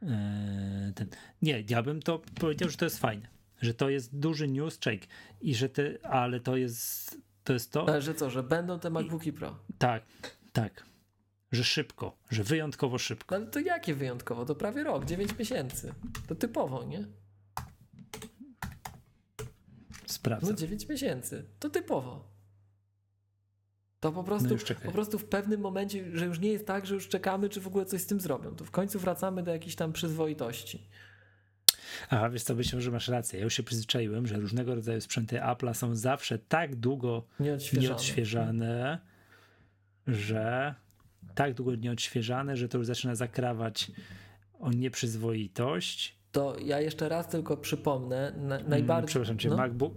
[0.02, 1.08] Eee, ten.
[1.42, 3.28] Nie, ja bym to powiedział, że to jest fajne,
[3.62, 5.07] że to jest duży news check
[5.40, 8.90] i że te, ale to jest to jest to, Ale że co, że będą te
[8.90, 9.59] MacBooki Pro?
[9.78, 10.02] tak,
[10.52, 10.84] tak,
[11.52, 13.34] że szybko, że wyjątkowo szybko.
[13.34, 14.44] No ale to jakie wyjątkowo?
[14.44, 15.94] To prawie rok, 9 miesięcy.
[16.26, 17.05] To typowo, nie?
[20.07, 20.50] Sprawdzam.
[20.50, 21.44] No 9 miesięcy.
[21.59, 22.34] To typowo.
[24.00, 26.94] To po prostu, No po prostu w pewnym momencie, że już nie jest tak, że
[26.94, 28.57] już czekamy, czy w ogóle coś z tym zrobią.
[28.57, 30.88] To w końcu wracamy do jakiejś tam przyzwoitości.
[32.11, 33.39] Aha, wiesz co, myślę, że masz rację.
[33.39, 37.89] Ja już się przyzwyczaiłem, że różnego rodzaju sprzęty Apple'a są zawsze tak długo Nieodświeżane.
[37.89, 38.99] nieodświeżane,
[40.07, 40.74] że
[41.35, 43.91] tak długo nieodświeżane, że to już zaczyna zakrawać
[44.59, 46.16] o nieprzyzwoitość.
[46.32, 49.09] To ja jeszcze raz tylko przypomnę, na, najbardziej...
[49.09, 49.95] Przepraszam cię, no, MacBook.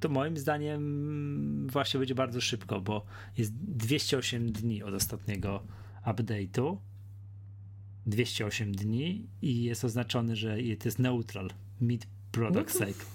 [0.00, 3.04] To moim zdaniem właśnie będzie bardzo szybko, bo
[3.38, 5.62] jest 208 dni od ostatniego
[6.06, 6.76] update'u.
[8.06, 11.50] 208 dni i jest oznaczony, że to jest neutral,
[11.80, 13.06] mid product No to- cycle.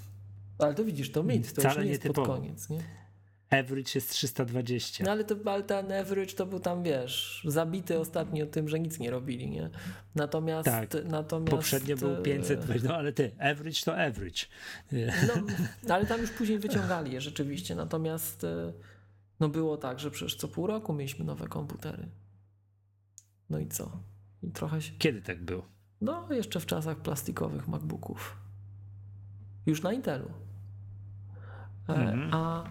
[0.58, 2.80] Ale to widzisz, to mid, to Wcale już nie jest pod koniec, nie?
[3.50, 5.04] Average jest 320.
[5.04, 9.00] No ale, to, ale ten average to był tam, wiesz, zabity ostatnio tym, że nic
[9.00, 9.70] nie robili, nie?
[10.16, 10.66] Natomiast...
[10.66, 10.90] Tak.
[11.06, 14.46] natomiast Poprzednio był e, 500, no ale ty, average to average.
[15.88, 17.76] No, ale tam już później wyciągali je rzeczywiście.
[17.76, 18.74] Natomiast e,
[19.40, 22.08] no było tak, że przecież co pół roku mieliśmy nowe komputery.
[23.50, 24.04] No i co?
[24.44, 24.94] I trochę się.
[24.98, 25.66] Kiedy tak było?
[26.02, 28.38] No, jeszcze w czasach plastikowych MacBooków.
[29.66, 30.30] Już na Intelu.
[31.90, 32.34] E, Mhm.
[32.34, 32.64] A,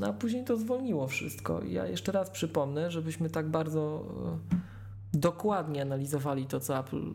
[0.00, 1.64] no, a później to zwolniło wszystko.
[1.64, 4.06] Ja jeszcze raz przypomnę, żebyśmy tak bardzo
[4.52, 7.14] e, dokładnie analizowali to, co Apple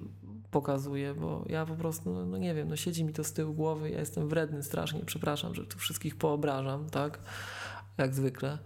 [0.52, 3.54] pokazuje, bo ja po prostu, no, no nie wiem, no siedzi mi to z tyłu
[3.54, 7.20] głowy, ja jestem wredny strasznie, przepraszam, że tu wszystkich poobrażam, tak?
[7.98, 8.58] Jak zwykle.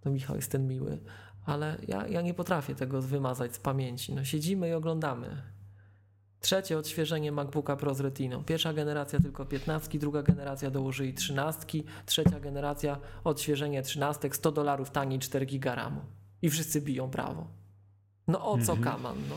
[0.00, 0.98] To Michał jest ten miły.
[1.46, 4.14] Ale ja, ja nie potrafię tego wymazać z pamięci.
[4.14, 5.42] No siedzimy i oglądamy.
[6.40, 8.44] Trzecie odświeżenie MacBooka Pro z Retiną.
[8.44, 15.18] Pierwsza generacja tylko 15, druga generacja dołożyli 13, trzecia generacja odświeżenie 13, 100 dolarów taniej
[15.18, 16.00] 4 giga RAMu.
[16.42, 17.46] I wszyscy biją brawo.
[18.28, 19.34] No o co kaman, no.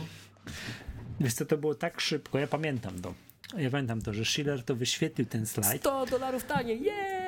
[1.20, 3.14] Wiesz co, to było tak szybko, ja pamiętam to.
[3.58, 5.82] Ja pamiętam to, że Schiller to wyświetlił ten slajd.
[5.82, 7.23] 100 dolarów taniej, yeah!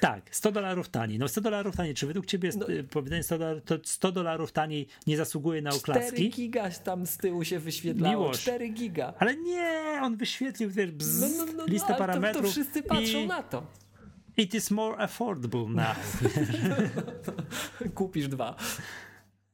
[0.00, 1.18] Tak, 100 dolarów taniej.
[1.18, 1.94] No 100 dolarów taniej.
[1.94, 2.66] Czy według ciebie No.
[2.68, 6.30] no, powiedzenie 100 dolarów, to 100 dolarów taniej nie zasługuje na 4 oklaski?
[6.30, 8.14] giga tam z tyłu się wyświetlało.
[8.22, 8.40] Miłość.
[8.40, 9.14] 4 giga.
[9.18, 12.44] Ale nie, on wyświetlił wiesz, bzz, No, no, no, listę ale to, parametrów.
[12.46, 13.66] to wszyscy patrzą i na to.
[14.36, 15.96] It is more affordable now.
[17.94, 18.56] Kupisz dwa.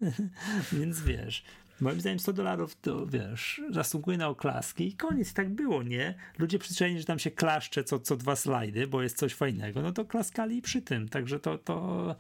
[0.73, 1.45] Więc wiesz.
[1.81, 6.15] Moim zdaniem 100 dolarów to wiesz, zasługuje na oklaski i koniec, tak było, nie?
[6.39, 9.93] Ludzie przyzwyczajeni, że tam się klaszcze co, co dwa slajdy, bo jest coś fajnego, no
[9.93, 12.17] to klaskali przy tym, także to, to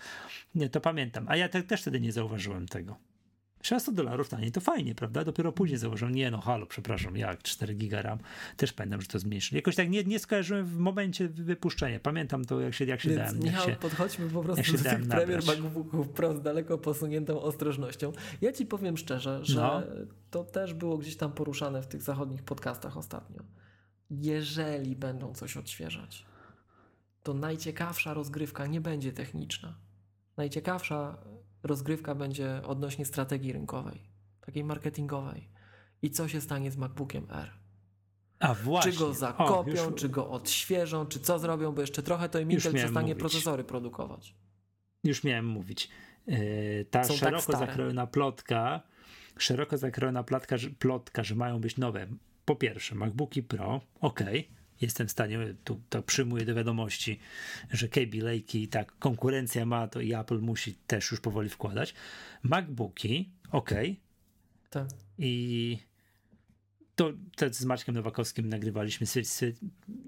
[0.54, 1.26] nie, to pamiętam.
[1.28, 2.96] A ja te, też wtedy nie zauważyłem tego.
[3.64, 5.24] 300 dolarów taniej, to fajnie, prawda?
[5.24, 8.18] Dopiero później zauważyłem, nie no, halo, przepraszam, jak 4 giga RAM,
[8.56, 9.56] też pamiętam, że to zmniejszyli.
[9.56, 12.00] Jakoś tak nie, nie skojarzyłem w momencie wypuszczenia.
[12.00, 13.38] Pamiętam to, jak się, jak się Więc, dałem.
[13.38, 18.12] Michał, się, podchodźmy po prostu do tych premier MacBooków Pro z daleko posuniętą ostrożnością.
[18.40, 19.82] Ja ci powiem szczerze, że no.
[20.30, 23.42] to też było gdzieś tam poruszane w tych zachodnich podcastach ostatnio.
[24.10, 26.24] Jeżeli będą coś odświeżać,
[27.22, 29.74] to najciekawsza rozgrywka nie będzie techniczna.
[30.36, 31.18] Najciekawsza
[31.64, 34.00] rozgrywka będzie odnośnie strategii rynkowej,
[34.46, 35.48] takiej marketingowej.
[36.02, 37.50] I co się stanie z MacBookiem R?
[38.38, 38.92] A właśnie.
[38.92, 39.94] Czy go zakopią, o, już...
[39.94, 43.18] czy go odświeżą, czy co zrobią, bo jeszcze trochę to im Intel przestanie mówić.
[43.20, 44.34] procesory produkować.
[45.04, 45.88] Już miałem mówić.
[46.26, 48.82] Yy, ta Są tak szeroko tak zakrojona plotka,
[49.38, 52.06] szeroko zakrojona plotka, plotka, że mają być nowe.
[52.44, 54.20] Po pierwsze, MacBooki Pro, ok,
[54.80, 57.18] jestem w stanie, tu to przyjmuję do wiadomości,
[57.70, 61.94] że KB Lake i tak konkurencja ma to i Apple musi też już powoli wkładać.
[62.42, 63.70] MacBooki, ok.
[64.70, 64.88] Tak.
[65.18, 65.78] I
[66.96, 69.06] to, to z Maćkiem Nowakowskim nagrywaliśmy,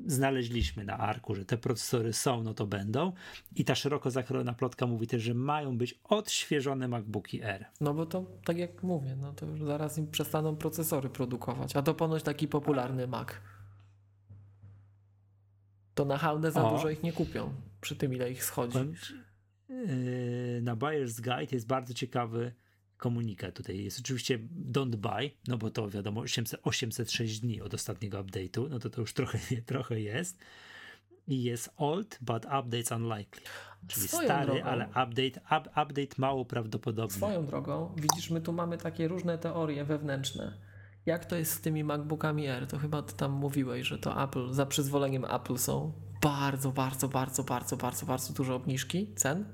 [0.07, 3.13] znaleźliśmy na arku, że te procesory są, no to będą.
[3.57, 7.67] I ta szeroko zakrojona plotka mówi też, że mają być odświeżone MacBooki R.
[7.81, 11.83] No bo to tak jak mówię, no to już zaraz im przestaną procesory produkować, a
[11.83, 13.29] to ponoć taki popularny Mac
[15.97, 16.71] to na hałdę za o.
[16.71, 18.79] dużo ich nie kupią przy tym, ile ich schodzi.
[19.69, 22.53] Yy, na Buyer's Guide jest bardzo ciekawy
[22.97, 23.85] komunikat tutaj.
[23.85, 24.39] Jest oczywiście
[24.71, 29.01] don't buy, no bo to wiadomo 800, 806 dni od ostatniego update'u, no to to
[29.01, 29.39] już trochę,
[29.73, 30.39] trochę jest.
[31.29, 33.43] I jest old, but updates unlikely.
[33.89, 34.65] Czyli Swoją stary, drogą.
[34.65, 37.17] ale update, up, update mało prawdopodobny.
[37.17, 40.66] Swoją drogą, widzisz, my tu mamy takie różne teorie wewnętrzne
[41.07, 42.67] jak to jest z tymi MacBookami R?
[42.67, 45.93] To chyba ty tam mówiłeś, że to Apple, za przyzwoleniem Apple są
[46.23, 49.45] bardzo, bardzo, bardzo, bardzo, bardzo, bardzo duże obniżki cen.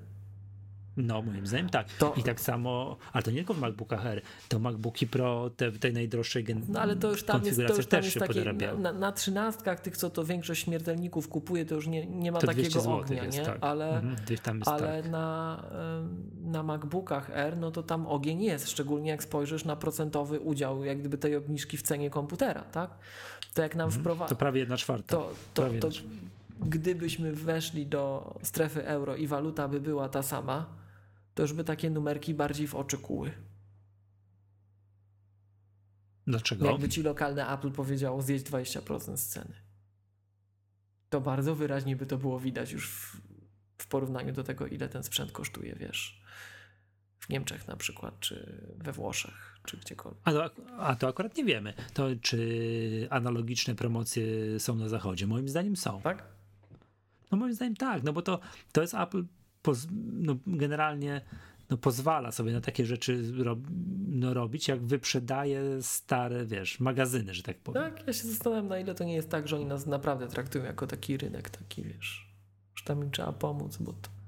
[0.96, 1.86] No, moim zdaniem tak.
[1.98, 2.14] To...
[2.16, 5.92] I tak samo, ale to nie tylko w MacBookach R, to MacBooki Pro te, tej
[5.92, 6.74] najdroższej generacji.
[6.74, 9.96] No ale to już tam jest, to już tam jest takie, na, na, trzynastkach tych,
[9.96, 13.44] co to większość śmiertelników kupuje, to już nie, nie ma to takiego ognia, jest, nie?
[13.44, 13.58] Tak.
[13.60, 15.10] Ale, mhm, ale tak.
[15.10, 15.64] na,
[16.44, 20.98] na MacBookach R, no to tam ogień jest, szczególnie jak spojrzysz na procentowy udział jak
[20.98, 22.90] gdyby tej obniżki w cenie komputera, tak?
[23.54, 24.28] To jak nam mhm, wprowadza...
[24.28, 25.16] To prawie jedna czwarta.
[25.16, 25.88] To, to, to,
[26.60, 30.81] gdybyśmy weszli do strefy euro i waluta by była ta sama,
[31.34, 33.32] to już by takie numerki bardziej w oczy kuły.
[36.26, 36.66] Dlaczego?
[36.66, 39.54] Jakby ci lokalne Apple powiedziało zjeść 20% z ceny.
[41.08, 43.16] To bardzo wyraźnie by to było widać już w,
[43.78, 46.22] w porównaniu do tego, ile ten sprzęt kosztuje, wiesz.
[47.18, 50.22] W Niemczech na przykład, czy we Włoszech, czy gdziekolwiek.
[50.24, 51.74] A to, a to akurat nie wiemy.
[51.94, 54.24] To czy analogiczne promocje
[54.60, 55.26] są na zachodzie?
[55.26, 56.02] Moim zdaniem są.
[56.02, 56.24] Tak?
[57.30, 58.40] No moim zdaniem tak, no bo to,
[58.72, 59.24] to jest Apple
[59.62, 61.20] poz, no, generalnie
[61.70, 63.22] no, pozwala sobie na takie rzeczy
[64.08, 67.82] no, robić, jak wyprzedaje stare, wiesz, magazyny, że tak powiem.
[67.82, 70.64] Tak, ja się zastanawiam, na ile to nie jest tak, że oni nas naprawdę traktują
[70.64, 72.32] jako taki rynek, taki, wiesz,
[72.74, 74.21] że tam im trzeba pomóc, bo to...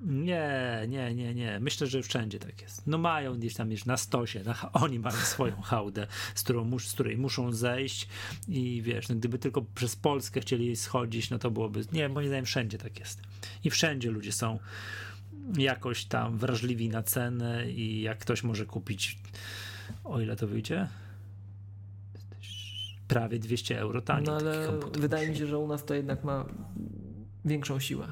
[0.00, 1.60] Nie, nie, nie, nie.
[1.60, 2.86] Myślę, że wszędzie tak jest.
[2.86, 6.88] No mają gdzieś tam już na stosie, na, oni mają swoją hałdę, z, którą mus,
[6.88, 8.08] z której muszą zejść
[8.48, 12.44] i wiesz, no, gdyby tylko przez Polskę chcieli schodzić, no to byłoby, nie, moim zdaniem
[12.44, 13.22] wszędzie tak jest.
[13.64, 14.58] I wszędzie ludzie są
[15.58, 19.18] jakoś tam wrażliwi na cenę i jak ktoś może kupić,
[20.04, 20.88] o ile to wyjdzie?
[23.08, 24.26] Prawie 200 euro taniej.
[24.26, 26.46] No ale wydaje mi się, że u nas to jednak ma
[27.44, 28.06] większą siłę.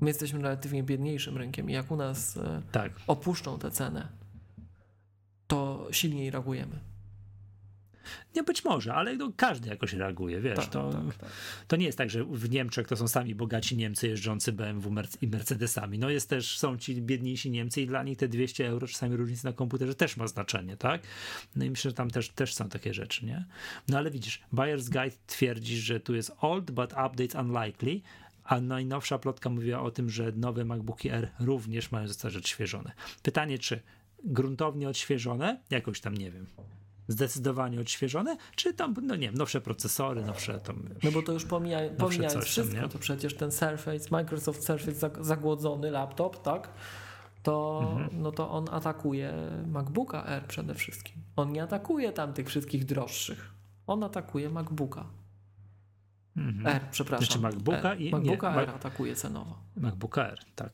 [0.00, 2.92] My jesteśmy relatywnie biedniejszym rynkiem i jak u nas e, tak.
[3.06, 4.08] opuszczą tę cenę,
[5.46, 6.94] to silniej reagujemy.
[8.34, 11.30] Nie, być może, ale no, każdy jakoś reaguje, wiesz, tak, to, tak, tak.
[11.68, 15.28] to nie jest tak, że w Niemczech to są sami bogaci Niemcy jeżdżący BMW i
[15.28, 19.16] Mercedesami, no jest też, są ci biedniejsi Niemcy i dla nich te 200 euro, czasami
[19.16, 21.02] różnica na komputerze też ma znaczenie, tak?
[21.56, 23.44] No i myślę, że tam też, też są takie rzeczy, nie?
[23.88, 28.00] No ale widzisz, Buyer's Guide twierdzi, że tu jest old, but updates unlikely,
[28.44, 32.92] a najnowsza plotka mówiła o tym, że nowe MacBooki R również mają zostać odświeżone.
[33.22, 33.80] Pytanie, czy
[34.24, 36.46] gruntownie odświeżone, jakoś tam nie wiem,
[37.08, 40.88] zdecydowanie odświeżone, czy tam, no nie wiem, nowsze procesory, nowsze tam.
[41.02, 45.90] No bo to już pomija, pomijając wszystko, tam, to przecież ten Surface, Microsoft Surface zagłodzony
[45.90, 46.70] laptop, tak?
[47.42, 48.22] To, mhm.
[48.22, 49.32] no to on atakuje
[49.66, 51.16] MacBooka R przede wszystkim.
[51.36, 53.54] On nie atakuje tam tych wszystkich droższych.
[53.86, 55.06] On atakuje MacBooka.
[56.36, 56.66] Mhm.
[56.66, 57.26] R, przepraszam.
[57.26, 58.00] Znaczy MacBooka R.
[58.00, 59.58] i MacBooka nie, R atakuje cenowo.
[59.76, 60.72] MacBooka R, tak.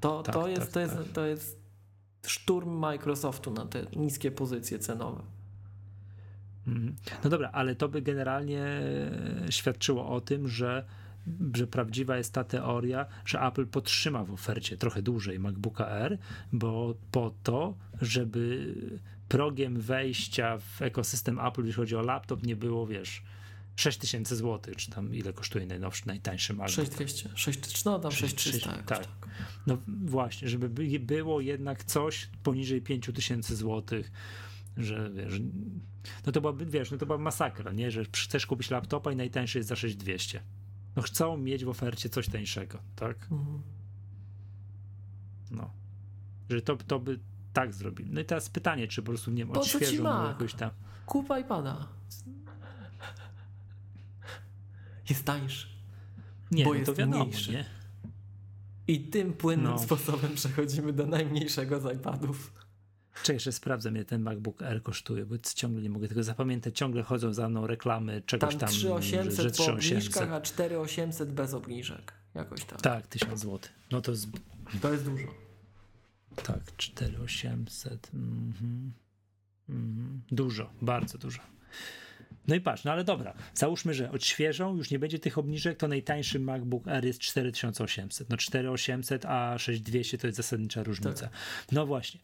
[0.00, 1.06] To, tak, to, jest, tak, to, jest, tak.
[1.12, 1.58] to jest
[2.26, 5.22] szturm Microsoftu na te niskie pozycje cenowe.
[6.66, 6.96] Mhm.
[7.24, 8.80] No dobra, ale to by generalnie
[9.50, 10.84] świadczyło o tym, że,
[11.54, 16.18] że prawdziwa jest ta teoria, że Apple podtrzyma w ofercie trochę dłużej MacBooka R,
[16.52, 18.74] bo po to, żeby
[19.28, 23.22] progiem wejścia w ekosystem Apple, jeśli chodzi o laptop, nie było, wiesz,
[23.78, 26.86] 6000 zł, czy tam ile kosztuje najnowszy, najtańszy MacBook.
[26.86, 28.70] 6200, 6, no tam 6300.
[28.70, 28.86] Tak.
[28.86, 29.08] tak.
[29.66, 30.68] No właśnie, żeby
[30.98, 34.02] było jednak coś poniżej 5000 zł,
[34.76, 35.40] że wiesz,
[36.26, 39.58] no to byłaby, wiesz, no to była masakra, nie, że chcesz kupić laptopa i najtańszy
[39.58, 40.42] jest za 6200.
[40.96, 43.28] No chcą mieć w ofercie coś tańszego, tak?
[43.30, 43.62] Mhm.
[45.50, 45.70] No.
[46.50, 47.18] Że to, to by
[47.52, 48.10] tak zrobili.
[48.10, 50.70] No i teraz pytanie, czy po prostu, nie wiem, odświeżą jakoś tam.
[51.06, 51.88] Kup iPada.
[55.10, 55.68] Jest tańszy.
[56.50, 57.52] Nie, bo no jest wiadomo, mniejszy.
[57.52, 57.64] nie?
[58.88, 59.78] I tym płynnym no.
[59.78, 62.52] sposobem przechodzimy do najmniejszego z iPadów.
[63.22, 66.78] Czy jeszcze sprawdzę, ile ten MacBook Air kosztuje, bo ciągle nie mogę tego zapamiętać.
[66.78, 68.60] Ciągle chodzą za mną reklamy czegoś tam.
[68.60, 72.12] tam 3800 że, że po obniżkach, a 4800 bez obniżek.
[72.34, 72.80] Jakoś tak.
[72.80, 73.58] Tak, 1000 zł.
[73.90, 74.26] No to jest...
[74.80, 75.28] To jest dużo.
[76.42, 78.10] Tak, 4800.
[78.14, 78.92] Mhm.
[79.68, 80.22] Mhm.
[80.30, 81.40] Dużo, bardzo dużo.
[82.48, 85.88] No i patrz, no ale dobra, załóżmy, że odświeżą, już nie będzie tych obniżek, to
[85.88, 88.30] najtańszy MacBook Air jest 4800.
[88.30, 91.26] No 4800, a 6200 to jest zasadnicza różnica.
[91.26, 91.32] Tak.
[91.72, 92.20] No właśnie.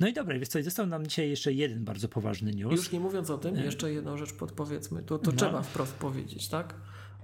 [0.00, 2.72] No i dobra, więc co, został nam dzisiaj jeszcze jeden bardzo poważny news.
[2.72, 5.36] Już nie mówiąc o tym, jeszcze jedną rzecz podpowiedzmy, to, to no.
[5.36, 6.74] trzeba wprost powiedzieć, tak?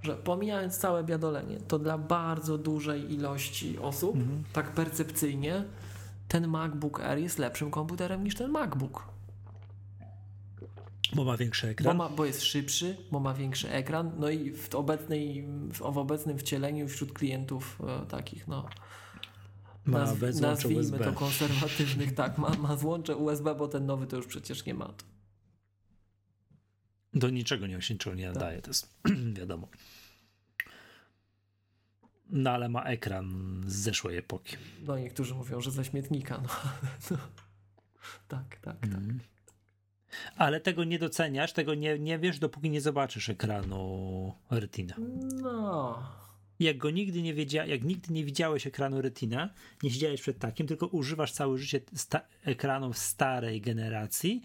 [0.01, 4.43] Że pomijając całe biadolenie, to dla bardzo dużej ilości osób, mhm.
[4.53, 5.63] tak percepcyjnie,
[6.27, 9.18] ten MacBook Air jest lepszym komputerem niż ten MacBook.
[11.13, 11.97] Bo ma większy ekran.
[11.97, 14.11] Bo, ma, bo jest szybszy, bo ma większy ekran.
[14.17, 18.69] No i w, obecnej, w, obecnym wcieleniu wśród klientów e, takich, no.
[19.85, 20.99] Ma naz, nazwijmy USB.
[20.99, 24.93] to konserwatywnych, tak, ma, ma złącze USB, bo ten nowy to już przecież nie ma.
[27.13, 28.65] Do niczego nie osiągnięcie nie nadaje, tak.
[28.65, 28.93] to jest
[29.39, 29.67] wiadomo.
[32.29, 34.57] No ale ma ekran z zeszłej epoki.
[34.87, 36.41] No niektórzy mówią, że ze śmietnika.
[36.43, 36.49] No,
[37.11, 37.17] no.
[38.27, 38.93] Tak, tak, tak.
[38.93, 39.19] Mm.
[40.37, 44.95] Ale tego nie doceniasz, tego nie, nie wiesz, dopóki nie zobaczysz ekranu Retina.
[45.41, 46.03] No.
[46.59, 49.49] Jak go nigdy nie wiedzia, jak nigdy nie widziałeś ekranu Retina,
[49.83, 54.41] nie siedziałeś przed takim, tylko używasz całe życie sta- ekranów starej generacji,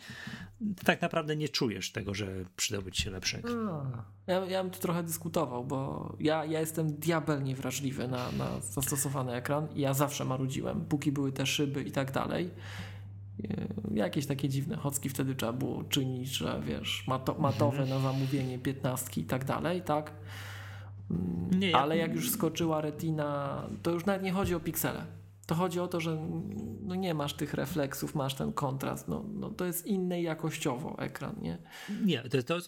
[0.84, 3.64] tak naprawdę nie czujesz tego, że przydałby ci się lepszy ekran.
[3.64, 3.86] No.
[4.26, 9.32] Ja, ja bym tu trochę dyskutował, bo ja, ja jestem diabelnie wrażliwy na, na zastosowany
[9.32, 12.50] ekran i ja zawsze marudziłem, póki były te szyby i tak dalej.
[13.42, 17.88] E, jakieś takie dziwne chocki wtedy trzeba było czynić, że wiesz, mato, matowe mhm.
[17.88, 20.12] na zamówienie, piętnastki i tak dalej, tak?
[21.10, 25.06] Mm, nie, Ale jak już skoczyła retina, to już nawet nie chodzi o piksele.
[25.46, 26.28] To chodzi o to, że
[26.82, 29.08] no nie masz tych refleksów, masz ten kontrast.
[29.08, 31.58] No, no to jest inny jakościowo ekran, nie?
[32.04, 32.58] Nie, to, to,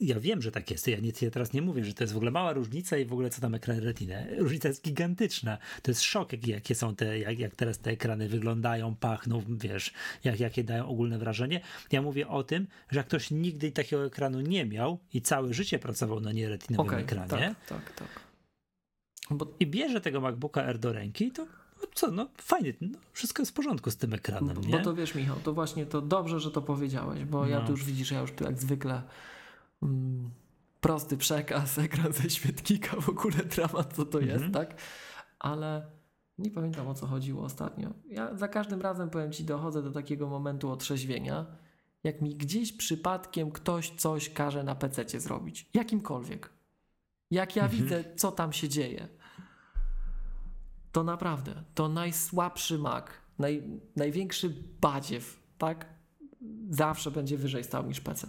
[0.00, 0.88] ja wiem, że tak jest.
[0.88, 3.12] Ja, nie, ja teraz nie mówię, że to jest w ogóle mała różnica i w
[3.12, 4.16] ogóle co tam ekran retina.
[4.38, 5.58] Różnica jest gigantyczna.
[5.82, 9.92] To jest szok, jak, jakie są te, jak, jak teraz te ekrany wyglądają, pachną, wiesz,
[10.24, 11.60] jak, jakie dają ogólne wrażenie.
[11.92, 15.78] Ja mówię o tym, że jak ktoś nigdy takiego ekranu nie miał i całe życie
[15.78, 17.54] pracował na nieretinowym okay, ekranie.
[17.68, 18.30] Tak, tak, tak.
[19.30, 19.46] Bo...
[19.60, 21.46] I bierze tego MacBooka R do ręki, to
[21.94, 24.78] co, no fajnie, no, wszystko jest w porządku z tym ekranem, nie?
[24.78, 27.46] Bo to wiesz, Michał, to właśnie to dobrze, że to powiedziałeś, bo no.
[27.46, 29.02] ja tu już widzisz, ja już tu jak zwykle
[29.82, 30.30] mm,
[30.80, 34.40] prosty przekaz, ekran ze świetnika, w ogóle dramat, co to mhm.
[34.40, 34.74] jest, tak?
[35.38, 35.86] Ale
[36.38, 37.90] nie pamiętam o co chodziło ostatnio.
[38.08, 41.46] Ja za każdym razem, powiem Ci, dochodzę do takiego momentu otrzeźwienia,
[42.04, 45.70] jak mi gdzieś przypadkiem ktoś coś każe na PC zrobić.
[45.74, 46.50] Jakimkolwiek.
[47.30, 47.82] Jak ja mhm.
[47.82, 49.08] widzę, co tam się dzieje
[50.92, 53.62] to naprawdę, to najsłabszy mak, naj,
[53.96, 55.86] największy badziew, tak?
[56.70, 58.28] Zawsze będzie wyżej stał niż PC.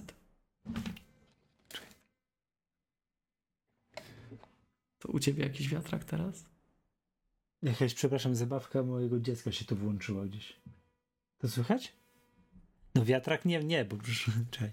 [4.99, 6.45] To u ciebie jakiś wiatrak teraz?
[7.61, 10.59] Jakaś, przepraszam, zabawka mojego dziecka się tu włączyła gdzieś.
[11.37, 11.93] To słychać?
[12.95, 13.97] No wiatrak nie, nie, bo
[14.51, 14.71] czekaj.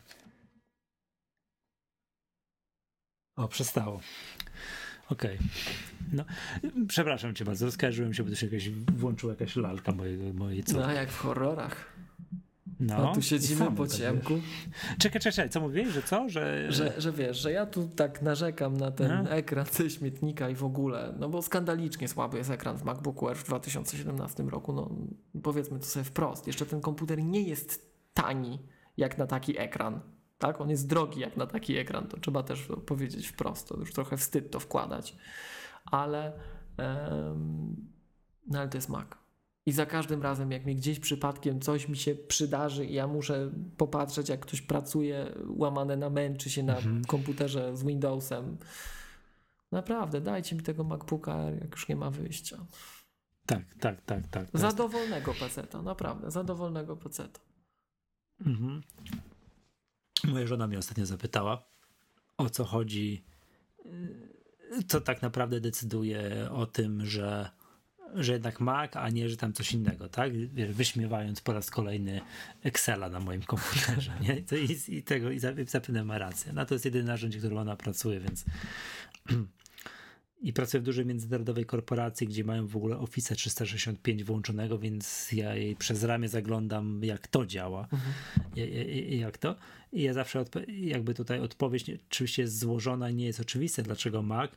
[3.36, 4.00] O, przestało.
[5.10, 5.36] Okej.
[5.36, 5.48] Okay.
[6.12, 6.24] No,
[6.88, 10.82] przepraszam cię bardzo, rozkarżyłem się, bo to się jakaś, włączyła jakaś lalka mojej, mojej córki.
[10.86, 11.98] No, jak w horrorach.
[12.80, 14.34] No, A tu siedzimy po tak ciemku.
[14.98, 16.28] Czekaj, czekaj, czekaj, co mówiłeś, że co?
[16.28, 16.72] Że...
[16.72, 17.00] że...
[17.00, 19.30] Że wiesz, że ja tu tak narzekam na ten no.
[19.30, 23.36] ekran ze śmietnika i w ogóle, no bo skandalicznie słaby jest ekran w MacBooku Air
[23.36, 24.90] w 2017 roku, no
[25.42, 26.46] powiedzmy to sobie wprost.
[26.46, 28.58] Jeszcze ten komputer nie jest tani
[28.96, 30.00] jak na taki ekran
[30.38, 30.60] tak?
[30.60, 34.16] On jest drogi jak na taki ekran, to trzeba też powiedzieć wprost, to już trochę
[34.16, 35.16] wstyd to wkładać,
[35.84, 36.32] ale,
[36.78, 37.76] um,
[38.46, 39.08] no ale to jest Mac.
[39.66, 43.50] I za każdym razem, jak mi gdzieś przypadkiem coś mi się przydarzy i ja muszę
[43.76, 47.04] popatrzeć, jak ktoś pracuje łamane na męczy się na mhm.
[47.04, 48.56] komputerze z Windowsem.
[49.72, 52.56] Naprawdę, dajcie mi tego MacBooka, jak już nie ma wyjścia.
[53.46, 54.48] Tak, tak, tak, tak.
[54.54, 57.40] Za dowolnego peceta, naprawdę, za dowolnego peceta.
[58.46, 58.82] Mhm.
[60.24, 61.64] Moja żona mnie ostatnio zapytała,
[62.36, 63.24] o co chodzi,
[64.88, 67.50] co tak naprawdę decyduje o tym, że
[68.14, 70.32] że jednak Mac, a nie, że tam coś innego, tak?
[70.70, 72.20] Wyśmiewając po raz kolejny
[72.62, 74.58] Excela na moim komputerze, nie?
[74.58, 76.52] I, i tego, i zapewne ma rację.
[76.52, 78.44] No to jest jedyne narzędzie, którym ona pracuje, więc
[80.40, 85.54] i pracuję w dużej międzynarodowej korporacji, gdzie mają w ogóle Office 365 włączonego, więc ja
[85.54, 88.14] jej przez ramię zaglądam, jak to działa, mhm.
[89.10, 89.56] jak to.
[89.92, 94.50] I ja zawsze, jakby tutaj odpowiedź oczywiście jest złożona, nie jest oczywiste, dlaczego Mac,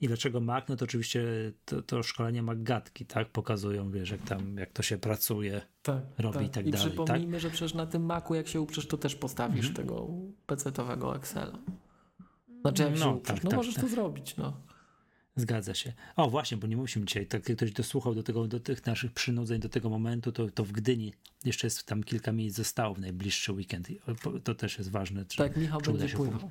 [0.00, 0.68] i dlaczego Mac?
[0.68, 1.22] No to oczywiście
[1.64, 3.28] to, to szkolenie Mac-gatki, tak?
[3.28, 6.46] Pokazują, wiesz, jak tam, jak to się pracuje, tak, robi tak.
[6.46, 6.86] i tak I dalej.
[6.86, 7.40] I przypomnijmy, tak?
[7.40, 9.74] że przecież na tym Macu, jak się uprzesz, to też postawisz mhm.
[9.74, 10.08] tego
[10.46, 11.58] PC-owego Excela.
[12.60, 13.90] Znaczy, jak no, się uprzesz, tak, no tak, możesz to tak.
[13.90, 14.67] zrobić, no.
[15.38, 15.92] Zgadza się.
[16.16, 19.12] O właśnie, bo nie musimy dzisiaj, tak jak ktoś dosłuchał do, tego, do tych naszych
[19.12, 21.12] przynudzeń, do tego momentu, to, to w Gdyni
[21.44, 23.88] jeszcze jest tam kilka miejsc zostało w najbliższy weekend.
[24.44, 25.24] To też jest ważne.
[25.24, 26.50] Czy, tak, Michał czy będzie pływał.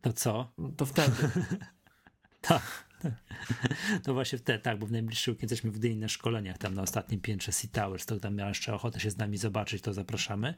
[0.00, 0.52] To co?
[0.76, 1.30] To wtedy.
[2.40, 2.85] tak.
[4.04, 6.82] To właśnie wtedy, tak, bo w najbliższy weekend jesteśmy w Gdyni na szkoleniach, tam na
[6.82, 10.54] ostatnim piętrze Sea Towers, to tam miał jeszcze ochotę się z nami zobaczyć, to zapraszamy.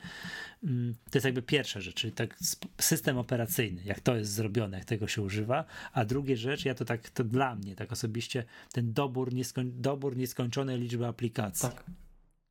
[0.64, 2.38] Mm, to jest jakby pierwsza rzecz, czyli tak
[2.80, 6.84] system operacyjny, jak to jest zrobione, jak tego się używa, a drugie rzecz, ja to
[6.84, 11.68] tak, to dla mnie, tak osobiście, ten dobór, nieskoń, dobór nieskończonej liczby aplikacji.
[11.68, 11.84] Tak.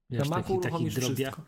[0.10, 1.42] Wiesz, na taki, taki drobia, wszystko.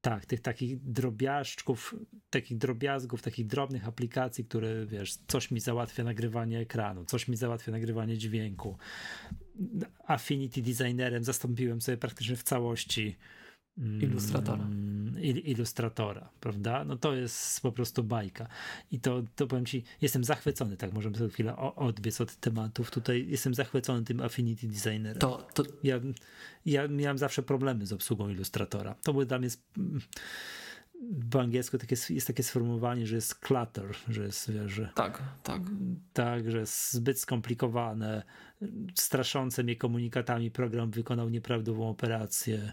[0.00, 1.94] Tak, tych takich drobiażdżków,
[2.30, 7.72] takich drobiazgów, takich drobnych aplikacji, które wiesz, coś mi załatwia nagrywanie ekranu, coś mi załatwia
[7.72, 8.78] nagrywanie dźwięku.
[10.06, 13.16] Affinity Designerem zastąpiłem sobie praktycznie w całości
[13.76, 14.68] ilustratora.
[15.44, 16.84] Ilustratora, prawda?
[16.84, 18.46] No to jest po prostu bajka.
[18.92, 22.90] I to, to powiem ci, jestem zachwycony, tak możemy sobie chwilę odbiec od tematów.
[22.90, 25.18] Tutaj jestem zachwycony tym Affinity Designerem.
[25.18, 25.62] To, to...
[25.82, 26.00] Ja,
[26.66, 28.94] ja miałem zawsze problemy z obsługą ilustratora.
[28.94, 29.48] To był dla mnie
[31.30, 35.62] po angielsku takie, jest takie sformułowanie, że jest clutter, że jest, wiesz, że, tak, tak.
[36.12, 38.22] Tak, że jest zbyt skomplikowane,
[38.94, 42.72] straszące mnie komunikatami, program wykonał nieprawidłową operację.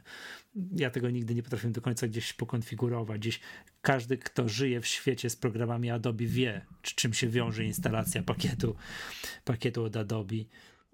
[0.76, 3.22] Ja tego nigdy nie potrafię do końca gdzieś pokonfigurować.
[3.22, 3.40] Gdzieś
[3.82, 8.76] każdy, kto żyje w świecie z programami Adobe wie, czym się wiąże instalacja pakietu,
[9.46, 10.36] pakietu od Adobe.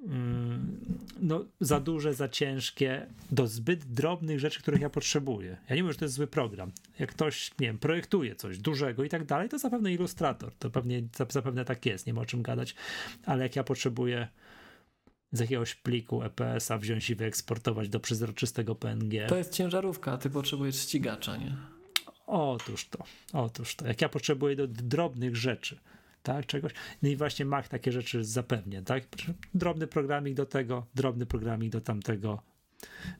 [0.03, 0.77] Mm,
[1.21, 5.57] no, za duże, za ciężkie, do zbyt drobnych rzeczy, których ja potrzebuję.
[5.69, 6.71] Ja nie mówię, że to jest zły program.
[6.99, 10.51] Jak ktoś, nie wiem, projektuje coś dużego i tak dalej, to zapewne ilustrator.
[10.59, 12.75] To pewnie, zapewne tak jest, nie ma o czym gadać.
[13.25, 14.27] Ale jak ja potrzebuję
[15.31, 19.27] z jakiegoś pliku EPS-a wziąć i wyeksportować do przezroczystego PNG.
[19.27, 21.55] To jest ciężarówka, a ty potrzebujesz ścigacza, nie?
[22.27, 23.03] Otóż to,
[23.33, 23.87] otóż to.
[23.87, 25.79] Jak ja potrzebuję do drobnych rzeczy,
[26.23, 26.71] tak, czegoś.
[27.01, 29.03] No i właśnie Mac takie rzeczy zapewnia, tak?
[29.53, 32.41] Drobny programik do tego, drobny programik do tamtego,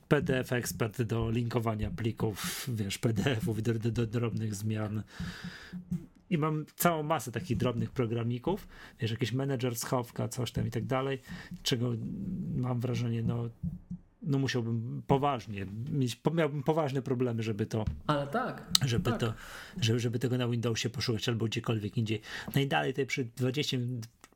[0.08, 5.02] PDF ekspert do linkowania plików, wiesz, PDF-ów do, do, do, drobnych zmian.
[6.30, 8.68] I mam całą masę takich drobnych programików,
[9.00, 11.18] wiesz, jakiś menedżer schowka, coś tam i tak dalej,
[11.62, 11.92] czego
[12.56, 13.48] mam wrażenie, no
[14.26, 17.84] no musiałbym poważnie mieć, miałbym poważne problemy, żeby to.
[18.06, 18.66] Ale tak.
[18.84, 19.20] Żeby tak.
[19.20, 19.34] to,
[19.80, 22.20] żeby, żeby tego na Windowsie poszukać albo gdziekolwiek indziej.
[22.54, 23.76] No i dalej tutaj przy 20,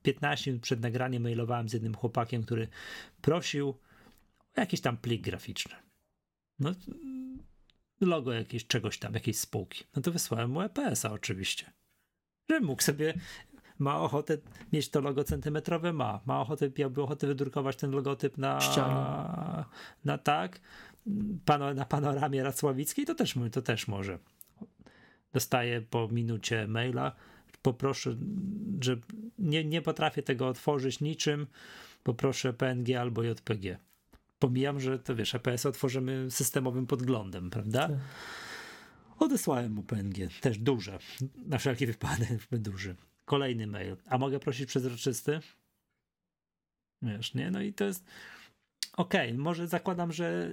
[0.02, 2.68] 15 minut przed nagraniem mailowałem z jednym chłopakiem, który
[3.22, 3.68] prosił
[4.56, 5.74] o jakiś tam plik graficzny.
[6.58, 6.72] No,
[8.00, 9.84] logo jakieś czegoś tam, jakiejś spółki.
[9.96, 11.72] No to wysłałem mu EPS-a oczywiście.
[12.50, 13.14] Że mógł sobie
[13.78, 14.38] ma ochotę
[14.72, 15.92] mieć to logo centymetrowe?
[15.92, 16.20] Ma.
[16.26, 18.94] Ma ochotę, miałby ochotę wydrukować ten logotyp na ścianie.
[20.04, 20.60] Na tak,
[21.44, 23.06] pano, na panoramie Racławickiej?
[23.06, 24.18] To też, to też może.
[25.32, 27.12] Dostaję po minucie maila,
[27.62, 28.16] poproszę,
[28.80, 28.96] że
[29.38, 31.46] nie, nie potrafię tego otworzyć niczym,
[32.02, 33.78] poproszę PNG albo JPG.
[34.38, 37.88] Pomijam, że to wiesz, APS otworzymy systemowym podglądem, prawda?
[37.88, 37.96] Tak.
[39.18, 40.98] Odesłałem mu PNG, też duże,
[41.46, 42.96] na wszelki wypadek duży.
[43.28, 43.96] Kolejny mail.
[44.06, 45.40] A mogę prosić przezroczysty?
[47.02, 47.50] Wiesz, nie?
[47.50, 48.04] No i to jest
[48.96, 50.52] okej, okay, może zakładam, że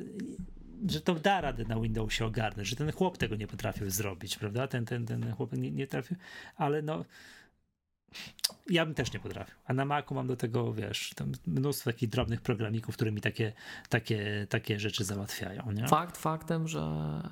[0.89, 4.67] że to da radę na Windowsie ogarnąć, że ten chłop tego nie potrafił zrobić, prawda?
[4.67, 6.17] Ten, ten, ten chłop nie, nie trafił,
[6.55, 7.05] ale no
[8.69, 9.55] ja bym też nie potrafił.
[9.65, 11.13] A na Macu mam do tego, wiesz,
[11.47, 13.53] mnóstwo takich drobnych programików, które mi takie,
[13.89, 15.71] takie, takie rzeczy załatwiają.
[15.71, 15.87] Nie?
[15.87, 16.81] Fakt faktem, że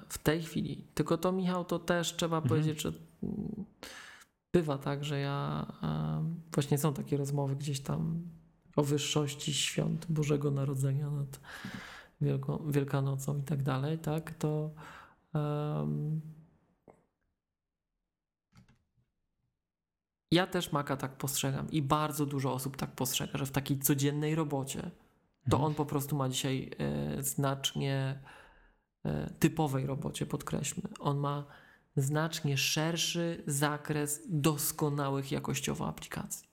[0.10, 2.50] w tej chwili, tylko to Michał, to też trzeba mhm.
[2.50, 2.92] powiedzieć, że
[4.54, 5.66] bywa tak, że ja
[6.54, 8.22] właśnie są takie rozmowy gdzieś tam
[8.76, 11.40] o wyższości świąt Bożego Narodzenia nad
[12.22, 14.72] Wielką, Wielkanocą i tak dalej, tak, to
[15.34, 16.22] um,
[20.32, 24.36] ja też Maka tak postrzegam i bardzo dużo osób tak postrzega, że w takiej codziennej
[24.36, 24.92] robocie
[25.50, 25.64] to Mhm.
[25.64, 28.20] on po prostu ma dzisiaj e, znacznie
[29.06, 30.90] e, typowej robocie, podkreślmy.
[31.00, 31.46] On ma
[31.96, 36.48] znacznie szerszy zakres doskonałych jakościowo aplikacji.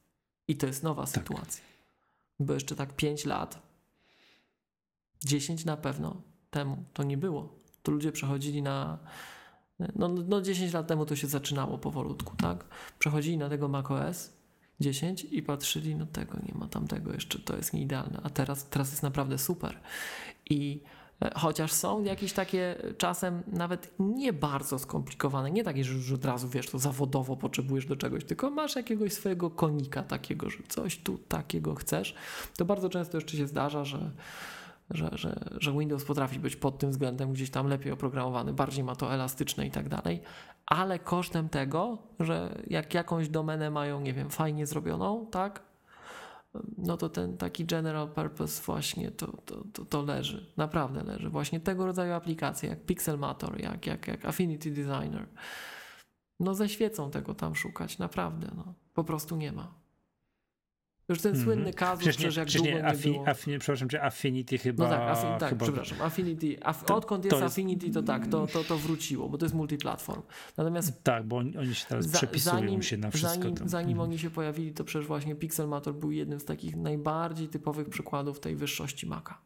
[0.49, 1.65] I to jest nowa sytuacja.
[2.41, 3.63] Bo jeszcze tak 5 lat,
[5.25, 7.59] 10 na pewno temu to nie było.
[7.83, 8.99] To ludzie przechodzili na.
[9.97, 12.65] No, no 10 lat temu to się zaczynało powolutku, tak?
[12.99, 14.33] Przechodzili na tego macOS
[14.81, 18.91] 10 i patrzyli, no tego nie ma, tamtego jeszcze to jest nieidealne, a teraz, teraz
[18.91, 19.81] jest naprawdę super.
[20.51, 20.83] I
[21.35, 26.25] chociaż są jakieś takie e, czasem nawet nie bardzo skomplikowane, nie takie, że, że od
[26.25, 30.99] razu wiesz, to zawodowo potrzebujesz do czegoś, tylko masz jakiegoś swojego konika takiego, że coś
[30.99, 32.15] tu takiego chcesz,
[32.57, 34.11] to bardzo często jeszcze się zdarza, że
[34.91, 38.97] że, że, że Windows potrafi być pod tym względem gdzieś tam lepiej oprogramowany, bardziej ma
[38.97, 40.21] to elastyczne i tak dalej,
[40.67, 45.63] ale kosztem tego, że jak jakąś domenę mają, nie wiem, fajnie zrobioną, tak,
[46.79, 51.31] no to ten taki general purpose właśnie to, to, to, to leży, naprawdę leży.
[51.31, 55.29] Właśnie tego rodzaju aplikacje jak Pixelmator, jak, jak, jak Affinity Designer,
[56.41, 59.80] no ze świecą tego tam szukać, naprawdę, no, po prostu nie ma.
[61.11, 61.45] Już ten Mhm.
[61.45, 63.59] słynny kazus, Przecież nie, przecież jak przecież długo nie, nie było.
[63.61, 64.85] przepraszam cię, Affinity chyba...
[64.85, 68.27] No tak, affi- tak chyba przepraszam, Affinity, aff, To- odkąd jest, jest- Affinity, to tak,
[68.27, 70.23] to, to, to wróciło, bo to jest multiplatform.
[70.57, 73.31] Natomiast Tak, bo oni, oni się teraz za, przepisują zanim, się na wszystko.
[73.43, 74.11] zanim, zanim Mhm.
[74.11, 78.57] oni się pojawili, to przecież właśnie Pixelmator był jednym z takich najbardziej typowych przykładów tej
[78.57, 79.39] wyższości Maca.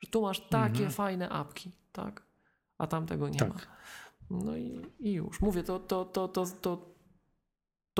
[0.00, 0.90] Że tu masz takie Mhm.
[0.90, 2.22] fajne apki, tak?
[2.78, 3.48] A tam tego nie Tak.
[3.48, 3.60] ma.
[4.30, 5.40] No i, i już.
[5.40, 6.89] Mówię, to, to, to, to, to,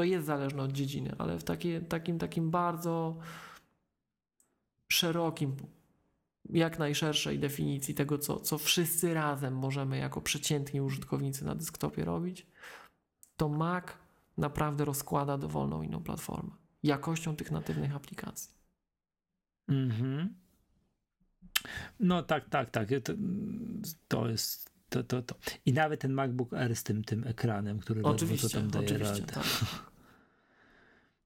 [0.00, 3.18] to jest zależne od dziedziny, ale w takie, takim, takim bardzo
[4.88, 5.56] szerokim,
[6.50, 12.46] jak najszerszej definicji tego, co, co wszyscy razem możemy jako przeciętni użytkownicy na desktopie robić,
[13.36, 13.84] to Mac
[14.38, 16.50] naprawdę rozkłada dowolną inną platformę.
[16.82, 18.50] Jakością tych natywnych aplikacji.
[19.68, 20.34] Mhm.
[22.00, 22.88] No tak, tak, tak.
[23.04, 23.12] To,
[24.08, 25.34] to jest to, to, to.
[25.66, 29.20] I nawet ten MacBook Air z tym, tym ekranem, który to Oczywiście, tam daje oczywiście.
[29.20, 29.32] radę.
[29.32, 29.89] Tak.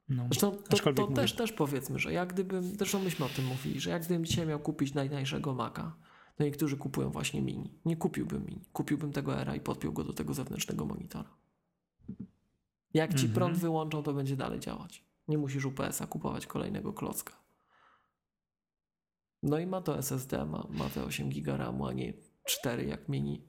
[0.08, 0.24] No.
[0.30, 3.90] Zresztą to, to też, też powiedzmy, że jak gdybym, zresztą myśmy o tym mówili, że
[3.90, 5.96] jak gdybym dzisiaj miał kupić najtańszego Maca,
[6.36, 7.78] to niektórzy kupują właśnie mini.
[7.84, 8.64] Nie kupiłbym mini.
[8.72, 11.30] Kupiłbym tego Era i podpiął go do tego zewnętrznego monitora.
[12.94, 13.32] Jak ci Mhm.
[13.34, 15.04] prąd wyłączą, to będzie dalej działać.
[15.28, 17.32] Nie musisz UPS-a kupować kolejnego klocka.
[19.42, 22.12] No i ma to SSD, ma, ma te 8 GB RAMu, a nie
[22.44, 23.42] 4 jak mini.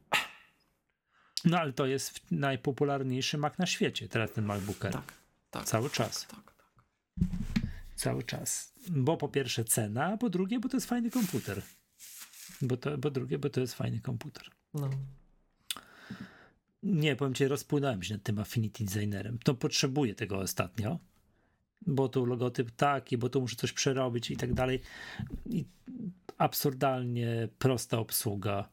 [1.45, 4.93] no ale to jest najpopularniejszy Mac na świecie, teraz ten MacBook Air.
[4.93, 5.13] Tak,
[5.59, 5.67] tak.
[5.67, 6.27] Cały czas.
[6.27, 6.73] Tak, tak.
[7.95, 8.73] Cały czas.
[8.89, 11.61] Bo po pierwsze cena, a po drugie, bo to jest fajny komputer.
[12.61, 14.43] Bo to, po drugie, bo to jest fajny komputer.
[14.73, 14.89] No.
[16.83, 19.39] Nie, powiem ci, rozpłynąłem się nad tym Affinity Designerem.
[19.39, 20.99] To potrzebuję tego ostatnio,
[21.81, 24.81] bo tu logotyp taki, bo tu muszę coś przerobić i tak dalej.
[25.45, 25.65] I
[26.37, 28.69] absurdalnie prosta obsługa.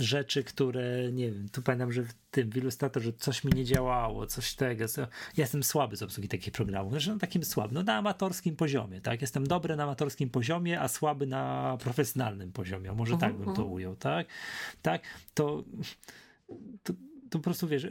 [0.00, 4.26] Rzeczy, które, nie wiem, tu pamiętam, że w tym w Illustratorze coś mi nie działało,
[4.26, 4.88] coś tego.
[4.88, 6.92] co- Ja jestem słaby z obsługi takich programów.
[6.92, 9.20] Znaczy, no takim słabym, no na amatorskim poziomie, tak?
[9.20, 12.92] Jestem dobry na amatorskim poziomie, a słaby na profesjonalnym poziomie.
[12.92, 13.70] Może Mhm, tak bym to mhm.
[13.72, 14.26] ujął, tak?
[14.82, 15.02] Tak,
[15.34, 15.64] to
[16.82, 16.92] to,
[17.30, 17.86] to po prostu wiesz,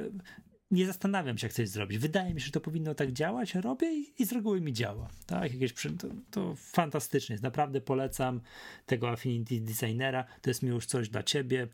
[0.72, 1.98] nie zastanawiam się, jak coś zrobić.
[1.98, 5.10] Wydaje mi się, że to powinno tak działać, robię i, i z reguły mi działa.
[5.26, 7.44] Tak, jakieś przy, to, to fantastycznie jest.
[7.44, 8.42] Naprawdę polecam
[8.86, 10.24] tego Affinity Designera.
[10.42, 11.68] To jest mi już coś dla ciebie.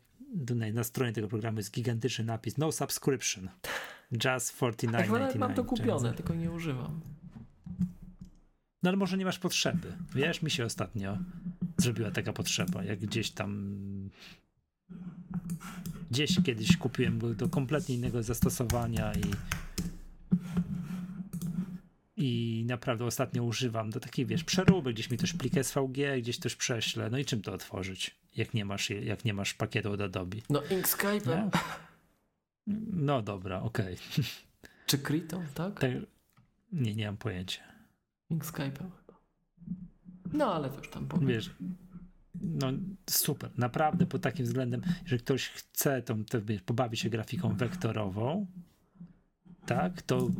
[0.46, 3.48] Tutaj na stronie tego programu jest gigantyczny napis No subscription.
[4.24, 5.38] Just Ja chyba nawet 49,99.
[5.38, 7.00] mam to kupione, tylko nie używam.
[8.82, 9.92] No ale może nie masz potrzeby.
[10.14, 11.18] Wiesz, mi się ostatnio
[11.78, 13.80] zrobiła taka potrzeba, jak gdzieś tam
[16.10, 19.24] gdzieś kiedyś kupiłem go do kompletnie innego zastosowania i
[22.20, 26.56] i naprawdę ostatnio używam do takiej, wiesz, przeróby, gdzieś mi też plik SVG, gdzieś też
[26.56, 30.36] prześlę, no i czym to otworzyć, jak nie masz, jak nie masz pakietu od Adobe.
[30.50, 31.50] No Inkscape'em Nie?
[32.92, 33.96] No dobra, okej.
[34.86, 35.80] czy Kritą, tak?
[35.80, 35.90] Tak,
[36.72, 37.62] nie, nie mam pojęcia.
[38.30, 39.18] Inkscape'em chyba.
[40.32, 41.28] No ale też tam powiem.
[41.28, 41.50] Wiesz,
[42.40, 42.72] no
[43.10, 48.46] super, naprawdę pod takim względem, że ktoś chce tą, te, wiesz, pobawić się grafiką wektorową,
[49.70, 50.30] tak, to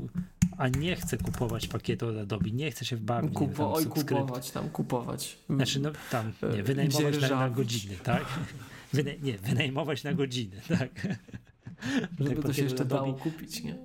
[0.58, 3.86] a nie chce kupować pakietu od Adobe, nie chce się bawić wiem, tam Kupo, oj,
[3.86, 5.38] kupować, tam kupować.
[5.50, 8.24] Znaczy, no tam, nie, E, wynajmować na, na godziny, tak?
[8.92, 11.06] Wyna, nie, wynajmować na godziny, tak?
[12.18, 13.78] Żeby tak, to się jeszcze od dało Adobe, kupić, nie?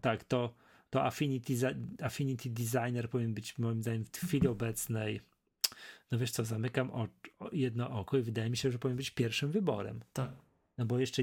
[0.00, 0.54] tak, to,
[0.90, 1.54] to Affinity,
[2.02, 5.20] Affinity Designer powinien być moim zdaniem w chwili obecnej
[6.10, 7.08] no wiesz co, zamykam o,
[7.52, 10.00] jedno oko i wydaje mi się, że powinien być pierwszym wyborem.
[10.12, 10.30] Tak.
[10.78, 11.22] No bo jeszcze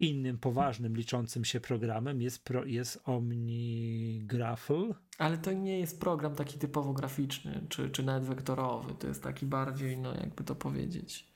[0.00, 4.94] innym poważnym, liczącym się programem jest, pro, jest OmniGraffle.
[5.18, 8.94] Ale to nie jest program taki typowo graficzny, czy, czy nawet wektorowy.
[8.94, 11.30] To jest taki bardziej, no jakby to powiedzieć.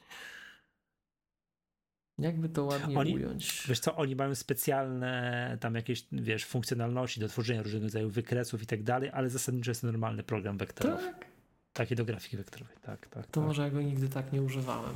[2.19, 3.67] Jakby to ładnie oni, ująć.
[3.69, 8.67] Wiesz co, oni mają specjalne tam jakieś, wiesz, funkcjonalności do tworzenia różnego rodzaju wykresów i
[8.67, 11.03] tak dalej, ale zasadniczo jest to normalny program wektorowy.
[11.03, 11.27] Tak.
[11.73, 13.27] Taki do grafiki wektorowej, tak, tak.
[13.27, 13.45] To tak.
[13.45, 14.95] może ja go nigdy tak nie używałem.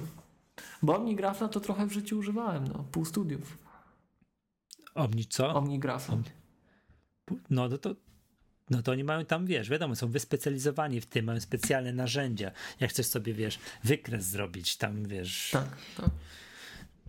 [0.82, 3.58] Bo OmniGraffla to trochę w życiu używałem, no, pół studiów.
[4.94, 5.54] Omni co?
[5.54, 6.14] OmniGraffla.
[6.14, 6.30] Omni...
[7.50, 7.94] No to, to
[8.70, 12.50] no to oni mają tam, wiesz, wiadomo, są wyspecjalizowani w tym, mają specjalne narzędzia.
[12.80, 16.10] Jak chcesz sobie, wiesz, wykres zrobić, tam, wiesz, tak, tak.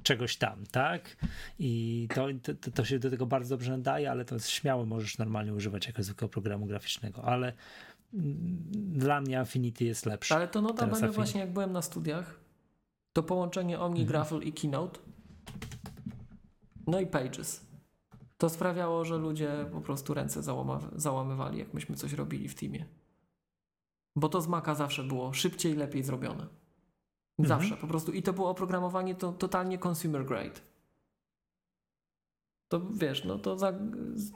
[0.03, 1.17] czegoś tam, tak?
[1.59, 2.27] I to,
[2.61, 6.03] to, to, się do tego bardzo dobrze nadaje, ale to śmiało możesz normalnie używać jako
[6.03, 7.53] zwykłego programu graficznego, ale
[8.73, 10.35] dla mnie Affinity jest lepsze.
[10.35, 12.38] Ale to notabene właśnie jak byłem na studiach,
[13.19, 14.49] to połączenie OmniGraffle mhm.
[14.49, 14.99] i Keynote,
[16.87, 17.65] no i Pages,
[18.37, 20.41] to sprawiało, że ludzie po prostu ręce
[20.95, 22.85] załamywali, jak myśmy coś robili w teamie.
[24.15, 26.47] Bo to z Maca zawsze było szybciej, lepiej zrobione.
[27.39, 27.81] Zawsze mhm.
[27.81, 28.11] po prostu.
[28.11, 30.59] I to było oprogramowanie to totalnie consumer grade.
[32.67, 33.73] To wiesz, no to za,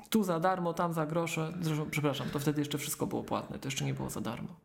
[0.09, 1.53] tu za darmo, tam za grosze.
[1.61, 4.59] Zresztą, przepraszam, to wtedy jeszcze wszystko było płatne, to jeszcze nie było za darmo.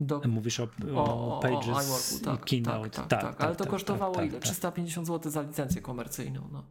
[0.00, 0.20] Do...
[0.28, 2.90] Mówisz o, o, o Pages o, iWorku, tak, Keynote.
[2.90, 4.40] Tak, tak, tak, tak, Ale to tak, kosztowało tak, ile?
[4.40, 5.14] 350 tak.
[5.14, 6.48] zł za licencję komercyjną.
[6.52, 6.64] No.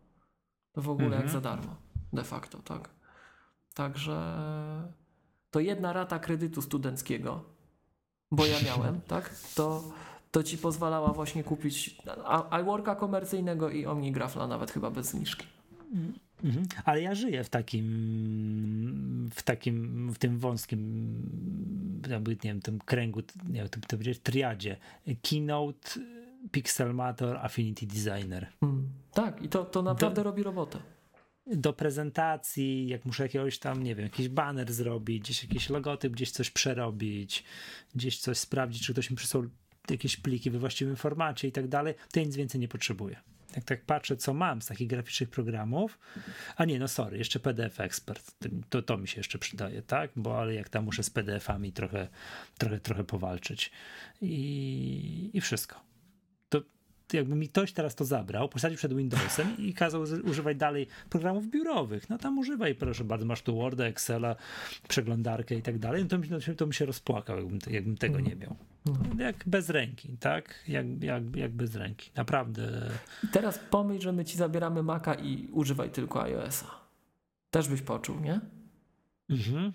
[0.71, 1.23] To w ogóle mhm.
[1.23, 1.75] jak za darmo.
[2.13, 2.89] De facto, tak.
[3.73, 4.37] Także
[5.51, 7.43] to jedna rata kredytu studenckiego,
[8.31, 9.35] bo ja miałem, tak?
[9.55, 9.83] To
[10.31, 11.97] to ci pozwalała właśnie kupić
[12.61, 15.47] iWorka komercyjnego i OmniGraffla nawet chyba bez zniżki.
[16.43, 16.67] Mhm.
[16.85, 20.79] Ale ja żyję w takim, w takim, w tym wąskim,
[22.09, 24.77] nie wiem, tym kręgu, nie wiem, będzie triadzie.
[25.21, 25.99] Keynote,
[26.51, 28.47] Pixelmator, Affinity Designer.
[28.59, 28.89] Hmm.
[29.13, 30.79] Tak, i to, to naprawdę do, robi robotę.
[31.47, 36.31] Do prezentacji, jak muszę jakiegoś tam, nie wiem, jakiś banner zrobić, gdzieś jakiś logotyp, gdzieś
[36.31, 37.43] coś przerobić,
[37.95, 39.43] gdzieś coś sprawdzić, czy ktoś mi przysłał
[39.89, 43.19] jakieś pliki we właściwym formacie i tak dalej, to nic więcej nie potrzebuję.
[43.57, 45.99] Jak tak patrzę, co mam z takich graficznych programów,
[46.55, 48.31] a nie, no sorry, jeszcze PDF Expert,
[48.69, 50.11] to, to mi się jeszcze przydaje, tak?
[50.15, 52.07] Bo ale jak tam muszę z PDF-ami trochę,
[52.57, 53.71] trochę, trochę powalczyć
[54.21, 55.86] i, i wszystko
[57.13, 62.09] jakby mi ktoś teraz to zabrał, posadził przed Windowsem i kazał używać dalej programów biurowych.
[62.09, 64.35] No tam używaj, proszę bardzo, masz tu Worda, Excela,
[64.87, 66.03] przeglądarkę i tak dalej.
[66.03, 68.55] No to, mi, to mi się rozpłakał, jakbym, jakbym tego nie miał.
[68.85, 69.23] No.
[69.23, 70.63] Jak bez ręki, tak?
[70.67, 72.11] Jak, jak, jak bez ręki.
[72.15, 72.91] Naprawdę.
[73.23, 76.87] I teraz pomyśl, że my ci zabieramy Maca i używaj tylko iOS-a.
[77.51, 78.39] Też byś poczuł, nie?
[79.29, 79.73] Mhm.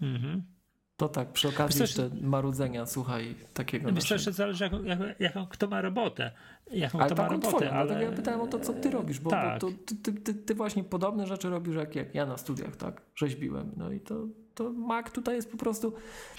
[0.00, 0.42] Mhm.
[0.98, 4.18] To tak, przy okazji jeszcze marudzenia, słuchaj, takiego Myślę, naszego.
[4.18, 4.70] że zależy
[5.18, 6.32] jaką, kto ma robotę.
[6.70, 7.86] Jaką ale kto ma robotę, twoją, ale...
[7.86, 9.60] Dlatego ja pytałem o to, co ty robisz, bo, tak.
[9.60, 13.02] bo to, ty, ty, ty, właśnie podobne rzeczy robisz, jak, jak ja na studiach, tak?
[13.14, 13.72] Rzeźbiłem.
[13.76, 15.92] No i to, to Mac tutaj jest po prostu,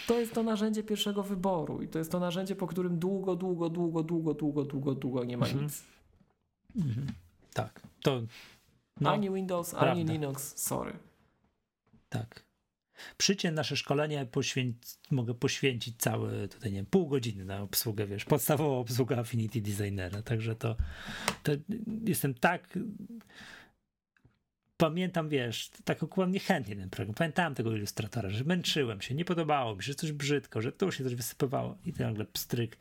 [0.07, 3.69] to jest to narzędzie pierwszego wyboru i to jest to narzędzie, po którym długo, długo,
[3.69, 5.64] długo, długo, długo, długo, długo nie ma mhm.
[5.64, 5.84] nic.
[6.76, 7.07] Mhm.
[7.53, 8.22] Tak, to...
[9.02, 9.91] No, ani Windows, prawda.
[9.91, 10.94] ani Linux, sorry.
[12.10, 12.48] Tak.
[13.17, 14.27] Przycie nasze szkolenie
[15.11, 20.21] mogę poświęcić całe tutaj, nie wiem, pół godziny na obsługę, wiesz, podstawową obsługę Affinity Designera,
[20.21, 20.76] także to,
[21.43, 21.51] to
[22.05, 22.77] jestem tak
[24.80, 29.76] pamiętam, wiesz, tak akurat niechętnie ten program, pamiętałem tego ilustratora, że męczyłem się, nie podobało
[29.76, 32.77] mi się, że coś brzydko, że tu się coś wysypywało i nagle pstryk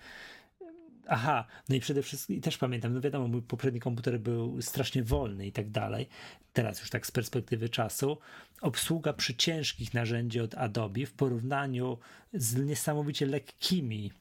[1.08, 5.02] Aha, no i przede wszystkim, i też pamiętam, no wiadomo, mój poprzedni komputer był strasznie
[5.02, 6.08] wolny i tak dalej.
[6.52, 8.18] Teraz już tak z perspektywy czasu.
[8.60, 11.98] Obsługa przy ciężkich narzędzi od Adobe w porównaniu
[12.32, 14.12] z niesamowicie lekkimi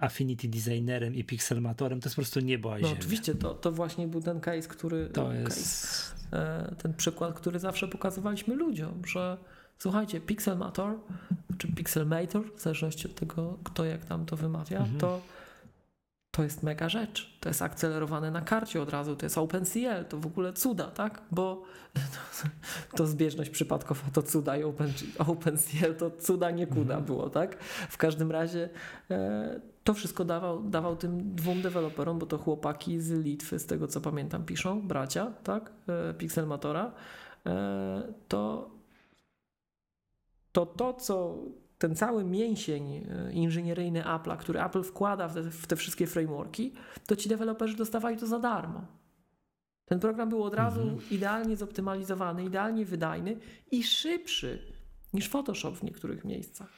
[0.00, 4.08] Affinity Designerem i Pixelmatorem, to jest po prostu niebo a No oczywiście, to, to właśnie
[4.08, 5.08] był ten case, który...
[5.08, 6.14] To jest...
[6.30, 9.36] Case, ten przykład, który zawsze pokazywaliśmy ludziom, że
[9.78, 10.98] słuchajcie, Pixelmator,
[11.58, 14.98] czy Pixelmator, w zależności od tego, kto jak tam to wymawia, mhm.
[14.98, 15.20] to
[16.36, 17.38] to jest mega rzecz.
[17.40, 21.22] To jest akcelerowane na karcie od razu, to jest OpenCL, to w ogóle cuda, tak?
[21.30, 21.62] Bo
[22.96, 27.04] to zbieżność przypadkowa to cuda i Open, OpenCL to cuda nie kuda mhm.
[27.04, 27.62] było, tak?
[27.90, 28.68] W każdym razie
[29.10, 33.88] e, to wszystko dawał, dawał tym dwóm deweloperom, bo to chłopaki z Litwy, z tego
[33.88, 35.72] co pamiętam, piszą, bracia, tak?
[35.88, 36.92] E, Pixelmatora.
[37.46, 38.70] E, to
[40.52, 41.38] to, to co
[41.78, 46.72] ten cały mięsień e, inżynieryjny Apple'a, który Apple wkłada w te, w te, wszystkie frameworki,
[47.06, 48.86] to ci deweloperzy dostawali to za darmo.
[49.84, 51.10] Ten program był od razu mhm.
[51.10, 53.36] idealnie zoptymalizowany, idealnie wydajny
[53.70, 54.72] i szybszy
[55.12, 56.70] niż Photoshop w niektórych miejscach.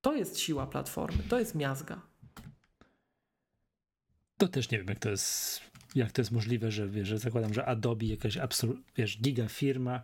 [0.00, 2.00] To jest siła platformy, to jest miazga.
[4.38, 5.60] To też nie wiem, jak to jest,
[5.94, 10.02] jak to jest możliwe, że, wiesz, że zakładam, że Adobe, jakaś absolut, wiesz, giga firma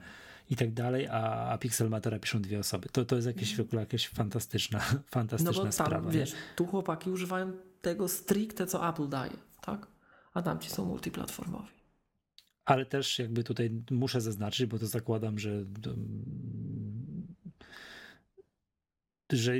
[0.50, 2.88] i tak dalej, a, a Pixelmatora piszą dwie osoby.
[2.88, 6.10] To, to jest jakieś, w ogóle jakaś fantastyczna, fantastyczna no bo tam, sprawa.
[6.10, 7.52] Wiesz, tu chłopaki używają
[7.82, 9.86] tego stricte, co Apple daje, tak?
[10.34, 11.80] A tamci są multiplatformowi.
[12.64, 15.64] Ale też jakby tutaj muszę zaznaczyć, bo to zakładam, że
[19.32, 19.52] że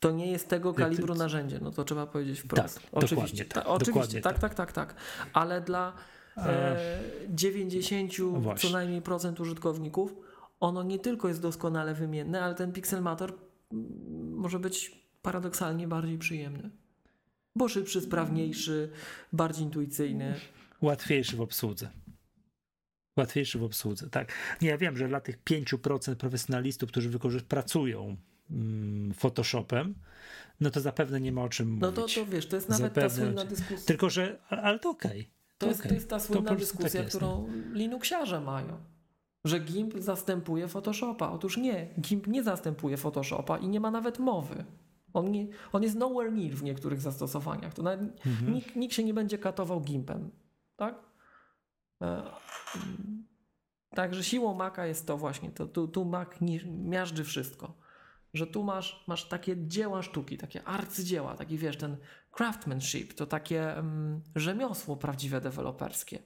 [0.00, 2.74] to nie jest tego kalibru narzędzie, no to trzeba powiedzieć wprost.
[2.74, 4.94] Tak, oczywiście, tak, oczywiście, dokładnie tak, tak, tak, tak,
[5.32, 5.92] ale dla
[7.28, 10.14] 90 no co najmniej procent użytkowników
[10.60, 13.38] ono nie tylko jest doskonale wymienne, ale ten Pixelmator
[14.30, 16.70] może być paradoksalnie bardziej przyjemny.
[17.56, 18.90] Bo szybszy, sprawniejszy,
[19.32, 20.34] bardziej intuicyjny.
[20.80, 21.90] Łatwiejszy w obsłudze.
[23.16, 24.32] Łatwiejszy w obsłudze, tak.
[24.60, 28.16] Nie, ja wiem, że dla tych 5% profesjonalistów, którzy pracują
[28.50, 29.94] mm, Photoshopem,
[30.60, 32.16] no to zapewne nie ma o czym no mówić.
[32.16, 33.86] No to, to wiesz, to jest nawet zapewne, ta słynna dyskusja.
[33.86, 35.20] Tylko, że, ale to okej.
[35.20, 35.33] Okay.
[35.58, 35.88] To, jest, okay.
[35.88, 38.76] to jest ta słynna tak dyskusja, tak którą Linuxiarze mają.
[39.44, 41.30] Że GIMP zastępuje Photoshopa.
[41.30, 44.64] Otóż nie, GIMP nie zastępuje Photoshopa i nie ma nawet mowy.
[45.14, 47.74] On, nie, on jest nowhere near w niektórych zastosowaniach.
[47.74, 48.54] To nawet mhm.
[48.54, 50.30] nikt, nikt się nie będzie katował GIMPem.
[50.76, 50.94] Tak?
[52.02, 52.22] E,
[53.90, 56.28] także siłą Maca jest to właśnie, to, tu, tu Mac
[56.66, 57.74] miażdży wszystko.
[58.34, 61.96] Że tu masz, masz takie dzieła sztuki, takie arcydzieła, taki wiesz, ten
[62.36, 63.74] craftsmanship, to takie
[64.34, 66.18] rzemiosło prawdziwe deweloperskie.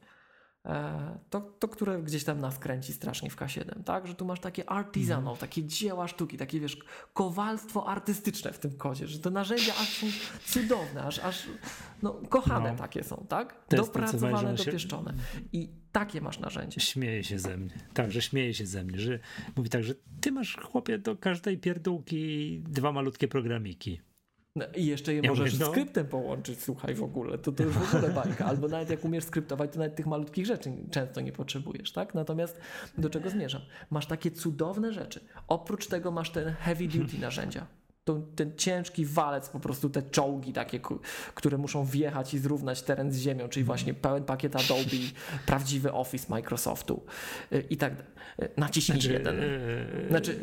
[0.69, 4.07] E, to, to, które gdzieś tam nas kręci strasznie w K7, tak?
[4.07, 5.37] Że tu masz takie artisanal, mm.
[5.37, 6.79] takie dzieła sztuki, takie wiesz,
[7.15, 10.07] kowalstwo artystyczne w tym kodzie, że te narzędzia aż są
[10.45, 11.47] cudowne, aż, aż
[12.03, 12.79] no, kochane no.
[12.79, 13.55] takie są, tak?
[13.71, 15.15] Dopracowane, dopieszczone.
[15.53, 16.81] I takie masz narzędzie.
[16.81, 17.75] Śmieje się ze mnie.
[17.95, 19.19] Tak, że śmieje się ze mnie, że
[19.57, 24.01] mówi tak, że ty masz chłopie do każdej pierdółki dwa malutkie programiki.
[24.59, 25.71] No, I jeszcze je ja możesz mówię, no.
[25.71, 28.47] skryptem połączyć, słuchaj w ogóle, to to już w ogóle bajka.
[28.47, 32.15] Albo nawet jak umiesz skryptować, to nawet tych malutkich rzeczy często nie potrzebujesz, tak?
[32.15, 32.61] Natomiast
[32.99, 33.63] do czego zmierzam?
[33.91, 35.21] Masz takie cudowne rzeczy.
[35.49, 37.67] Oprócz tego masz ten heavy duty narzędzia
[38.09, 40.81] to, ten ciężki walec, po prostu te czołgi takie,
[41.35, 44.97] które muszą wjechać i zrównać teren z ziemią, czyli właśnie pełen pakiet Adobe,
[45.47, 47.03] prawdziwy Office Microsoftu
[47.53, 47.93] y, i tak
[48.43, 49.37] y, naciśnij znaczy, jeden.
[49.37, 50.41] Yy, znaczy,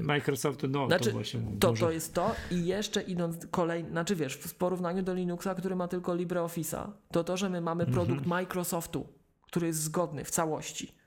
[0.00, 1.40] Microsoftu, no znaczy, to właśnie.
[1.60, 1.86] To, może...
[1.86, 5.88] to jest to i jeszcze idąc kolejny, znaczy wiesz, w porównaniu do Linuxa, który ma
[5.88, 8.28] tylko LibreOffice'a, to to, że my mamy produkt mhm.
[8.28, 9.06] Microsoftu,
[9.46, 11.03] który jest zgodny w całości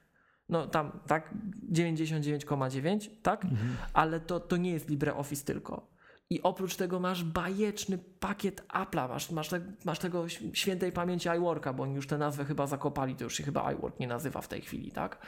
[0.50, 1.34] no tam tak
[1.72, 3.46] 99,9, tak?
[3.46, 3.76] Mhm.
[3.94, 5.97] Ale to, to nie jest LibreOffice tylko.
[6.30, 11.74] I oprócz tego masz bajeczny pakiet Apple'a, masz, masz, te, masz tego świętej pamięci iWorka,
[11.74, 14.48] bo oni już tę nazwę chyba zakopali, to już się chyba iWork nie nazywa w
[14.48, 15.26] tej chwili, tak?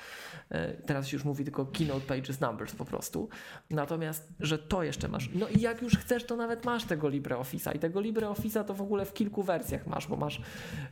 [0.49, 3.29] E, teraz się już mówi tylko Keynote Pages Numbers po prostu.
[3.69, 5.29] Natomiast, że to jeszcze masz.
[5.35, 8.81] No i jak już chcesz, to nawet masz tego LibreOffice'a i tego LibreOffice'a to w
[8.81, 10.41] ogóle w kilku wersjach masz, bo masz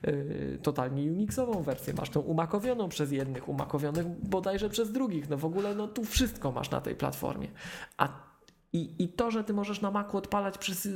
[0.03, 5.45] yy, totalnie Unixową wersję, masz tą umakowioną przez jednych, umakowionych bodajże przez drugich, no w
[5.45, 7.47] ogóle no tu wszystko masz na tej platformie.
[7.97, 8.26] A
[8.73, 10.87] i, I to, że ty możesz na Macu odpalać, przez,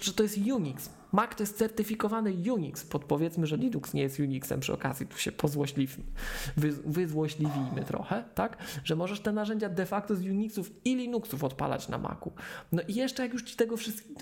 [0.00, 0.90] że to jest Unix.
[1.12, 2.84] Mac to jest certyfikowany Unix.
[2.84, 6.04] Podpowiedzmy, że Linux nie jest Unixem przy okazji, tu się pozłośliwmy,
[6.56, 8.56] wy, wyzłośliwijmy trochę, tak?
[8.84, 12.32] Że możesz te narzędzia de facto z Unixów i Linuxów odpalać na Macu.
[12.72, 14.20] No i jeszcze jak już ci tego wszystkiego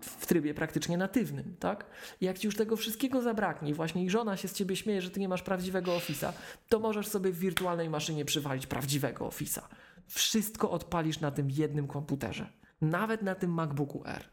[0.00, 1.86] w trybie praktycznie natywnym, tak?
[2.20, 5.20] Jak ci już tego wszystkiego zabraknie, właśnie i żona się z ciebie śmieje, że ty
[5.20, 6.32] nie masz prawdziwego Office'a,
[6.68, 9.62] to możesz sobie w wirtualnej maszynie przywalić prawdziwego Office'a
[10.06, 12.52] wszystko odpalisz na tym jednym komputerze.
[12.80, 14.24] Nawet na tym MacBooku R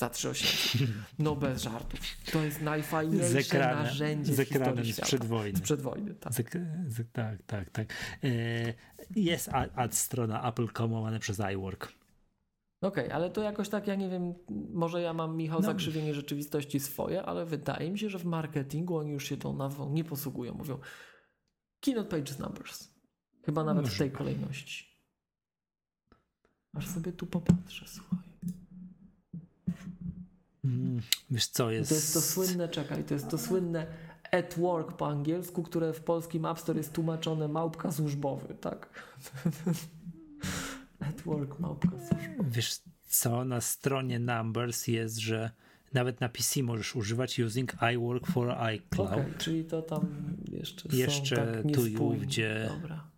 [0.00, 0.88] za 3800.
[1.18, 2.00] No bez żartów.
[2.32, 5.58] To jest najfajniejsze z ekranem, narzędzie z ekranem sprzed wojny.
[5.58, 6.32] Sprzed wojny, tak.
[6.34, 6.36] Z,
[6.88, 7.86] z, tak, tak, tak.
[8.24, 8.28] E,
[9.16, 11.92] jest ad, ad strona Apple.com łamane przez iWork.
[12.80, 14.34] Okej, okay, ale to jakoś tak, ja nie wiem,
[14.72, 15.66] może ja mam, Michał, no.
[15.66, 19.92] zakrzywienie rzeczywistości swoje, ale wydaje mi się, że w marketingu oni już się tą nazwą
[19.92, 20.54] nie posługują.
[20.54, 20.78] Mówią
[21.80, 22.88] Keynote Pages Numbers.
[23.44, 24.89] Chyba nawet w tej kolejności.
[26.74, 28.18] Aż sobie tu popatrzę, słuchaj.
[30.64, 31.88] Mm, wiesz co jest...
[31.88, 33.86] To jest to słynne, czekaj, to jest to słynne
[34.32, 38.88] at work po angielsku, które w polskim App Store jest tłumaczone małpka służbowy, tak?
[41.08, 42.50] at work, małpka służbowy.
[42.50, 45.50] Wiesz co, na stronie Numbers jest, że
[45.92, 49.12] nawet na PC możesz używać using iWork for iCloud.
[49.12, 50.06] Okay, czyli to tam
[50.52, 52.70] jeszcze, jeszcze są tak tu i ówdzie.
[52.80, 53.09] Dobra.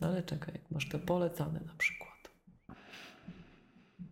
[0.00, 2.10] No ale czekaj, masz te polecane na przykład.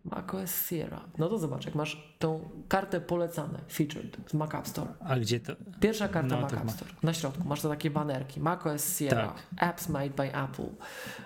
[0.05, 1.05] macOS Sierra.
[1.19, 4.95] No to zobacz, jak masz tą kartę polecane, featured z Mac App Store.
[5.01, 5.53] A gdzie to?
[5.81, 6.91] Pierwsza karta No, Mac to App Store.
[7.03, 8.41] Na środku masz to takie banerki.
[8.41, 9.47] macOS Sierra, Tak.
[9.71, 10.69] Apps Made by Apple,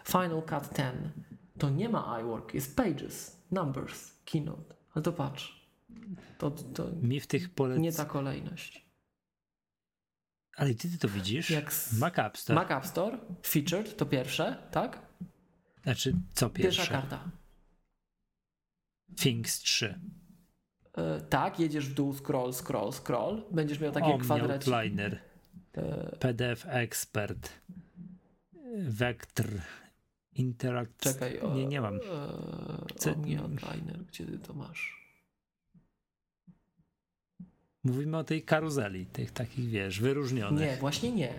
[0.05, 0.95] Final Cut 10.
[1.59, 4.75] To nie ma iWork, jest Pages, Numbers, Keynote.
[4.95, 5.63] Ale to patrz.
[6.39, 7.79] To, to Mi w tych polec...
[7.81, 8.87] nie ta kolejność.
[10.57, 11.51] Ale ty, ty to widzisz?
[11.51, 12.61] Jak z- Mac App Store.
[12.61, 14.99] Mac App Store, featured, to pierwsze, tak?
[15.83, 16.93] Znaczy, co Pierwsza pierwsze?
[16.95, 17.31] karta.
[19.17, 20.01] Things 3.
[20.97, 23.43] E, tak, jedziesz w dół, scroll, scroll, scroll.
[23.51, 24.75] Będziesz miał takie Omni kwadraciki.
[24.75, 25.21] Outliner.
[25.77, 27.51] E, PDF Expert.
[28.79, 29.47] Vector.
[30.35, 31.01] Interact.
[31.01, 31.41] czekaj.
[31.55, 31.97] Nie, nie mam.
[31.97, 32.01] E,
[32.97, 35.02] Co- Omni Outliner, gdzie ty to masz?
[37.85, 40.61] Mówimy o tej karuzeli, tych takich, wiesz, wyróżnionych.
[40.61, 41.33] Nie, właśnie nie.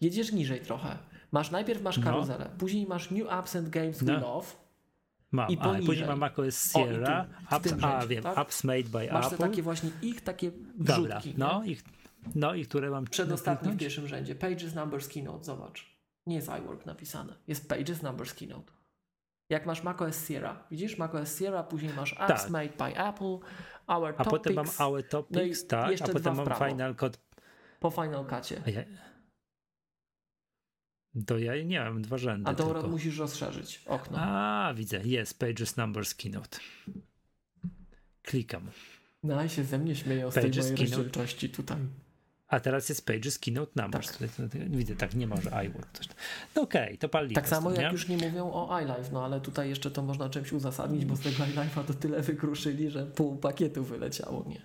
[0.00, 0.98] Jedziesz niżej trochę.
[1.32, 2.04] Masz najpierw masz No.
[2.04, 4.14] karuzelę, później masz New Apps and Games No.
[4.14, 4.46] we love.
[5.32, 8.38] Mam, I a później mam macOS O, Sierra, tu, w apps, a wiem, tak?
[8.38, 9.38] apps made by Masz Apple.
[9.38, 11.34] takie właśnie ich takie Dobra, wrzutki.
[11.38, 11.72] no nie?
[11.72, 11.76] i,
[12.34, 14.34] no i które mam Przedostatni w pierwszym rzędzie.
[14.34, 15.44] Pages, Numbers, Keynote.
[15.44, 15.96] Zobacz.
[16.26, 17.32] Nie jest iWork napisane.
[17.48, 18.72] Jest Pages, Numbers, Keynote.
[19.50, 22.50] Jak masz macOS Sierra, widzisz macOS Sierra, później masz Apps Tak.
[22.50, 23.38] Made by Apple,
[23.86, 26.70] Our A Topics, potem mam Our Topics, no tak, a potem mam.
[26.70, 27.20] Final Cut.
[27.80, 28.62] po Final Cutie.
[28.66, 28.84] Ja,
[31.26, 32.88] to ja nie mam dwa rzędy A to tylko.
[32.88, 34.18] musisz rozszerzyć okno.
[34.20, 36.58] A, widzę, jest Pages Numbers Keynote.
[38.22, 38.70] Klikam.
[39.22, 41.78] No i się ze mnie śmieją z tej mojej rozdzielczości tutaj.
[42.48, 44.18] A teraz jest Pages Keynote Numbers.
[44.18, 44.30] Tak.
[44.30, 45.92] Tutaj, widzę, tak, nie może iWork.
[45.92, 46.08] Coś.
[46.54, 47.82] No okej, to pal Tak samo nie?
[47.82, 51.16] jak już nie mówią o iLife, no ale tutaj jeszcze to można czymś uzasadnić, bo
[51.16, 54.62] z tego iLife'a to tyle wykruszyli, że pół pakietu wyleciało, nie?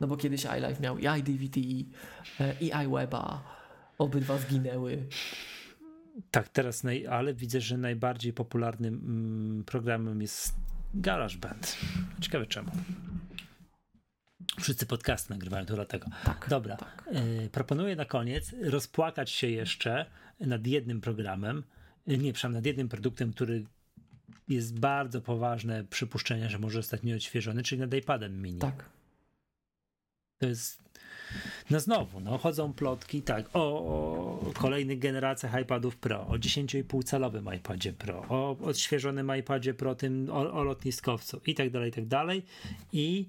[0.00, 1.60] No bo kiedyś iLife miał i iDVD,
[2.40, 3.42] e, i iWeba,
[3.98, 5.06] obydwa zginęły.
[6.30, 10.54] Tak, teraz, naj, ale widzę, że najbardziej popularnym mm, programem jest
[10.94, 11.76] GarageBand.
[12.20, 12.70] Ciekawe czemu.
[14.60, 16.06] Wszyscy podcasty nagrywają, to dlatego.
[16.24, 16.46] Tak.
[16.50, 17.08] Dobra, tak.
[17.44, 20.06] y, proponuję na koniec rozpłakać się jeszcze
[20.40, 21.62] nad jednym programem,
[22.08, 23.64] y, nie, przepraszam, nad jednym produktem, który
[24.48, 28.58] jest bardzo poważne przypuszczenie, że może zostać nieodświeżony, czyli nad iPadem mini.
[28.58, 28.84] Tak.
[30.38, 30.84] To jest.
[31.70, 37.54] No znowu, no chodzą plotki, tak, o, o kolejnych generacjach iPadów Pro, o 10,5 calowym
[37.56, 42.06] iPadzie Pro, o odświeżonym iPadzie Pro, tym o, o lotniskowcu i tak dalej, i tak
[42.06, 42.44] dalej.
[42.92, 43.28] I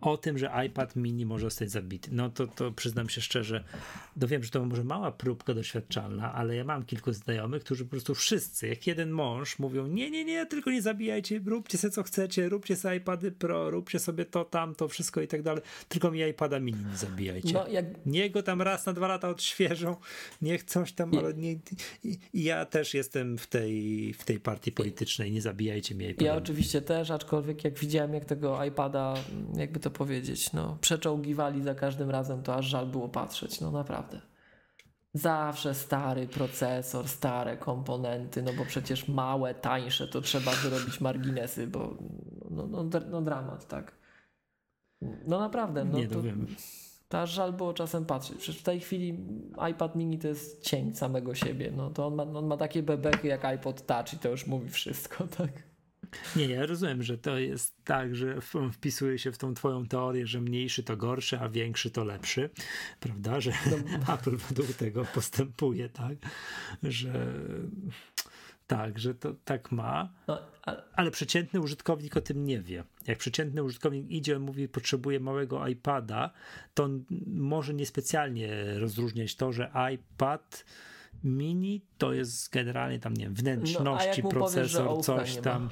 [0.00, 2.10] o tym, że iPad mini może zostać zabity.
[2.12, 3.64] No to, to przyznam się szczerze,
[4.16, 7.90] no wiem, że to może mała próbka doświadczalna, ale ja mam kilku znajomych, którzy po
[7.90, 12.02] prostu wszyscy, jak jeden mąż, mówią: Nie, nie, nie, tylko nie zabijajcie, róbcie sobie co
[12.02, 15.62] chcecie, róbcie sobie iPady Pro, róbcie sobie to, tamto, wszystko i tak dalej.
[15.88, 17.52] Tylko mi iPada mini nie zabijajcie.
[17.52, 19.96] No jak Niech go tam raz na dwa lata odświeżą,
[20.42, 21.52] niech coś tam, ale nie,
[22.04, 26.26] i, ja też jestem w tej, w tej partii politycznej, nie zabijajcie mi iPada.
[26.26, 29.14] Ja oczywiście też, aczkolwiek jak widziałem, jak tego iPada,
[29.56, 34.20] jakby to powiedzieć, no, przeczołgiwali za każdym razem, to aż żal było patrzeć, no naprawdę.
[35.14, 41.96] Zawsze stary procesor, stare komponenty, no bo przecież małe, tańsze, to trzeba wyrobić marginesy, bo
[42.50, 43.92] no, no, dr- no dramat, tak.
[45.26, 46.46] No naprawdę, no nie, to, to wiem.
[47.08, 48.38] to aż żal było czasem patrzeć.
[48.38, 49.18] Przecież w tej chwili
[49.70, 53.28] iPad mini to jest cień samego siebie, no to on ma, on ma takie bebechy
[53.28, 55.65] jak iPod Touch i to już mówi wszystko, tak.
[56.36, 58.40] Nie, ja rozumiem, że to jest tak, że
[58.72, 62.50] wpisuje się w tą twoją teorię, że mniejszy to gorszy, a większy to lepszy,
[63.00, 63.40] prawda?
[63.40, 63.52] Że
[64.14, 66.16] Apple według tego postępuje, tak?
[66.82, 67.32] Że
[68.66, 70.38] tak, że to tak ma, No,
[70.92, 72.84] ale przeciętny użytkownik o tym nie wie.
[73.06, 76.30] Jak przeciętny użytkownik idzie, mówi, potrzebuje małego iPada,
[76.74, 76.88] to
[77.26, 80.64] może niespecjalnie rozróżniać to, że iPad
[81.24, 85.70] mini to jest generalnie tam, nie wiem, wnętrzności, No, powiesz, że procesor, ołówka coś tam.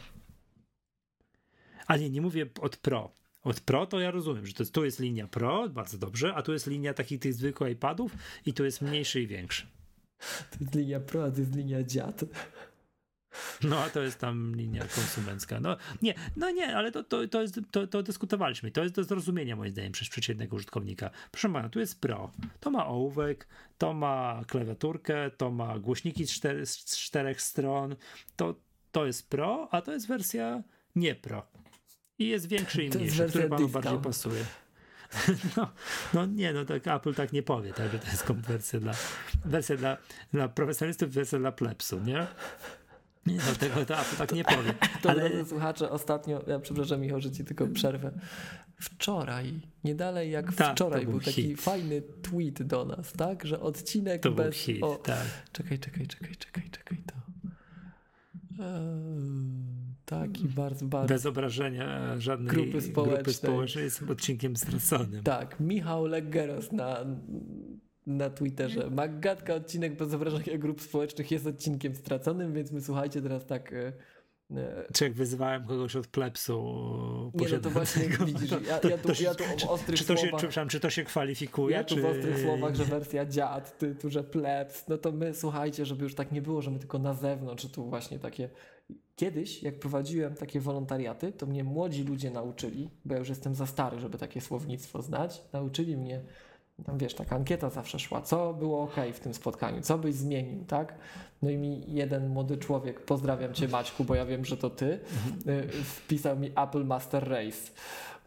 [1.86, 3.12] A nie, nie mówię od Pro.
[3.42, 6.52] Od Pro to ja rozumiem, że to tu jest linia Pro, bardzo dobrze, a tu
[6.52, 8.12] jest linia takich tych zwykłych iPadów
[8.46, 9.66] i tu jest mniejszy i większy.
[10.50, 12.24] To jest linia pro, a to jest linia dziad.
[13.62, 15.60] No, a to jest tam linia konsumencka.
[15.60, 18.70] No nie, no nie, ale to, to, to, jest, to, to dyskutowaliśmy.
[18.70, 21.10] To jest do zrozumienia moim zdaniem przez przeciętnego użytkownika.
[21.30, 22.30] Proszę pana, tu jest Pro.
[22.60, 23.48] To ma ołówek,
[23.78, 27.96] to ma klawiaturkę, to ma głośniki z, z czterech stron.
[28.36, 28.54] To,
[28.92, 30.62] to jest Pro, a to jest wersja
[30.96, 31.46] nie Pro.
[32.18, 34.44] I jest większy i mniejszy, który panu bardziej pasuje.
[35.56, 35.70] No,
[36.14, 38.92] no nie, no tak Apple tak nie powie, tak, że to jest wersja dla,
[39.44, 39.96] wersja dla,
[40.32, 42.26] dla profesjonalistów, wersja dla plebsu, nie?
[43.26, 44.74] Nie, no tego to Apple tak nie powie.
[45.02, 48.10] To Ale drodzy słuchacze, ostatnio, ja przepraszam Michał, że ci tylko przerwę.
[48.80, 51.60] Wczoraj, nie dalej jak Tak, wczoraj był był taki hit.
[51.60, 53.46] fajny tweet do nas, tak?
[53.46, 54.54] Że odcinek to był bez...
[54.54, 55.26] hit, o, tak.
[55.52, 57.14] Czekaj, czekaj, czekaj, czekaj, czekaj, to...
[60.04, 61.14] taki bardzo, bardzo.
[61.14, 63.16] Bez obrażenia żadnej grupy społecznej.
[63.16, 65.22] Grupy społecznej jest odcinkiem straconym.
[65.22, 67.04] Tak, Michał Leggeros na,
[68.06, 68.90] na Twitterze.
[68.90, 73.92] Magatka odcinek bez obrażenia grup społecznych jest odcinkiem straconym, więc my słuchajcie teraz tak e,
[74.92, 76.54] czy jak wyzywałem kogoś od plepsu
[77.34, 78.88] Nie, no to właśnie widzisz, ja, ja, tu,
[79.22, 80.40] ja tu w ostrych czy to słowach...
[80.40, 81.76] Się, czy, czy to się kwalifikuje?
[81.76, 82.02] Ja tu czy...
[82.02, 86.04] w ostrych słowach, że wersja dziad, ty tu, że plebs, no to my, słuchajcie, żeby
[86.04, 88.48] już tak nie było, że my tylko na zewnątrz, tu właśnie takie...
[89.16, 93.66] Kiedyś, jak prowadziłem takie wolontariaty, to mnie młodzi ludzie nauczyli, bo ja już jestem za
[93.66, 96.20] stary, żeby takie słownictwo znać, nauczyli mnie
[96.84, 100.64] tam wiesz, taka ankieta zawsze szła, co było ok w tym spotkaniu, co byś zmienił,
[100.64, 100.94] tak?
[101.42, 105.00] No i mi jeden młody człowiek, pozdrawiam cię Maćku, bo ja wiem, że to ty,
[105.48, 107.70] y, wpisał mi Apple Master Race.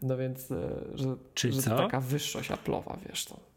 [0.02, 0.56] No więc, y,
[0.94, 1.76] że, Czyli że co?
[1.76, 3.47] taka wyższość Apple'owa, wiesz to.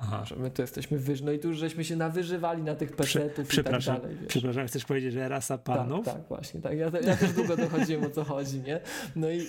[0.00, 0.24] Aha.
[0.24, 1.26] Że my tu jesteśmy wyżej.
[1.26, 4.16] No i tu już żeśmy się nawyżywali na tych PC-ów Prze i tak dalej.
[4.16, 4.28] Wiesz.
[4.28, 6.04] Przepraszam, chcesz powiedzieć, że rasa panów?
[6.04, 6.60] Tak, tak właśnie.
[6.60, 6.78] Tak.
[6.78, 8.80] Ja, ja też długo dochodziłem o co chodzi, nie?
[9.16, 9.46] No i,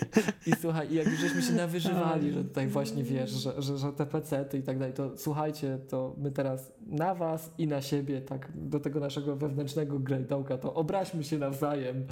[0.48, 3.94] i słuchaj, i jak już żeśmy się nawyżywali, że tutaj właśnie wiesz, że, że, że
[3.94, 8.22] te PC-ty i tak dalej, to słuchajcie, to my teraz na was i na siebie,
[8.22, 12.06] tak, do tego naszego wewnętrznego grejdołka, to obraźmy się nawzajem.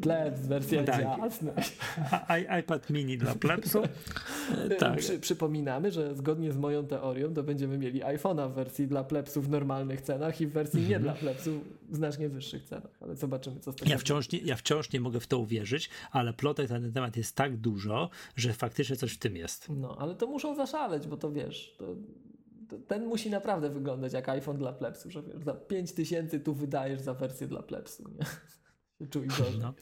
[0.00, 1.18] Plebs, wersja tak.
[1.18, 1.52] jasna.
[2.60, 3.82] iPad mini dla plebsu.
[4.78, 4.98] tak.
[4.98, 9.46] Przy, przypominamy, że zgodnie z moją teorią to będziemy mieli iPhone'a w wersji dla plebsów
[9.46, 11.54] w normalnych cenach i w wersji nie dla plebsów
[11.88, 15.00] w znacznie wyższych cenach, ale zobaczymy co z tego ja wciąż, nie, ja wciąż nie
[15.00, 19.12] mogę w to uwierzyć, ale plotek na ten temat jest tak dużo, że faktycznie coś
[19.12, 19.66] w tym jest.
[19.68, 21.76] No, ale to muszą zaszaleć, bo to wiesz,
[22.68, 27.00] to, ten musi naprawdę wyglądać jak iPhone dla plebsów, że wiesz, za 5000 tu wydajesz
[27.00, 28.26] za wersję dla plebsów, nie?
[29.60, 29.74] No.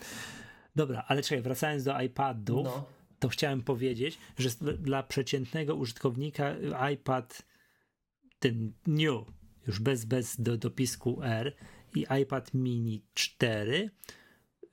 [0.77, 2.85] Dobra, ale czekaj, wracając do iPadów, no.
[3.19, 6.55] to chciałem powiedzieć, że dla przeciętnego użytkownika
[6.93, 7.43] iPad
[8.39, 9.27] ten new,
[9.67, 11.55] już bez, bez do, dopisku R
[11.95, 13.91] i iPad mini 4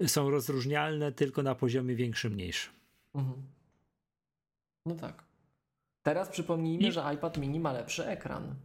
[0.07, 2.73] są rozróżnialne tylko na poziomie większym, mniejszym.
[3.13, 3.47] Mhm.
[4.85, 5.23] No tak.
[6.03, 6.91] Teraz przypomnijmy, I...
[6.91, 8.55] że iPad mini ma lepszy ekran,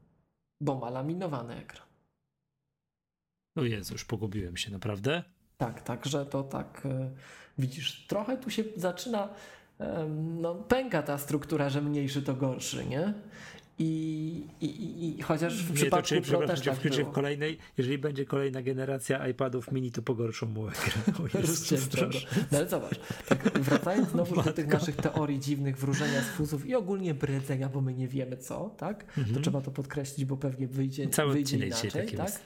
[0.61, 1.87] bo ma laminowany ekran.
[3.57, 5.25] O Jezu, już pogubiłem się, naprawdę?
[5.59, 7.11] Tak, także to tak e,
[7.59, 9.29] widzisz, trochę tu się zaczyna,
[10.41, 13.15] no pęka ta struktura, że mniejszy to gorszy, nie?
[13.79, 17.99] I, i, i chociaż w nie, przypadku to, czyli, Pro też tak w kolejnej, jeżeli
[17.99, 21.15] będzie kolejna generacja iPadów mini, to pogorszą mu ekran.
[22.53, 26.75] No ale zobacz, tak wracając znowu do tych naszych teorii dziwnych, wróżenia z fuzów i
[26.75, 29.05] ogólnie bredzenia, bo my nie wiemy co, tak?
[29.19, 29.35] Mhm.
[29.35, 32.13] To trzeba to podkreślić, bo pewnie wyjdzie, Cały wyjdzie inaczej, tak?
[32.13, 32.41] Jest.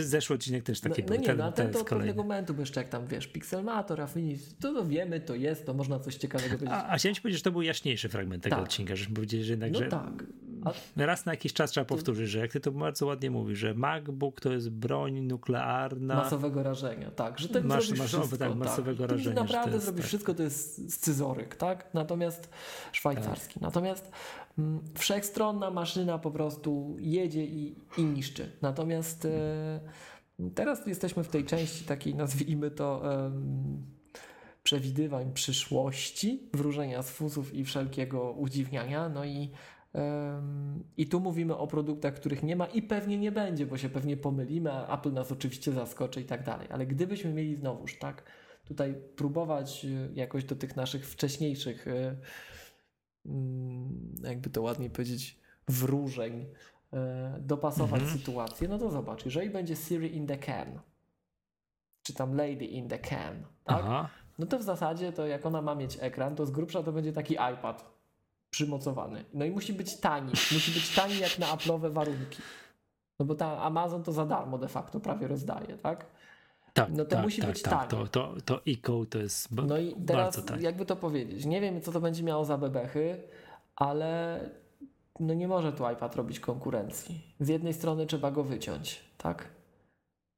[0.00, 1.16] Zeszły odcinek też taki no, był.
[1.16, 3.26] No nie, ten, no, ten, ten to od pewnego momentu, bo jeszcze jak tam wiesz,
[3.26, 6.74] Pixelmator, Affinity, to, wiemy, to jest, to można coś ciekawego powiedzieć.
[6.74, 8.64] A, a chciałem ci powiedzieć, że to był jaśniejszy fragment tego tak.
[8.64, 10.24] odcinka, żeśmy powiedzieli, że jednak, no że tak.
[10.96, 11.06] A...
[11.06, 14.40] raz na jakiś czas trzeba powtórzyć, że jak ty to bardzo ładnie mówisz, że MacBook
[14.40, 16.14] to jest broń nuklearna.
[16.14, 19.10] Masowego rażenia, tak, że ten masz, masz, wszystko, tak, masowego tak.
[19.10, 19.42] rażenia.
[19.42, 20.08] naprawdę zrobisz tak.
[20.08, 21.94] wszystko, to jest scyzoryk, tak?
[21.94, 22.50] Natomiast
[22.92, 23.54] szwajcarski.
[23.54, 23.62] Tak.
[23.62, 24.10] Natomiast
[24.94, 28.52] wszechstronna maszyna po prostu jedzie i, i niszczy.
[28.62, 29.80] Natomiast e,
[30.54, 33.02] teraz jesteśmy w tej części takiej, nazwijmy to
[34.62, 39.08] przewidywań przyszłości, wróżenia z fuzów i wszelkiego udziwniania.
[39.08, 39.50] No i
[40.96, 44.16] i tu mówimy o produktach, których nie ma i pewnie nie będzie, bo się pewnie
[44.16, 46.68] pomylimy, a Apple nas oczywiście zaskoczy i tak dalej.
[46.70, 48.22] Ale gdybyśmy mieli znowuż, tak,
[48.64, 52.16] tutaj próbować e, jakoś do tych naszych wcześniejszych, e, mm,
[54.22, 55.38] jakby to ładnie powiedzieć,
[55.68, 56.46] wróżeń,
[56.92, 58.18] e, dopasować mhm.
[58.18, 60.80] sytuację, no to zobacz, jeżeli będzie Siri in the can,
[62.02, 63.80] czy tam Lady in the can, tak?
[63.84, 64.08] Aha.
[64.38, 67.12] No to w zasadzie to jak ona ma mieć ekran, to z grubsza to będzie
[67.12, 67.94] taki iPad
[68.50, 69.24] przymocowany.
[69.34, 70.32] No i musi być tani.
[70.52, 72.42] Musi być tani jak na Apple'owe warunki.
[73.18, 76.06] No bo ta Amazon to za darmo de facto prawie rozdaje, tak?
[76.74, 77.72] Tak, no to tak, musi tak, być tak.
[77.72, 77.88] tani.
[77.90, 81.92] To, to, to e to jest No i teraz jakby to powiedzieć, nie wiem co
[81.92, 83.20] to będzie miało za bebechy,
[83.76, 84.40] ale
[85.20, 87.34] no nie może tu iPad robić konkurencji.
[87.40, 89.48] Z jednej strony trzeba go wyciąć, tak?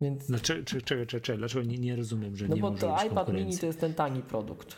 [0.01, 0.27] Więc...
[0.27, 3.07] Dlaczego, czego, czego, czego, dlaczego nie, nie rozumiem, że no nie może No bo to
[3.07, 4.77] iPad mini to jest ten tani produkt.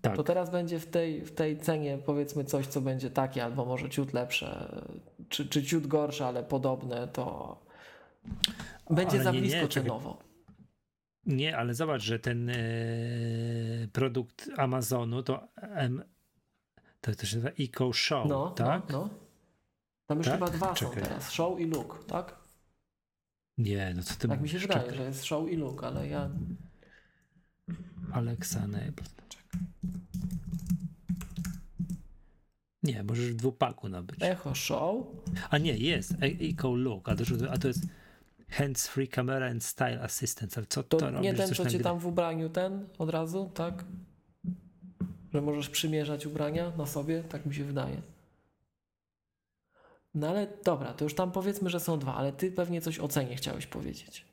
[0.00, 0.16] Tak.
[0.16, 3.88] To teraz będzie w tej, w tej cenie powiedzmy coś, co będzie takie, albo może
[3.88, 4.80] ciut lepsze,
[5.28, 7.56] czy, czy ciut gorsze, ale podobne, to
[8.90, 10.25] będzie ale za nie, blisko nie, cenowo.
[11.26, 12.56] Nie, ale zobacz, że ten e,
[13.92, 16.02] produkt Amazonu to M,
[17.00, 18.82] to, to się nazywa Eco Show, no, tak?
[18.90, 19.08] No, no.
[20.06, 20.34] Tam już tak?
[20.34, 20.94] chyba dwa Czekaj.
[20.94, 22.36] są teraz, Show i Look, tak?
[23.58, 26.30] Nie, no co ty Tak mi się wydaje, że jest Show i Look, ale ja...
[28.12, 29.16] Alexa Enabled.
[32.82, 34.22] Nie, możesz w dwupaku nabyć.
[34.22, 35.06] Echo Show?
[35.50, 36.12] A nie, jest.
[36.12, 37.86] E Eco Look, a to, a to jest
[38.50, 40.56] Hands Free Camera and Style Assistant.
[40.58, 41.24] Ale co To, to, robi?
[41.24, 43.84] nie ten, co cię tam w ubraniu ten od razu, tak?
[45.34, 48.02] Że możesz przymierzać ubrania na sobie, tak mi się wydaje.
[50.14, 53.08] No ale dobra, to już tam powiedzmy, że są dwa, ale ty pewnie coś o
[53.08, 54.24] cenie chciałeś powiedzieć.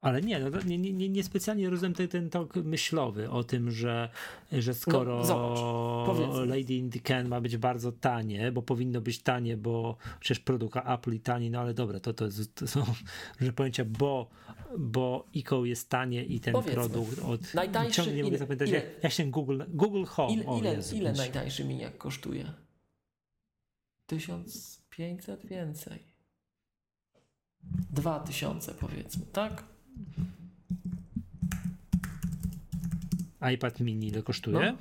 [0.00, 3.70] Ale nie, no, nie, nie, nie, nie specjalnie rozumiem ten, ten tok myślowy o tym,
[3.70, 4.08] że,
[4.52, 5.58] że skoro No, zobacz,
[6.06, 6.46] powiedzmy.
[6.46, 10.76] Lady in the Can ma być bardzo tanie, bo powinno być tanie, bo przecież produkt
[10.76, 12.84] Apple i tani, no ale dobra, to, to, jest, to są
[13.40, 14.30] różne pojęcia, bo,
[14.78, 16.74] bo ICO jest tanie i ten Powiedzmy.
[16.74, 17.54] produkt od...
[17.54, 20.74] Najtańszy ciągle nie mogę ile- zapytać, ile- jak, się Google, Google Home, Ile, o ile,
[20.74, 22.52] Jezu, ile najtańszy miniak kosztuje?
[24.06, 25.98] 1500 więcej.
[27.90, 29.64] 2000 powiedzmy, tak?
[33.54, 34.72] iPad mini ile kosztuje?
[34.72, 34.78] No.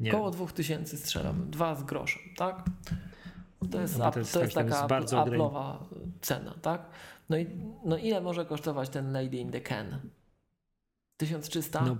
[0.00, 0.36] Nie Koło wiem.
[0.36, 2.64] 2000 strzelam, dwa z groszem, tak?
[3.70, 5.76] To jest, No, to jest to jest tak, taka jest bardzo Apple'owa
[6.20, 6.90] cena, tak?
[7.28, 7.46] No i
[7.84, 10.00] no ile może kosztować ten Lady in the Can?
[11.16, 11.84] 1300?
[11.84, 11.96] No,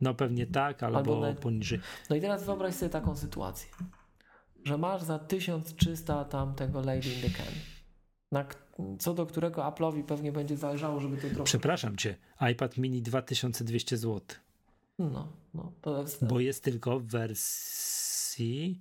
[0.00, 1.80] no pewnie tak, albo, Albo nawet- poniżej.
[2.10, 3.70] No i teraz wyobraź sobie taką sytuację,
[4.64, 7.52] że masz za 1300 tam tego Lady in the Can,
[8.32, 8.44] na,
[8.98, 11.44] co do którego Apple'owi pewnie będzie zależało, żeby to trochę...
[11.44, 12.16] Przepraszam cię,
[12.52, 14.20] iPad mini 2200 zł,
[14.98, 16.24] No, no, to jest...
[16.26, 18.80] bo jest tylko w wersji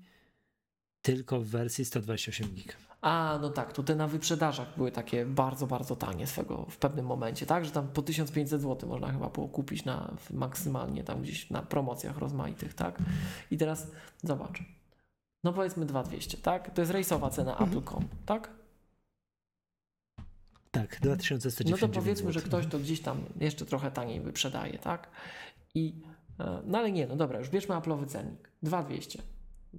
[1.02, 2.78] tylko w wersji 128 gig.
[3.02, 7.46] A, no tak, te na wyprzedażach były takie bardzo, bardzo tanie swego w pewnym momencie,
[7.46, 7.66] tak?
[7.66, 12.18] Że tam po 1500 zł można chyba było kupić na maksymalnie tam gdzieś na promocjach
[12.18, 13.00] rozmaitych, tak?
[13.52, 13.88] I teraz
[14.24, 14.64] zobacz.
[15.44, 16.74] No powiedzmy 2200, tak?
[16.74, 17.70] To jest rejsowa cena Mhm.
[17.70, 18.50] Apple.com, tak?
[20.74, 22.50] Tak, No 2199 to powiedzmy, że zł.
[22.50, 25.10] ktoś to gdzieś tam jeszcze trochę taniej wyprzedaje, tak?
[25.76, 26.02] I,
[26.40, 28.52] e, no ale nie, no dobra, już bierzmy Apple'owy cennik.
[28.64, 29.22] 2200.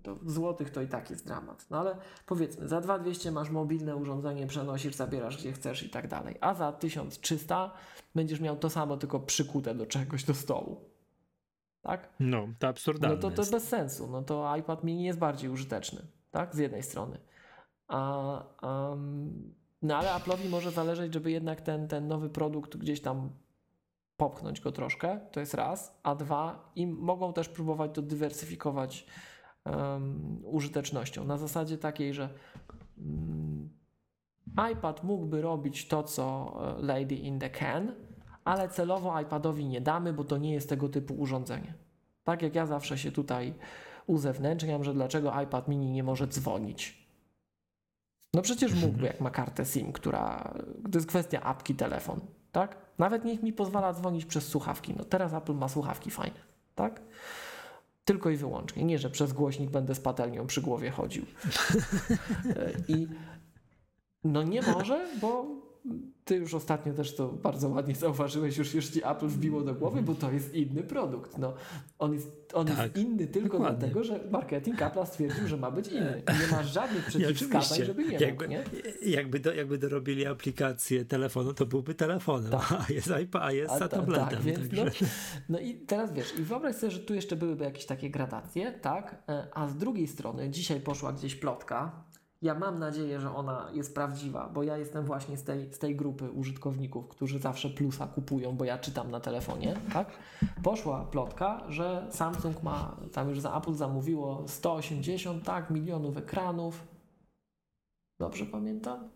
[0.03, 1.67] To w złotych to i tak jest dramat.
[1.71, 1.97] No ale
[2.27, 6.37] powiedzmy, za 2200 masz mobilne urządzenie, przenosisz, zabierasz gdzie chcesz i tak dalej.
[6.41, 7.71] A za 1300
[8.15, 10.81] będziesz miał to samo, tylko przykute do czegoś, do stołu.
[11.83, 12.09] Tak?
[12.21, 13.53] No, to absurdalne No to, to jest.
[13.53, 14.07] bez sensu.
[14.11, 16.55] No to iPad mini jest bardziej użyteczny, tak?
[16.55, 17.19] Z jednej strony.
[17.89, 19.55] A, um,
[19.85, 23.31] no ale Apple'owi może zależeć, żeby jednak ten, ten nowy produkt gdzieś tam
[24.17, 29.07] popchnąć go troszkę, to jest raz, a dwa, i mogą też próbować to dywersyfikować
[29.65, 31.25] um, użytecznością.
[31.25, 32.29] Na zasadzie takiej, że
[32.99, 33.71] mm,
[34.73, 37.93] iPad mógłby robić to, co e, Lady in the Can,
[38.45, 41.75] ale celowo iPadowi nie damy, bo to nie jest tego typu urządzenie.
[42.25, 43.55] Tak jak ja zawsze się tutaj
[44.07, 47.04] uzewnętrzniam, że dlaczego iPad mini nie może dzwonić.
[48.35, 50.55] No przecież mógłby, jak ma kartę SIM, która.
[50.93, 52.21] To jest kwestia apki telefon,
[52.53, 52.77] tak?
[52.99, 54.95] Nawet niech mi pozwala dzwonić przez słuchawki.
[54.97, 56.41] No teraz Apple ma słuchawki fajne,
[56.75, 57.01] tak?
[58.05, 58.85] Tylko i wyłącznie.
[58.85, 61.25] Nie, że przez głośnik będę z patelnią przy głowie chodził.
[62.57, 63.09] E, I
[64.25, 65.47] no nie może, bo
[66.25, 70.03] ty już ostatnio też to bardzo ładnie zauważyłeś, już, już ci Apple wbiło do głowy,
[70.03, 71.39] bo to jest inny produkt.
[71.39, 71.55] No,
[71.99, 73.79] on jest, on Tak, jest inny tylko dokładnie.
[73.79, 76.23] dlatego, że marketing Apple stwierdził, że ma być inny.
[76.43, 78.65] Nie ma żadnych przeciwwskazań, żeby nie jakby, mógł, nie?
[79.11, 83.79] Jakby, do, jakby dorobili aplikację telefonu, to byłby telefonem, a jest iPad, a jest A
[83.79, 84.29] za ta- tabletem.
[84.29, 84.85] tak, więc no,
[85.49, 89.23] no i teraz wiesz, i wyobraź sobie, że tu jeszcze byłyby jakieś takie gradacje, tak?
[89.29, 92.05] E, A z drugiej strony dzisiaj poszła gdzieś plotka.
[92.45, 95.97] Ja mam nadzieję, że ona jest prawdziwa, bo ja jestem właśnie z tej, z tej
[95.97, 100.09] grupy użytkowników, którzy zawsze plusa kupują, bo ja czytam na telefonie, tak?
[100.63, 106.87] Poszła plotka, że Samsung ma, tam już za Apple zamówiło 180, tak, milionów ekranów.
[108.21, 109.09] Dobrze pamiętam?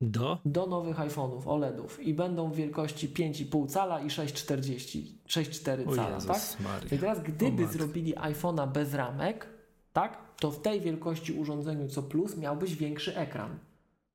[0.00, 0.38] Do?
[0.44, 6.14] do nowych iPhone'ów OLEDów i będą w wielkości 5,5 cala i 6,40, 6,4 O cala,
[6.14, 6.60] Jezus tak?
[6.60, 6.96] Maria.
[6.96, 9.46] I teraz gdyby zrobili iPhone'a bez ramek,
[9.92, 13.58] tak, to w tej wielkości urządzeniu co plus miałbyś większy ekran.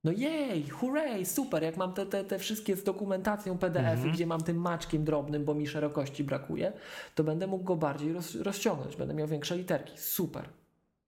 [0.03, 4.11] No jej, hurray, super, jak mam te, te, te wszystkie z dokumentacją PDF-y, Mhm.
[4.13, 6.73] gdzie mam tym maczkiem drobnym, bo mi szerokości brakuje,
[7.15, 9.93] to będę mógł go bardziej roz, rozciągnąć, będę miał większe literki.
[9.97, 10.49] Super,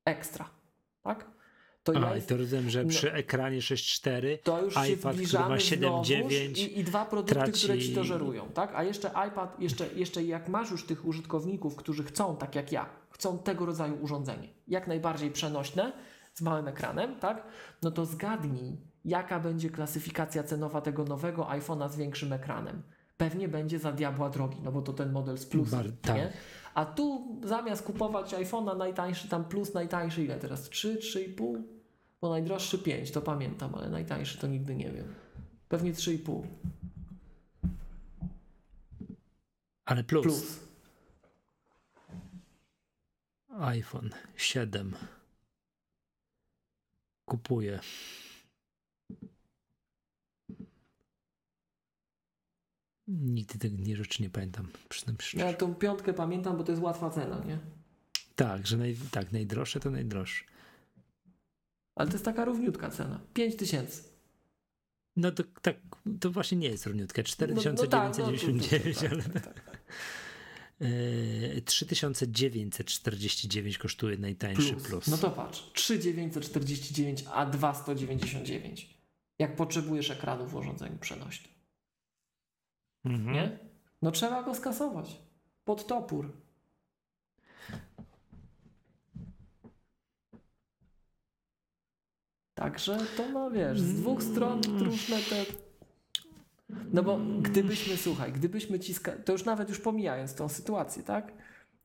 [0.05, 0.49] ekstra,
[1.03, 1.25] tak?
[1.83, 2.89] To A, ja jest, to rozumiem, że no.
[2.89, 7.05] przy ekranie 6.4 to już się iPad, który zbliżamy ma znowuż 7.9 i, i dwa
[7.05, 8.71] produkty, traci- które ci to żerują, tak?
[8.75, 12.89] A jeszcze iPad, jeszcze, jeszcze jak masz już tych użytkowników, którzy chcą, tak jak ja,
[13.17, 15.93] chcą tego rodzaju urządzenie, jak najbardziej przenośne,
[16.33, 17.43] z małym ekranem, tak?
[17.81, 22.83] No to zgadnij, jaka będzie klasyfikacja cenowa tego nowego iPhone'a z większym ekranem.
[23.17, 26.15] Pewnie będzie za diabła drogi, no bo to ten model z plusem, Bar- tak.
[26.15, 26.33] nie?
[26.73, 30.69] A tu zamiast kupować iPhone'a najtańszy, tam plus najtańszy, ile teraz?
[30.69, 31.61] 3, 3,5?
[32.21, 35.13] Bo najdroższy 5, to pamiętam, ale najtańszy to nigdy nie wiem.
[35.69, 36.41] Pewnie 3,5
[39.85, 40.66] ale plus, plus
[43.59, 44.95] iPhone 7
[47.25, 47.79] kupuję.
[53.07, 54.67] Nigdy tych nie rzeczy nie pamiętam.
[54.89, 55.45] Przynajmniej szczerze.
[55.45, 57.59] Ja tą piątkę pamiętam, bo to jest łatwa cena, nie?
[58.35, 60.43] Tak, że naj, tak, najdroższe to najdroższe.
[61.95, 63.19] Ale to jest taka równiutka cena.
[63.33, 64.03] 5 tysięcy.
[65.15, 65.77] No to tak,
[66.19, 67.23] to właśnie nie jest równiutka.
[67.23, 69.41] 4999, no, no tak, no, tak, ale...
[69.41, 69.77] Tak, tak.
[71.65, 74.87] 3949 kosztuje najtańszy plus.
[74.87, 75.07] plus.
[75.07, 78.97] No to patrz, 3949, a 2199.
[79.39, 81.53] Jak potrzebujesz ekranu w urządzeniu przenośnym.
[83.05, 83.33] Mhm.
[83.33, 83.59] Nie?
[84.01, 85.21] No trzeba go skasować.
[85.63, 86.31] Pod topór.
[92.53, 95.66] Także to no wiesz, z dwóch stron różne te.
[96.69, 101.33] No bo gdybyśmy, słuchaj, gdybyśmy ciska, to już nawet już pomijając tą sytuację, tak?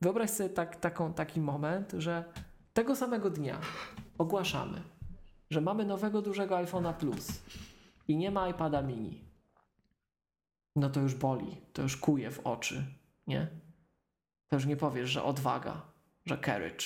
[0.01, 2.23] Wyobraź sobie tak, taką, taki moment, że
[2.73, 3.59] tego samego dnia
[4.17, 4.81] ogłaszamy,
[5.49, 7.43] że mamy nowego dużego iPhone'a Plus
[8.07, 9.21] i nie ma iPada mini.
[10.75, 12.83] No to już boli, to już kuje w oczy,
[13.27, 13.47] nie?
[14.47, 15.81] To już nie powiesz, że odwaga,
[16.25, 16.85] że courage.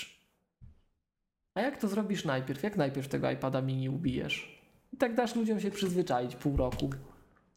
[1.54, 2.64] A jak to zrobisz najpierw?
[2.64, 4.62] Jak najpierw tego iPada mini ubijesz?
[4.94, 6.90] I tak dasz ludziom się przyzwyczaić pół roku.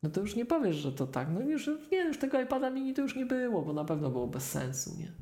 [0.02, 1.28] No to już nie powiesz, że to tak.
[1.35, 4.27] No już, nie, już tego iPada mini to już nie było, bo na pewno było
[4.27, 5.12] bez sensu, nie?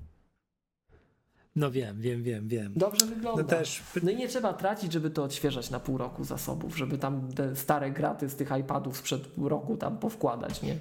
[1.56, 2.72] No wiem, wiem, wiem, wiem.
[2.76, 3.42] Dobrze wygląda.
[3.42, 3.82] No, też...
[4.02, 7.56] no i nie trzeba tracić, żeby to odświeżać na pół roku zasobów, żeby tam te
[7.56, 10.78] stare graty z tych iPadów sprzed roku tam powkładać, nie?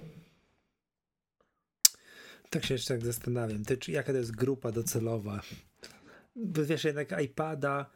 [2.50, 3.66] Tak się jeszcze tak zastanawiam.
[3.66, 5.42] Ty, czy, jaka to jest grupa docelowa?
[6.36, 7.90] Bo wiesz, jednak iPada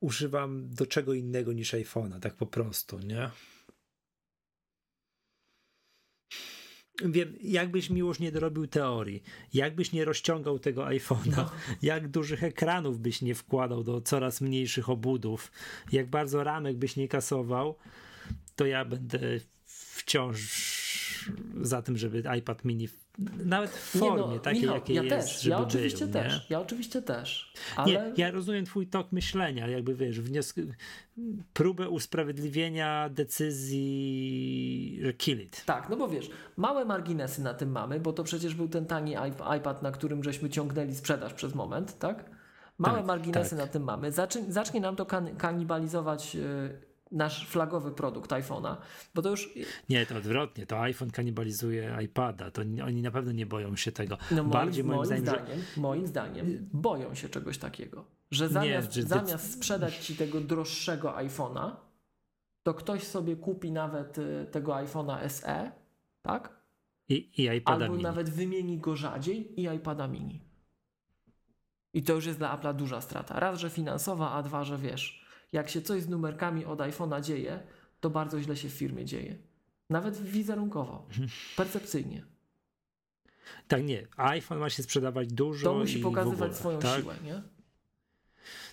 [0.00, 3.30] używam do czego innego niż iPhone'a, tak po prostu, nie?
[7.02, 9.22] Wiem, jakbyś miłość nie dorobił teorii,
[9.54, 11.50] jakbyś nie rozciągał tego iPhone'a, no.
[11.82, 15.52] jak dużych ekranów byś nie wkładał do coraz mniejszych obudów,
[15.92, 17.76] jak bardzo ramek byś nie kasował,
[18.56, 19.20] to ja będę
[19.66, 21.30] wciąż
[21.62, 22.88] za tym, żeby iPad mini
[23.44, 26.40] nawet w formie no, takiej, Michał, jakiej ja jest, też, ja oczywiście był, też, nie?
[26.50, 27.52] ja oczywiście też.
[27.76, 27.92] Ale...
[27.92, 30.66] Nie, ja rozumiem twój tok myślenia, jakby wiesz, wniosek,
[31.52, 35.64] próbę usprawiedliwienia decyzji, że kill it.
[35.64, 39.14] Tak, no bo wiesz, małe marginesy na tym mamy, bo to przecież był ten tani
[39.58, 42.30] iPad, na którym żeśmy ciągnęli sprzedaż przez moment, tak?
[42.78, 43.58] Małe tak, marginesy tak.
[43.58, 44.12] na tym mamy.
[44.12, 48.76] Zacznie, zacznie nam to kan kanibalizować yy, nasz flagowy produkt iPhone'a,
[49.14, 49.50] bo to już...
[49.88, 54.18] Nie, to odwrotnie, to iPhone kanibalizuje iPada, to oni na pewno nie boją się tego.
[54.30, 55.80] No Bardziej moim, moim, zdaniem, zdaniem że...
[55.80, 61.10] moim zdaniem boją się czegoś takiego, że zamiast, nie, że zamiast sprzedać ci tego droższego
[61.10, 61.76] iPhone'a,
[62.62, 65.72] to ktoś sobie kupi nawet y, tego iPhone'a SE,
[66.22, 66.64] tak?
[67.08, 68.02] I, i iPada Albo mini.
[68.02, 70.40] nawet wymieni go rzadziej i iPada mini.
[71.92, 73.40] I to już jest dla Apple'a duża strata.
[73.40, 75.23] Raz, że finansowa, a dwa, że wiesz,
[75.54, 77.60] jak się coś z numerkami od iPhone'a dzieje,
[78.00, 79.36] to bardzo źle się w firmie dzieje.
[79.90, 81.06] Nawet wizerunkowo,
[81.56, 82.24] percepcyjnie.
[83.68, 84.06] Tak, nie.
[84.16, 85.64] iPhone ma się sprzedawać dużo.
[85.64, 87.00] To musi pokazywać swoją tak?
[87.00, 87.42] siłę, nie?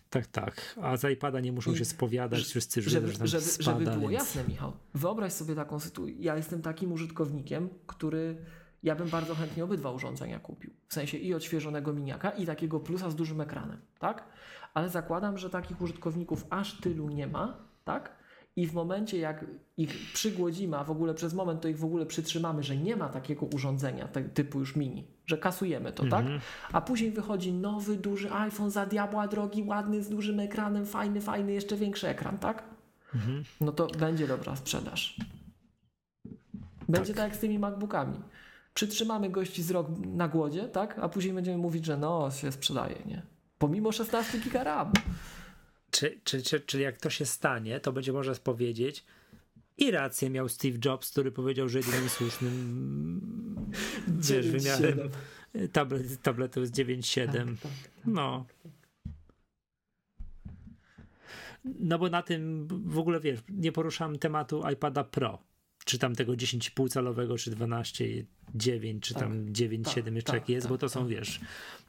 [0.09, 0.75] Tak, tak.
[0.81, 4.09] A z iPada nie muszą I, się spowiadać wszyscy, żeby, żeby, żeby, spada, żeby było
[4.09, 4.13] więc...
[4.13, 4.73] jasne, Michał.
[4.93, 6.15] Wyobraź sobie taką sytuację.
[6.19, 8.35] Ja jestem takim użytkownikiem, który
[8.83, 10.71] ja bym bardzo chętnie obydwa urządzenia kupił.
[10.87, 14.23] W sensie i odświeżonego miniaka, i takiego plusa z dużym ekranem, tak?
[14.73, 18.21] Ale zakładam, że takich użytkowników aż tylu nie ma, tak?
[18.55, 19.45] I w momencie, jak
[19.77, 23.09] ich przygłodzimy, a w ogóle przez moment to ich w ogóle przytrzymamy, że nie ma
[23.09, 26.21] takiego urządzenia typu już mini, że kasujemy to, tak?
[26.21, 26.41] Mhm.
[26.71, 31.51] A później wychodzi nowy, duży iPhone za diabła drogi, ładny, z dużym ekranem, fajny, fajny,
[31.51, 32.63] jeszcze większy ekran, tak?
[33.15, 33.43] Mhm.
[33.61, 35.17] No to będzie dobra sprzedaż.
[36.89, 37.17] Będzie tak.
[37.17, 38.19] tak jak z tymi MacBookami.
[38.73, 40.99] Przytrzymamy gości z rok na głodzie, tak?
[40.99, 43.21] A później będziemy mówić, że no, się sprzedaje, nie?
[43.61, 44.91] Pomimo 16 giga RAM.
[45.91, 49.05] Czy, czy, czy, czyli jak to się stanie, to będzie można powiedzieć,
[49.77, 53.71] i rację miał Steve Jobs, który powiedział, że jedynym słusznym
[54.29, 54.99] wiesz, wymiarem
[55.71, 57.25] tablet, tabletu jest 9.7.
[57.25, 57.71] Tak, tak, tak,
[58.05, 58.45] no.
[61.63, 65.39] No bo na tym w ogóle wiesz, nie poruszam tematu iPada Pro,
[65.85, 68.05] czy tam tego 10,5 calowego, czy 12
[68.55, 71.09] 9 czy tak, tam 9, tak, 7 jeszcze tak, jest, tak, bo to są, tak.
[71.09, 71.41] wiesz,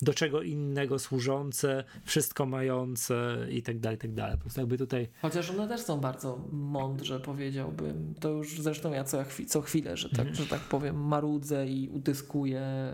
[0.03, 4.37] do czego innego służące, wszystko mające i tak dalej, i tak dalej.
[4.37, 5.09] Po prostu jakby tutaj...
[5.23, 8.15] Chociaż one też są bardzo mądrze, powiedziałbym.
[8.21, 10.35] To już zresztą ja co, co chwilę, że tak, mhm.
[10.37, 12.93] że tak powiem, marudzę i utyskuję,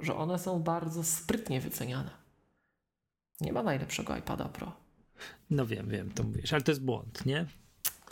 [0.00, 2.10] że one są bardzo sprytnie wyceniane.
[3.40, 4.72] Nie ma najlepszego iPada Pro.
[5.50, 7.46] No wiem, wiem, to mówisz, ale to jest błąd, nie?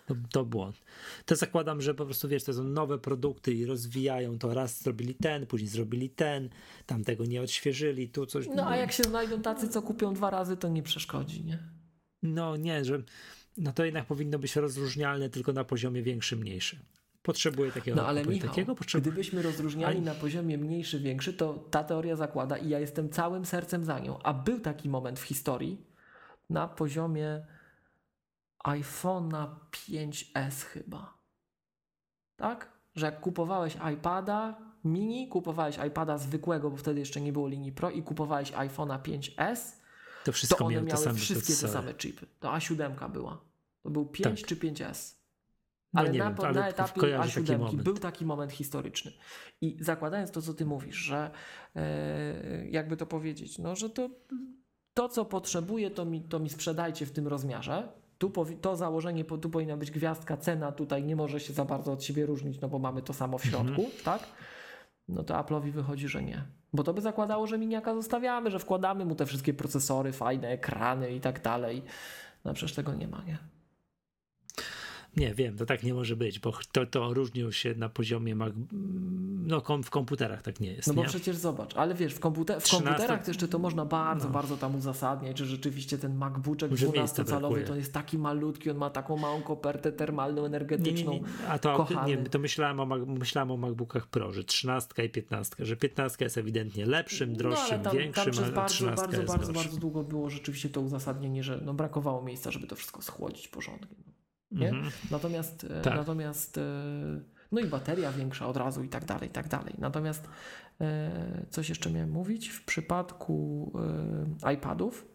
[0.08, 0.82] To, to błąd.
[1.24, 4.54] To zakładam, że po prostu wiesz, to są nowe produkty i rozwijają to.
[4.54, 6.48] Raz zrobili ten, później zrobili ten,
[6.86, 8.46] tam tego nie odświeżyli, tu coś.
[8.54, 11.58] No a jak się znajdą tacy, co kupią dwa razy, to nie przeszkodzi, nie?
[12.22, 13.02] No nie, że
[13.56, 16.78] no to jednak powinno być rozróżnialne tylko na poziomie większy, mniejszy.
[17.22, 18.76] potrzebuję takiego, no, ale Michał, takiego.
[18.94, 23.84] Gdybyśmy rozróżniali na poziomie mniejszy, większy, to ta teoria zakłada i ja jestem całym sercem
[23.84, 24.18] za nią.
[24.22, 25.86] A był taki moment w historii
[26.50, 27.46] na poziomie
[28.68, 31.18] iPhone'a 5S chyba.
[32.36, 32.72] Tak?
[32.94, 37.90] Że jak kupowałeś iPada mini, kupowałeś iPada zwykłego, bo wtedy jeszcze nie było linii Pro
[37.90, 39.78] i kupowałeś iPhone'a 5S,
[40.24, 42.26] to, wszystko to one miały, miały same wszystkie te same chipy.
[42.40, 43.44] To A7 była.
[43.82, 44.48] To był 5 tak.
[44.48, 45.18] czy 5S.
[45.92, 49.12] No ale, na, wiem, ale na etapie A7 taki był taki moment historyczny.
[49.60, 51.30] I zakładając to, co ty mówisz, że
[51.76, 54.10] e, jakby to powiedzieć, no, że to,
[54.94, 57.92] to co potrzebuję, to mi, to mi sprzedajcie w tym rozmiarze.
[58.18, 62.04] Tu to założenie, tu powinna być gwiazdka, cena tutaj nie może się za bardzo od
[62.04, 63.90] siebie różnić, no bo mamy to samo w środku, mhm.
[64.04, 64.22] tak?
[65.08, 66.44] No to Apple'owi wychodzi, że nie.
[66.72, 71.14] Bo to by zakładało, że miniaka zostawiamy, że wkładamy mu te wszystkie procesory, fajne ekrany
[71.14, 71.82] i tak dalej.
[72.44, 73.38] No przecież tego nie ma, nie?
[75.16, 78.52] Nie, wiem, to tak nie może być, bo to, to różnią się na poziomie Mac,
[79.46, 80.88] no w komputerach tak nie jest.
[80.88, 81.08] No bo nie?
[81.08, 82.88] przecież zobacz, ale wiesz, w, komputer, w 13...
[82.88, 84.34] komputerach to jeszcze to można bardzo, no.
[84.34, 89.16] bardzo tam uzasadniać, że rzeczywiście ten MacBookek 12-calowy to jest taki malutki, on ma taką
[89.16, 91.12] małą kopertę termalną, energetyczną.
[91.12, 91.48] Nie, nie, nie.
[91.48, 95.76] A to, nie, to myślałem o, myślałem o MacBookach Pro, że 13 i 15, że
[95.76, 99.76] 15 jest ewidentnie lepszym, droższym, no, tam, większym, tam przez bardzo, bardzo, bardzo, bardzo, bardzo
[99.76, 104.08] długo było rzeczywiście to uzasadnienie, że no, brakowało miejsca, żeby to wszystko schłodzić porządnie.
[104.50, 104.72] Nie?
[104.72, 104.90] -hmm.
[105.10, 105.94] Natomiast, e, tak.
[105.94, 106.62] natomiast e,
[107.52, 109.74] no i bateria większa od razu i tak dalej, i tak dalej.
[109.78, 110.28] Natomiast
[110.80, 113.72] e, coś jeszcze miałem mówić, w przypadku
[114.54, 115.06] iPadów,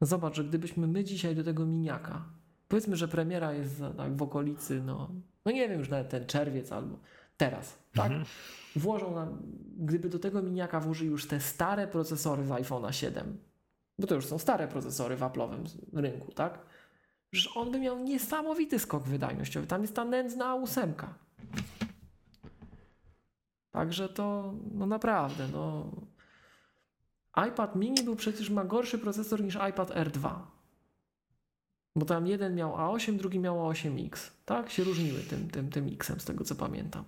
[0.00, 2.24] zobacz, że gdybyśmy my dzisiaj do tego miniaka,
[2.68, 5.10] powiedzmy, że premiera jest tak, w okolicy, no,
[5.44, 6.98] no nie wiem, już nawet ten czerwiec albo
[7.36, 8.12] teraz, tak?
[8.12, 8.24] -hmm.
[8.76, 9.42] Włożą nam,
[9.78, 13.38] gdyby do tego miniaka włożyli już te stare procesory z iPhone'a 7,
[13.98, 16.58] bo to już są stare procesory w Apple'owym rynku, tak?
[17.32, 19.66] Że on by miał niesamowity skok wydajnościowy.
[19.66, 21.14] Tam jest ta nędzna ósemka.
[23.70, 25.90] Także to, no naprawdę, no.
[27.48, 30.34] iPad mini był przecież ma gorszy procesor niż iPad R2.
[31.96, 34.30] Bo tam jeden miał A8, drugi miał A8X.
[34.44, 34.70] Tak?
[34.70, 37.04] Się różniły tym, tym, tym X-em, z tego co pamiętam.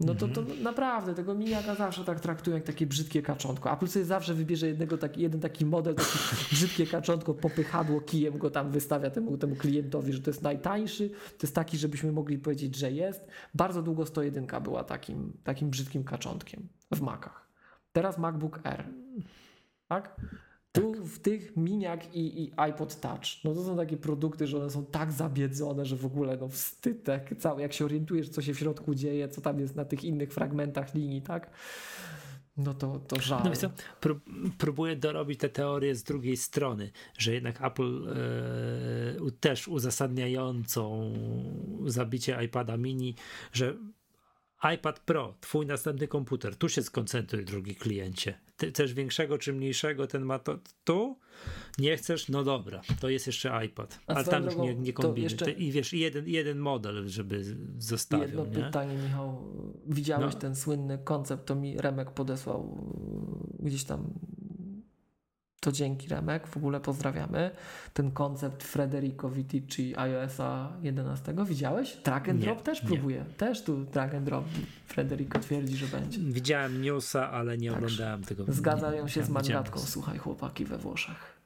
[0.00, 0.62] No to, to mhm.
[0.62, 3.72] naprawdę tego miniaka zawsze tak traktują jak takie brzydkie kaczątko.
[3.72, 6.18] Apple sobie zawsze wybierze jednego taki, jeden taki model, taki
[6.54, 11.46] brzydkie kaczątko, popychadło kijem go tam wystawia temu, temu klientowi, że to jest najtańszy, to
[11.46, 13.26] jest taki, żebyśmy mogli powiedzieć, że jest.
[13.54, 17.48] Bardzo długo 101 była takim, takim brzydkim kaczątkiem w Macach.
[17.92, 18.84] Teraz MacBook Air.
[19.88, 20.20] Tak?
[20.72, 24.70] Tu w tych miniak i, i iPod Touch, no to są takie produkty, że one
[24.70, 28.54] są tak zabiedzone, że w ogóle no wstyd tak cały, jak się orientujesz, co się
[28.54, 31.50] w środku dzieje, co tam jest na tych innych fragmentach linii, tak?
[32.56, 33.42] No to, to żal.
[33.44, 33.70] No co,
[34.00, 34.22] prób,
[34.58, 41.12] próbuję dorobić tę teorię z drugiej strony, że jednak Apple e, też uzasadniającą
[41.86, 43.14] zabicie iPada mini,
[43.52, 43.76] że
[44.74, 48.34] iPad Pro, twój następny komputer, tu się skoncentruj, drugi kliencie.
[48.56, 51.18] Ty chcesz większego czy mniejszego, ten ma to tu,
[51.78, 55.22] nie chcesz, no dobra, to jest jeszcze iPad, A ale tam już nie, nie kombinuj.
[55.22, 55.50] Jeszcze...
[55.50, 58.26] I wiesz, jeden, jeden model, żeby zostawił.
[58.26, 58.64] Jedno nie?
[58.64, 59.44] pytanie, Michał.
[59.86, 60.40] Widziałeś no.
[60.40, 62.78] ten słynny koncept, to mi Remek podesłał
[63.58, 64.14] gdzieś tam
[65.60, 67.50] to dzięki Remek, w ogóle pozdrawiamy.
[67.94, 71.92] Ten koncept Federico Vitici iOSa 11 widziałeś?
[71.92, 73.24] Track and drop też próbuje.
[73.36, 74.44] Też tu track and drop
[74.92, 76.18] Federico twierdzi, że będzie.
[76.18, 77.78] Widziałem newsa, ale nie tak.
[77.78, 78.44] oglądałem tego.
[78.48, 81.40] Zgadzają się z mandatką, słuchaj chłopaki we Włoszech.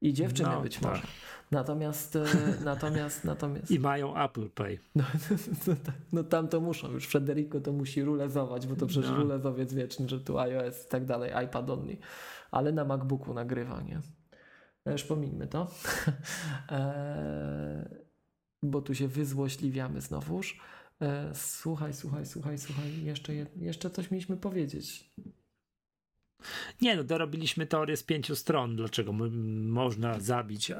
[0.00, 0.82] I dziewczyny no, być tak.
[0.84, 1.02] może.
[1.50, 2.24] Natomiast, e,
[2.64, 3.70] natomiast, natomiast.
[3.70, 4.78] I mają Apple Pay.
[4.94, 5.04] No,
[5.66, 5.74] no,
[6.12, 9.16] no, tam to muszą, już Federico to musi rulezować, bo to przecież no.
[9.16, 11.96] rulezowiec wieczny, że tu iOS i tak dalej, iPad only
[12.50, 14.00] ale na MacBooku nagrywa, nie?
[14.86, 15.70] No już pomińmy to,
[16.70, 17.88] e,
[18.62, 20.60] bo tu się wyzłośliwiamy znowuż.
[21.02, 25.10] E, słuchaj, słuchaj, słuchaj, słuchaj, jeszcze, jeszcze coś mieliśmy powiedzieć.
[26.80, 30.72] Nie, no dorobiliśmy teorię z pięciu stron, dlaczego można zabić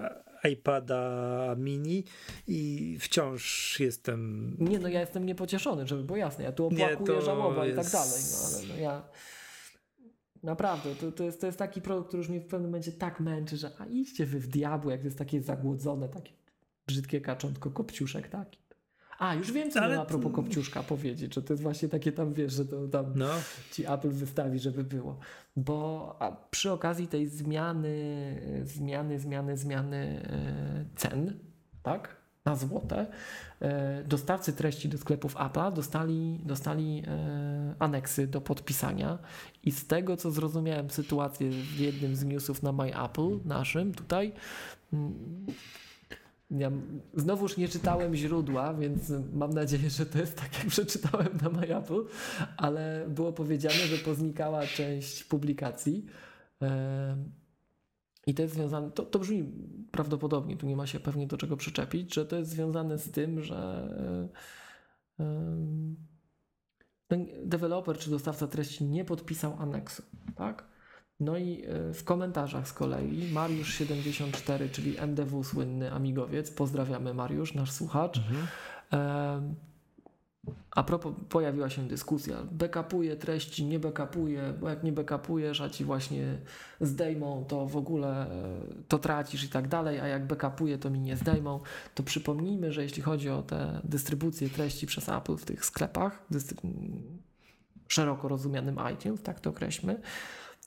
[0.44, 2.04] iPada mini
[2.46, 4.56] i wciąż jestem...
[4.58, 7.78] Nie, no ja jestem niepocieszony, żeby było jasne, ja tu opłakuję, żałoba jest...
[7.78, 9.08] i tak dalej, no ale no ja...
[10.42, 13.20] Naprawdę, to, to, jest, to jest taki produkt, który już mnie w pewnym momencie tak
[13.20, 16.32] męczy, że a idźcie wy w diabły, jak to jest takie zagłodzone, takie
[16.86, 18.58] brzydkie kaczątko, kopciuszek taki.
[19.18, 20.00] A, już wiem, co Ale...
[20.00, 23.28] a propos kopciuszka powiedzieć, że to jest właśnie takie tam, wiesz, że to tam no.
[23.72, 25.18] ci Apple wystawi, żeby było.
[25.56, 30.22] Bo a przy okazji tej zmiany, zmiany, zmiany, zmiany
[30.78, 31.38] yy, cen,
[31.82, 32.17] tak,
[32.48, 33.06] na złote,
[33.60, 39.18] E, dostawcy treści do sklepów Apple dostali, dostali e, aneksy do podpisania
[39.64, 44.32] i z tego co zrozumiałem sytuację w jednym z newsów na My Apple naszym tutaj
[44.92, 45.46] mm,
[46.50, 46.70] ja
[47.14, 52.04] znowuż nie czytałem źródła, więc mam nadzieję, że to jest tak, jak przeczytałem na MyApple,
[52.56, 56.06] ale było powiedziane, że poznikała część publikacji.
[58.28, 59.52] I to jest związane, to, to brzmi
[59.90, 63.42] prawdopodobnie, tu nie ma się pewnie do czego przyczepić, że to jest związane z tym,
[63.42, 63.88] że
[67.06, 70.02] ten deweloper czy dostawca treści nie podpisał aneksu,
[70.36, 70.68] tak?
[71.20, 77.72] No i e, w komentarzach z kolei Mariusz74, czyli MDW słynny amigowiec, pozdrawiamy Mariusz, nasz
[77.72, 78.18] słuchacz.
[78.18, 78.46] Mhm.
[80.70, 85.84] A propos, pojawiła się dyskusja, backupuje treści, nie backupuje, bo jak nie backupujesz, a ci
[85.84, 86.38] właśnie
[86.80, 91.00] zdejmą, to w ogóle e, to tracisz i tak dalej, a jak backupuje, to mi
[91.00, 91.60] nie zdejmą.
[91.94, 96.26] To przypomnijmy, że jeśli chodzi o te dystrybucję treści przez Apple w tych sklepach,
[97.88, 100.00] szeroko rozumianym iTunes, tak to określmy,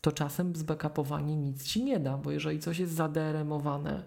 [0.01, 4.03] to czasem zbackupowanie nic ci nie da, bo jeżeli coś jest zaderemowane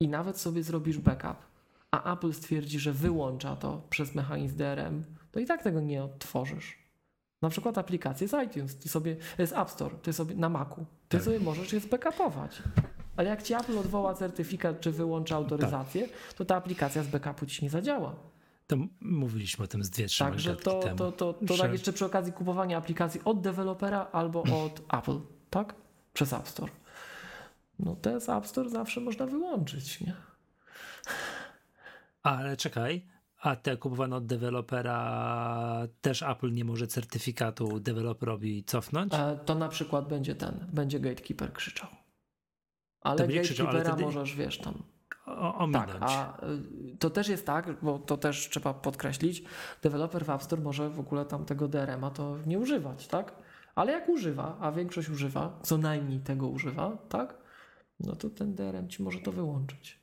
[0.00, 1.47] i nawet sobie zrobisz backup,
[1.90, 6.78] a Apple stwierdzi, że wyłącza to przez mechanizm DRM, to i tak tego nie odtworzysz.
[7.42, 11.16] Na przykład aplikację z iTunes, ty sobie, z App Store, ty sobie na Macu, ty
[11.16, 11.24] tak.
[11.24, 12.62] sobie możesz je zbackupować.
[13.16, 16.34] Ale jak ci Apple odwoła certyfikat czy wyłącza autoryzację, tak.
[16.34, 18.14] to ta aplikacja z backupu ci nie zadziała.
[18.66, 20.96] To mówiliśmy o tym z dwie, trzy Także to, temu.
[20.96, 25.20] to, to, to, tak jeszcze przy okazji kupowania aplikacji od dewelopera albo od Apple,
[25.50, 25.74] tak?
[26.12, 26.72] Przez App Store.
[27.78, 30.14] No te z App Store zawsze można wyłączyć, nie?
[32.22, 33.06] Ale czekaj,
[33.40, 39.14] a te kupowane od dewelopera też Apple nie może certyfikatu deweloperowi cofnąć?
[39.14, 41.88] E, to na przykład będzie ten, będzie gatekeeper krzyczał.
[43.00, 44.02] Ale gatekeepera krzyczał, ale wtedy...
[44.02, 44.82] możesz, wiesz, tam
[45.36, 45.90] ominąć.
[45.90, 46.38] Tak, a
[46.92, 49.42] y, to też jest tak, bo to też trzeba podkreślić,
[49.82, 53.34] deweloper w App Store może w ogóle tam tego DRM-a to nie używać, tak?
[53.74, 57.38] Ale jak używa, a większość używa, co najmniej tego używa, tak?
[58.00, 59.97] No to ten DRM ci może to wyłączyć.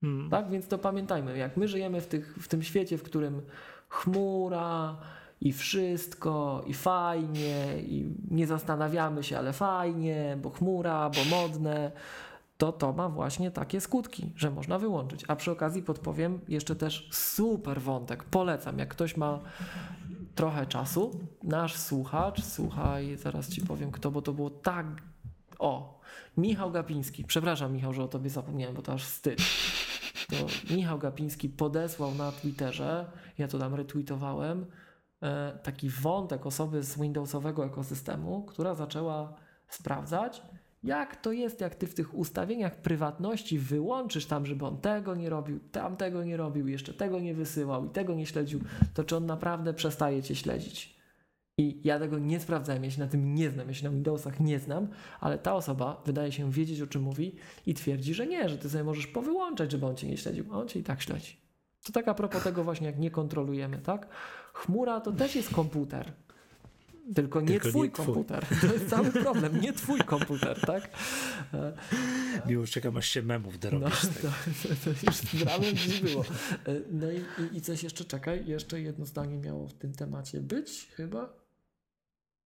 [0.00, 0.30] Hmm.
[0.30, 3.42] Tak, więc to pamiętajmy, jak my żyjemy w, tych, w tym świecie, w którym
[3.88, 4.96] chmura
[5.40, 11.92] i wszystko, i fajnie, i nie zastanawiamy się, ale fajnie, bo chmura, bo modne,
[12.58, 15.24] to to ma właśnie takie skutki, że można wyłączyć.
[15.28, 18.24] A przy okazji podpowiem jeszcze też super wątek.
[18.24, 19.40] Polecam, jak ktoś ma
[20.34, 24.86] trochę czasu, nasz słuchacz, słuchaj, zaraz ci powiem kto, bo to było tak.
[25.60, 26.00] O,
[26.36, 27.24] Michał Gapiński.
[27.24, 29.38] Przepraszam, Michał, że o tobie zapomniałem, bo to aż wstyd.
[30.30, 34.66] To Michał Gapiński podesłał na Twitterze, ja to tam retweetowałem,
[35.22, 39.36] e, taki wątek osoby z Windowsowego ekosystemu, która zaczęła
[39.68, 40.42] sprawdzać,
[40.82, 45.30] jak to jest, jak ty w tych ustawieniach prywatności wyłączysz tam, żeby on tego nie
[45.30, 48.60] robił, tamtego nie robił, jeszcze tego nie wysyłał i tego nie śledził,
[48.94, 50.99] to czy on naprawdę przestaje cię śledzić?
[51.60, 54.40] I ja tego nie sprawdzałem, ja się na tym nie znam, ja się na Windowsach
[54.40, 54.88] nie znam,
[55.20, 58.70] ale ta osoba wydaje się wiedzieć, o czym mówi i twierdzi, że nie, że ty
[58.70, 61.36] sobie możesz powyłączać, żeby on cię nie śledził, a on cię i tak śledzi.
[61.84, 64.08] To tak a propos tego właśnie, jak nie kontrolujemy, tak?
[64.52, 66.12] Chmura to też jest komputer.
[67.14, 68.44] Tylko nie Tylko twój nie komputer.
[68.44, 68.68] Twój.
[68.68, 69.60] To jest cały problem.
[69.60, 70.90] Nie twój komputer, tak?
[72.46, 74.04] Miło, czekam aż się memów dorobisz.
[74.04, 74.10] No,
[74.62, 76.24] to, to, już dramem gdzieś było.
[76.90, 81.39] No i, i coś jeszcze, czekaj, jeszcze jedno zdanie miało w tym temacie być chyba.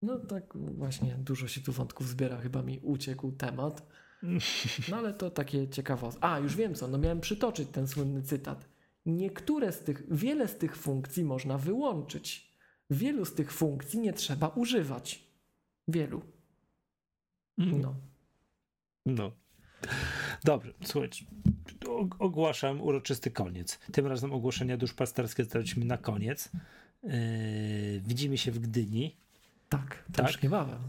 [0.01, 3.87] No tak właśnie, dużo się tu wątków zbiera, chyba mi uciekł temat.
[4.89, 6.23] No ale to takie ciekawostki.
[6.23, 8.69] A, już wiem co, no miałem przytoczyć ten słynny cytat.
[9.05, 12.55] Niektóre z tych, wiele z tych funkcji można wyłączyć.
[12.89, 15.23] Wielu z tych funkcji nie trzeba używać.
[15.87, 16.21] Wielu.
[17.57, 17.81] Mhm.
[17.81, 17.95] No.
[19.05, 19.31] No.
[20.43, 21.25] Dobrze, słuchajcie.
[22.19, 23.79] Ogłaszam uroczysty koniec.
[23.91, 26.49] Tym razem ogłoszenia duszpasterskie zdaliśmy na koniec.
[27.03, 27.11] Yy,
[28.01, 29.15] widzimy się w Gdyni.
[29.69, 30.27] Tak, tak.
[30.27, 30.79] już niebawem.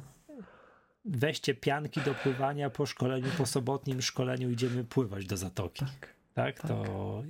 [1.05, 5.85] Weźcie pianki do pływania po szkoleniu, po sobotnim szkoleniu idziemy pływać do zatoki.
[5.85, 6.17] Tak.
[6.35, 6.69] Tak, tak.
[6.69, 7.23] to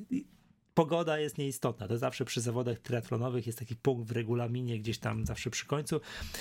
[0.75, 1.89] pogoda jest nieistotna.
[1.89, 6.01] To zawsze przy zawodach triatlonowych jest taki punkt w regulaminie, gdzieś tam zawsze przy końcu.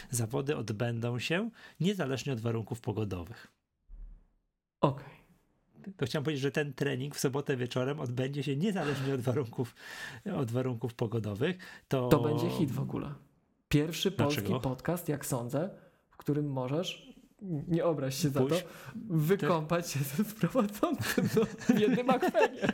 [0.09, 1.49] Zawody odbędą się
[1.79, 3.47] niezależnie od warunków pogodowych.
[4.81, 5.05] Okej.
[5.05, 5.93] Okay.
[5.97, 9.75] To chciałem powiedzieć, że ten trening w sobotę wieczorem odbędzie się niezależnie od warunków,
[10.35, 11.57] od warunków pogodowych.
[11.87, 12.07] To...
[12.07, 13.13] to będzie hit w ogóle.
[13.69, 14.59] Pierwszy polski Dlaczego?
[14.59, 15.69] podcast, jak sądzę,
[16.09, 17.15] w którym możesz
[17.67, 18.55] nie obraź się za to,
[19.09, 22.67] wykąpać się ze sprowadzącym no, w jednym akwenie.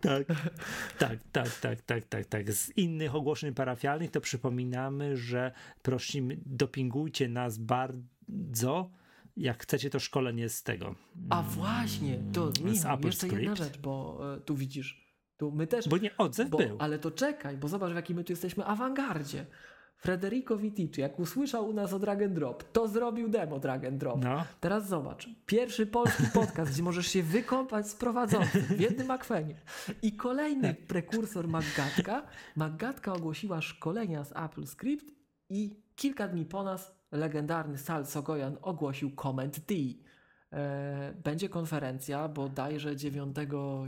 [0.00, 0.26] tak,
[0.98, 2.52] tak, tak, tak, tak, tak, tak.
[2.52, 5.52] Z innych ogłoszeń parafialnych to przypominamy, że
[5.82, 8.90] prosimy, dopingujcie nas bardzo,
[9.36, 10.94] jak chcecie to szkolenie z tego.
[11.30, 15.03] A właśnie, to Michał, jeszcze jedna rzecz, bo e, tu widzisz,
[15.36, 15.88] tu my też...
[15.88, 16.76] Bo nie odzew bo, był.
[16.78, 19.46] Ale to czekaj, bo zobacz w jakim my tu jesteśmy awangardzie.
[20.04, 23.96] Federico Vitici, jak usłyszał u nas o drag and drop, to zrobił demo drag and
[23.96, 24.24] drop.
[24.24, 24.44] No.
[24.60, 29.60] Teraz zobacz, pierwszy polski podcast, gdzie możesz się wykąpać z prowadzącym w jednym akwenie.
[30.02, 32.26] I kolejny prekursor Maggatka.
[32.56, 35.06] Maggatka ogłosiła szkolenia z Apple Script
[35.50, 39.74] i kilka dni po nas legendarny Sal Sogoyan ogłosił Comment D.
[40.54, 43.36] E, Będzie konferencja bodajże 9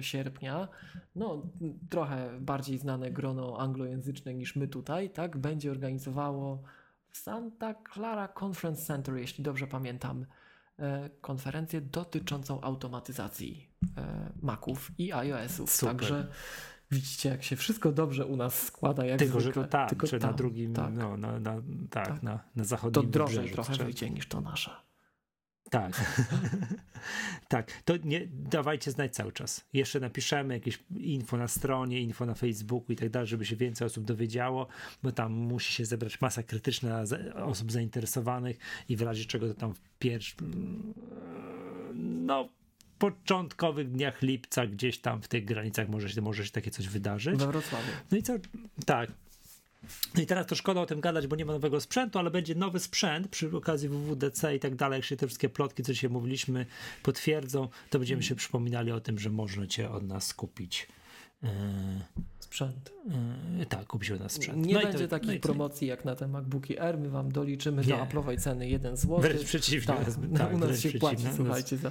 [0.01, 0.69] sierpnia.
[1.17, 1.43] No,
[1.91, 5.37] trochę bardziej znane grono anglojęzyczne niż my tutaj, tak?
[5.37, 6.63] Będzie organizowało
[7.11, 10.27] w Santa Clara Conference Center, jeśli dobrze pamiętam,
[10.79, 15.81] e, konferencję dotyczącą automatyzacji e, Maców i iOS-ów.
[15.81, 16.27] Także
[16.91, 19.63] widzicie, jak się wszystko dobrze u nas składa, jak Tylko, że zwykle.
[19.65, 20.95] to tam, Tylko czy na tam, drugim, tak.
[20.95, 22.23] no, na, na, tak, Tak.
[22.23, 23.55] Na, na To zachodnim drożej wybrzeżu.
[23.55, 24.71] trochę wyjdzie niż to nasze.
[25.71, 26.17] Tak.
[27.49, 27.83] tak.
[27.85, 29.65] To nie, dawajcie znać cały czas.
[29.73, 33.87] Jeszcze napiszemy jakieś info na stronie, info na Facebooku i tak dalej, żeby się więcej
[33.87, 34.67] osób dowiedziało,
[35.03, 39.75] bo tam musi się zebrać masa krytyczna osób zainteresowanych i w razie czego to tam
[39.75, 40.95] w pierwszym
[41.95, 42.49] no
[42.99, 47.39] początkowych dniach lipca gdzieś tam w tych granicach może się, może się takie coś wydarzyć.
[47.39, 47.93] We Wrocławiu.
[48.11, 48.33] No i co?
[48.87, 49.11] Tak.
[50.15, 52.55] No i teraz to szkoda o tym gadać, bo nie ma nowego sprzętu, ale będzie
[52.55, 54.97] nowy sprzęt przy okazji WWDC i tak dalej.
[54.99, 56.67] Jak się te wszystkie plotki, co się mówiliśmy,
[57.03, 60.89] potwierdzą, to będziemy się przypominali o tym, że można cię od nas kupić.
[61.43, 61.51] Yy,
[62.41, 62.93] Sprzęt.
[63.59, 64.67] yy, tak, kupić od nas sprzęt.
[64.67, 66.99] Nie No będzie to- takich no promocji jak na te MacBooki Air.
[66.99, 67.89] My wam doliczymy Nie.
[67.89, 69.21] do Apple'owej ceny 1 zł.
[69.21, 69.87] Wręcz przeciwnie.
[69.87, 70.07] Tak,
[70.39, 71.77] tak, u nas się płaci, słuchajcie.
[71.77, 71.91] Za...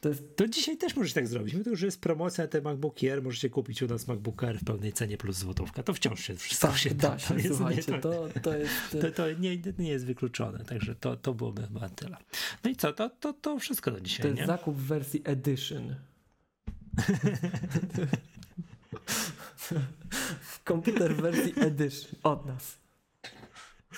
[0.00, 1.52] To To dzisiaj też możecie tak zrobić.
[1.52, 4.58] Mimo tego, że jest promocja na te MacBooki Air, możecie kupić u nas MacBook Air
[4.58, 5.82] w pełnej cenie plus złotówka.
[5.82, 8.72] To wciąż się wszystko tak, się da się, To jest- nie, to- To, to jest...
[9.02, 12.16] To, to nie, nie jest wykluczone, także to, to byłoby chyba tyle.
[12.64, 14.46] No i co, to, to, to wszystko na To dzisiaj, jest nie?
[14.46, 15.94] zakup w wersji Edition.
[20.64, 22.76] Komputer w wersji Edition od nas.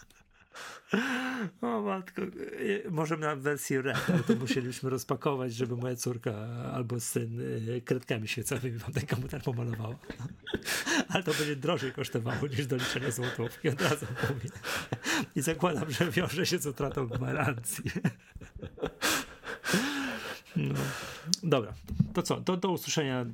[1.61, 6.33] O matko, e, możemy na wersję red, ale to musieliśmy rozpakować, żeby moja córka
[6.73, 7.39] albo syn
[7.77, 9.95] e, kredkami świecowymi wam ten komputer pomalowała.
[11.09, 14.49] Ale to będzie drożej kosztowało niż doliczenie złotówki, od razu mówię.
[15.35, 17.83] I zakładam, że wiąże się z utratą gwarancji.
[20.55, 20.75] No.
[21.43, 21.73] Dobra,
[22.13, 23.25] to co, do, do usłyszenia,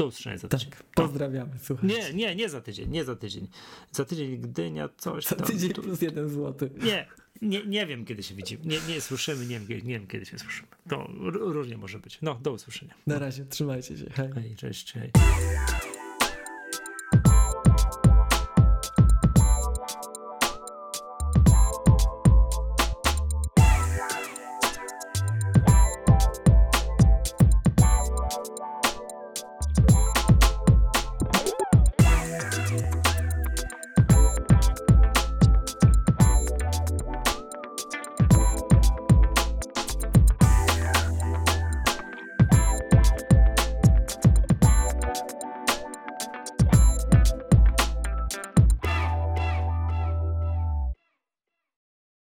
[0.00, 0.70] do usłyszenia za tydzień.
[0.70, 1.96] Tak, pozdrawiamy, słuchajcie.
[1.96, 3.48] Nie, nie, nie za tydzień, nie za tydzień.
[3.92, 5.46] Za tydzień Gdynia, coś Za tam.
[5.46, 6.70] tydzień tu- plus jeden złoty.
[6.82, 7.06] Nie,
[7.42, 8.64] nie, nie wiem kiedy się widzimy.
[8.64, 10.68] Nie, nie słyszymy, nie wiem, kiedy- nie wiem kiedy się słyszymy.
[10.88, 12.18] To różnie może być.
[12.22, 12.94] No, do usłyszenia.
[13.06, 14.10] Na razie, trzymajcie się.
[14.10, 14.28] Hej.
[14.34, 15.10] Hej, cześć, hej.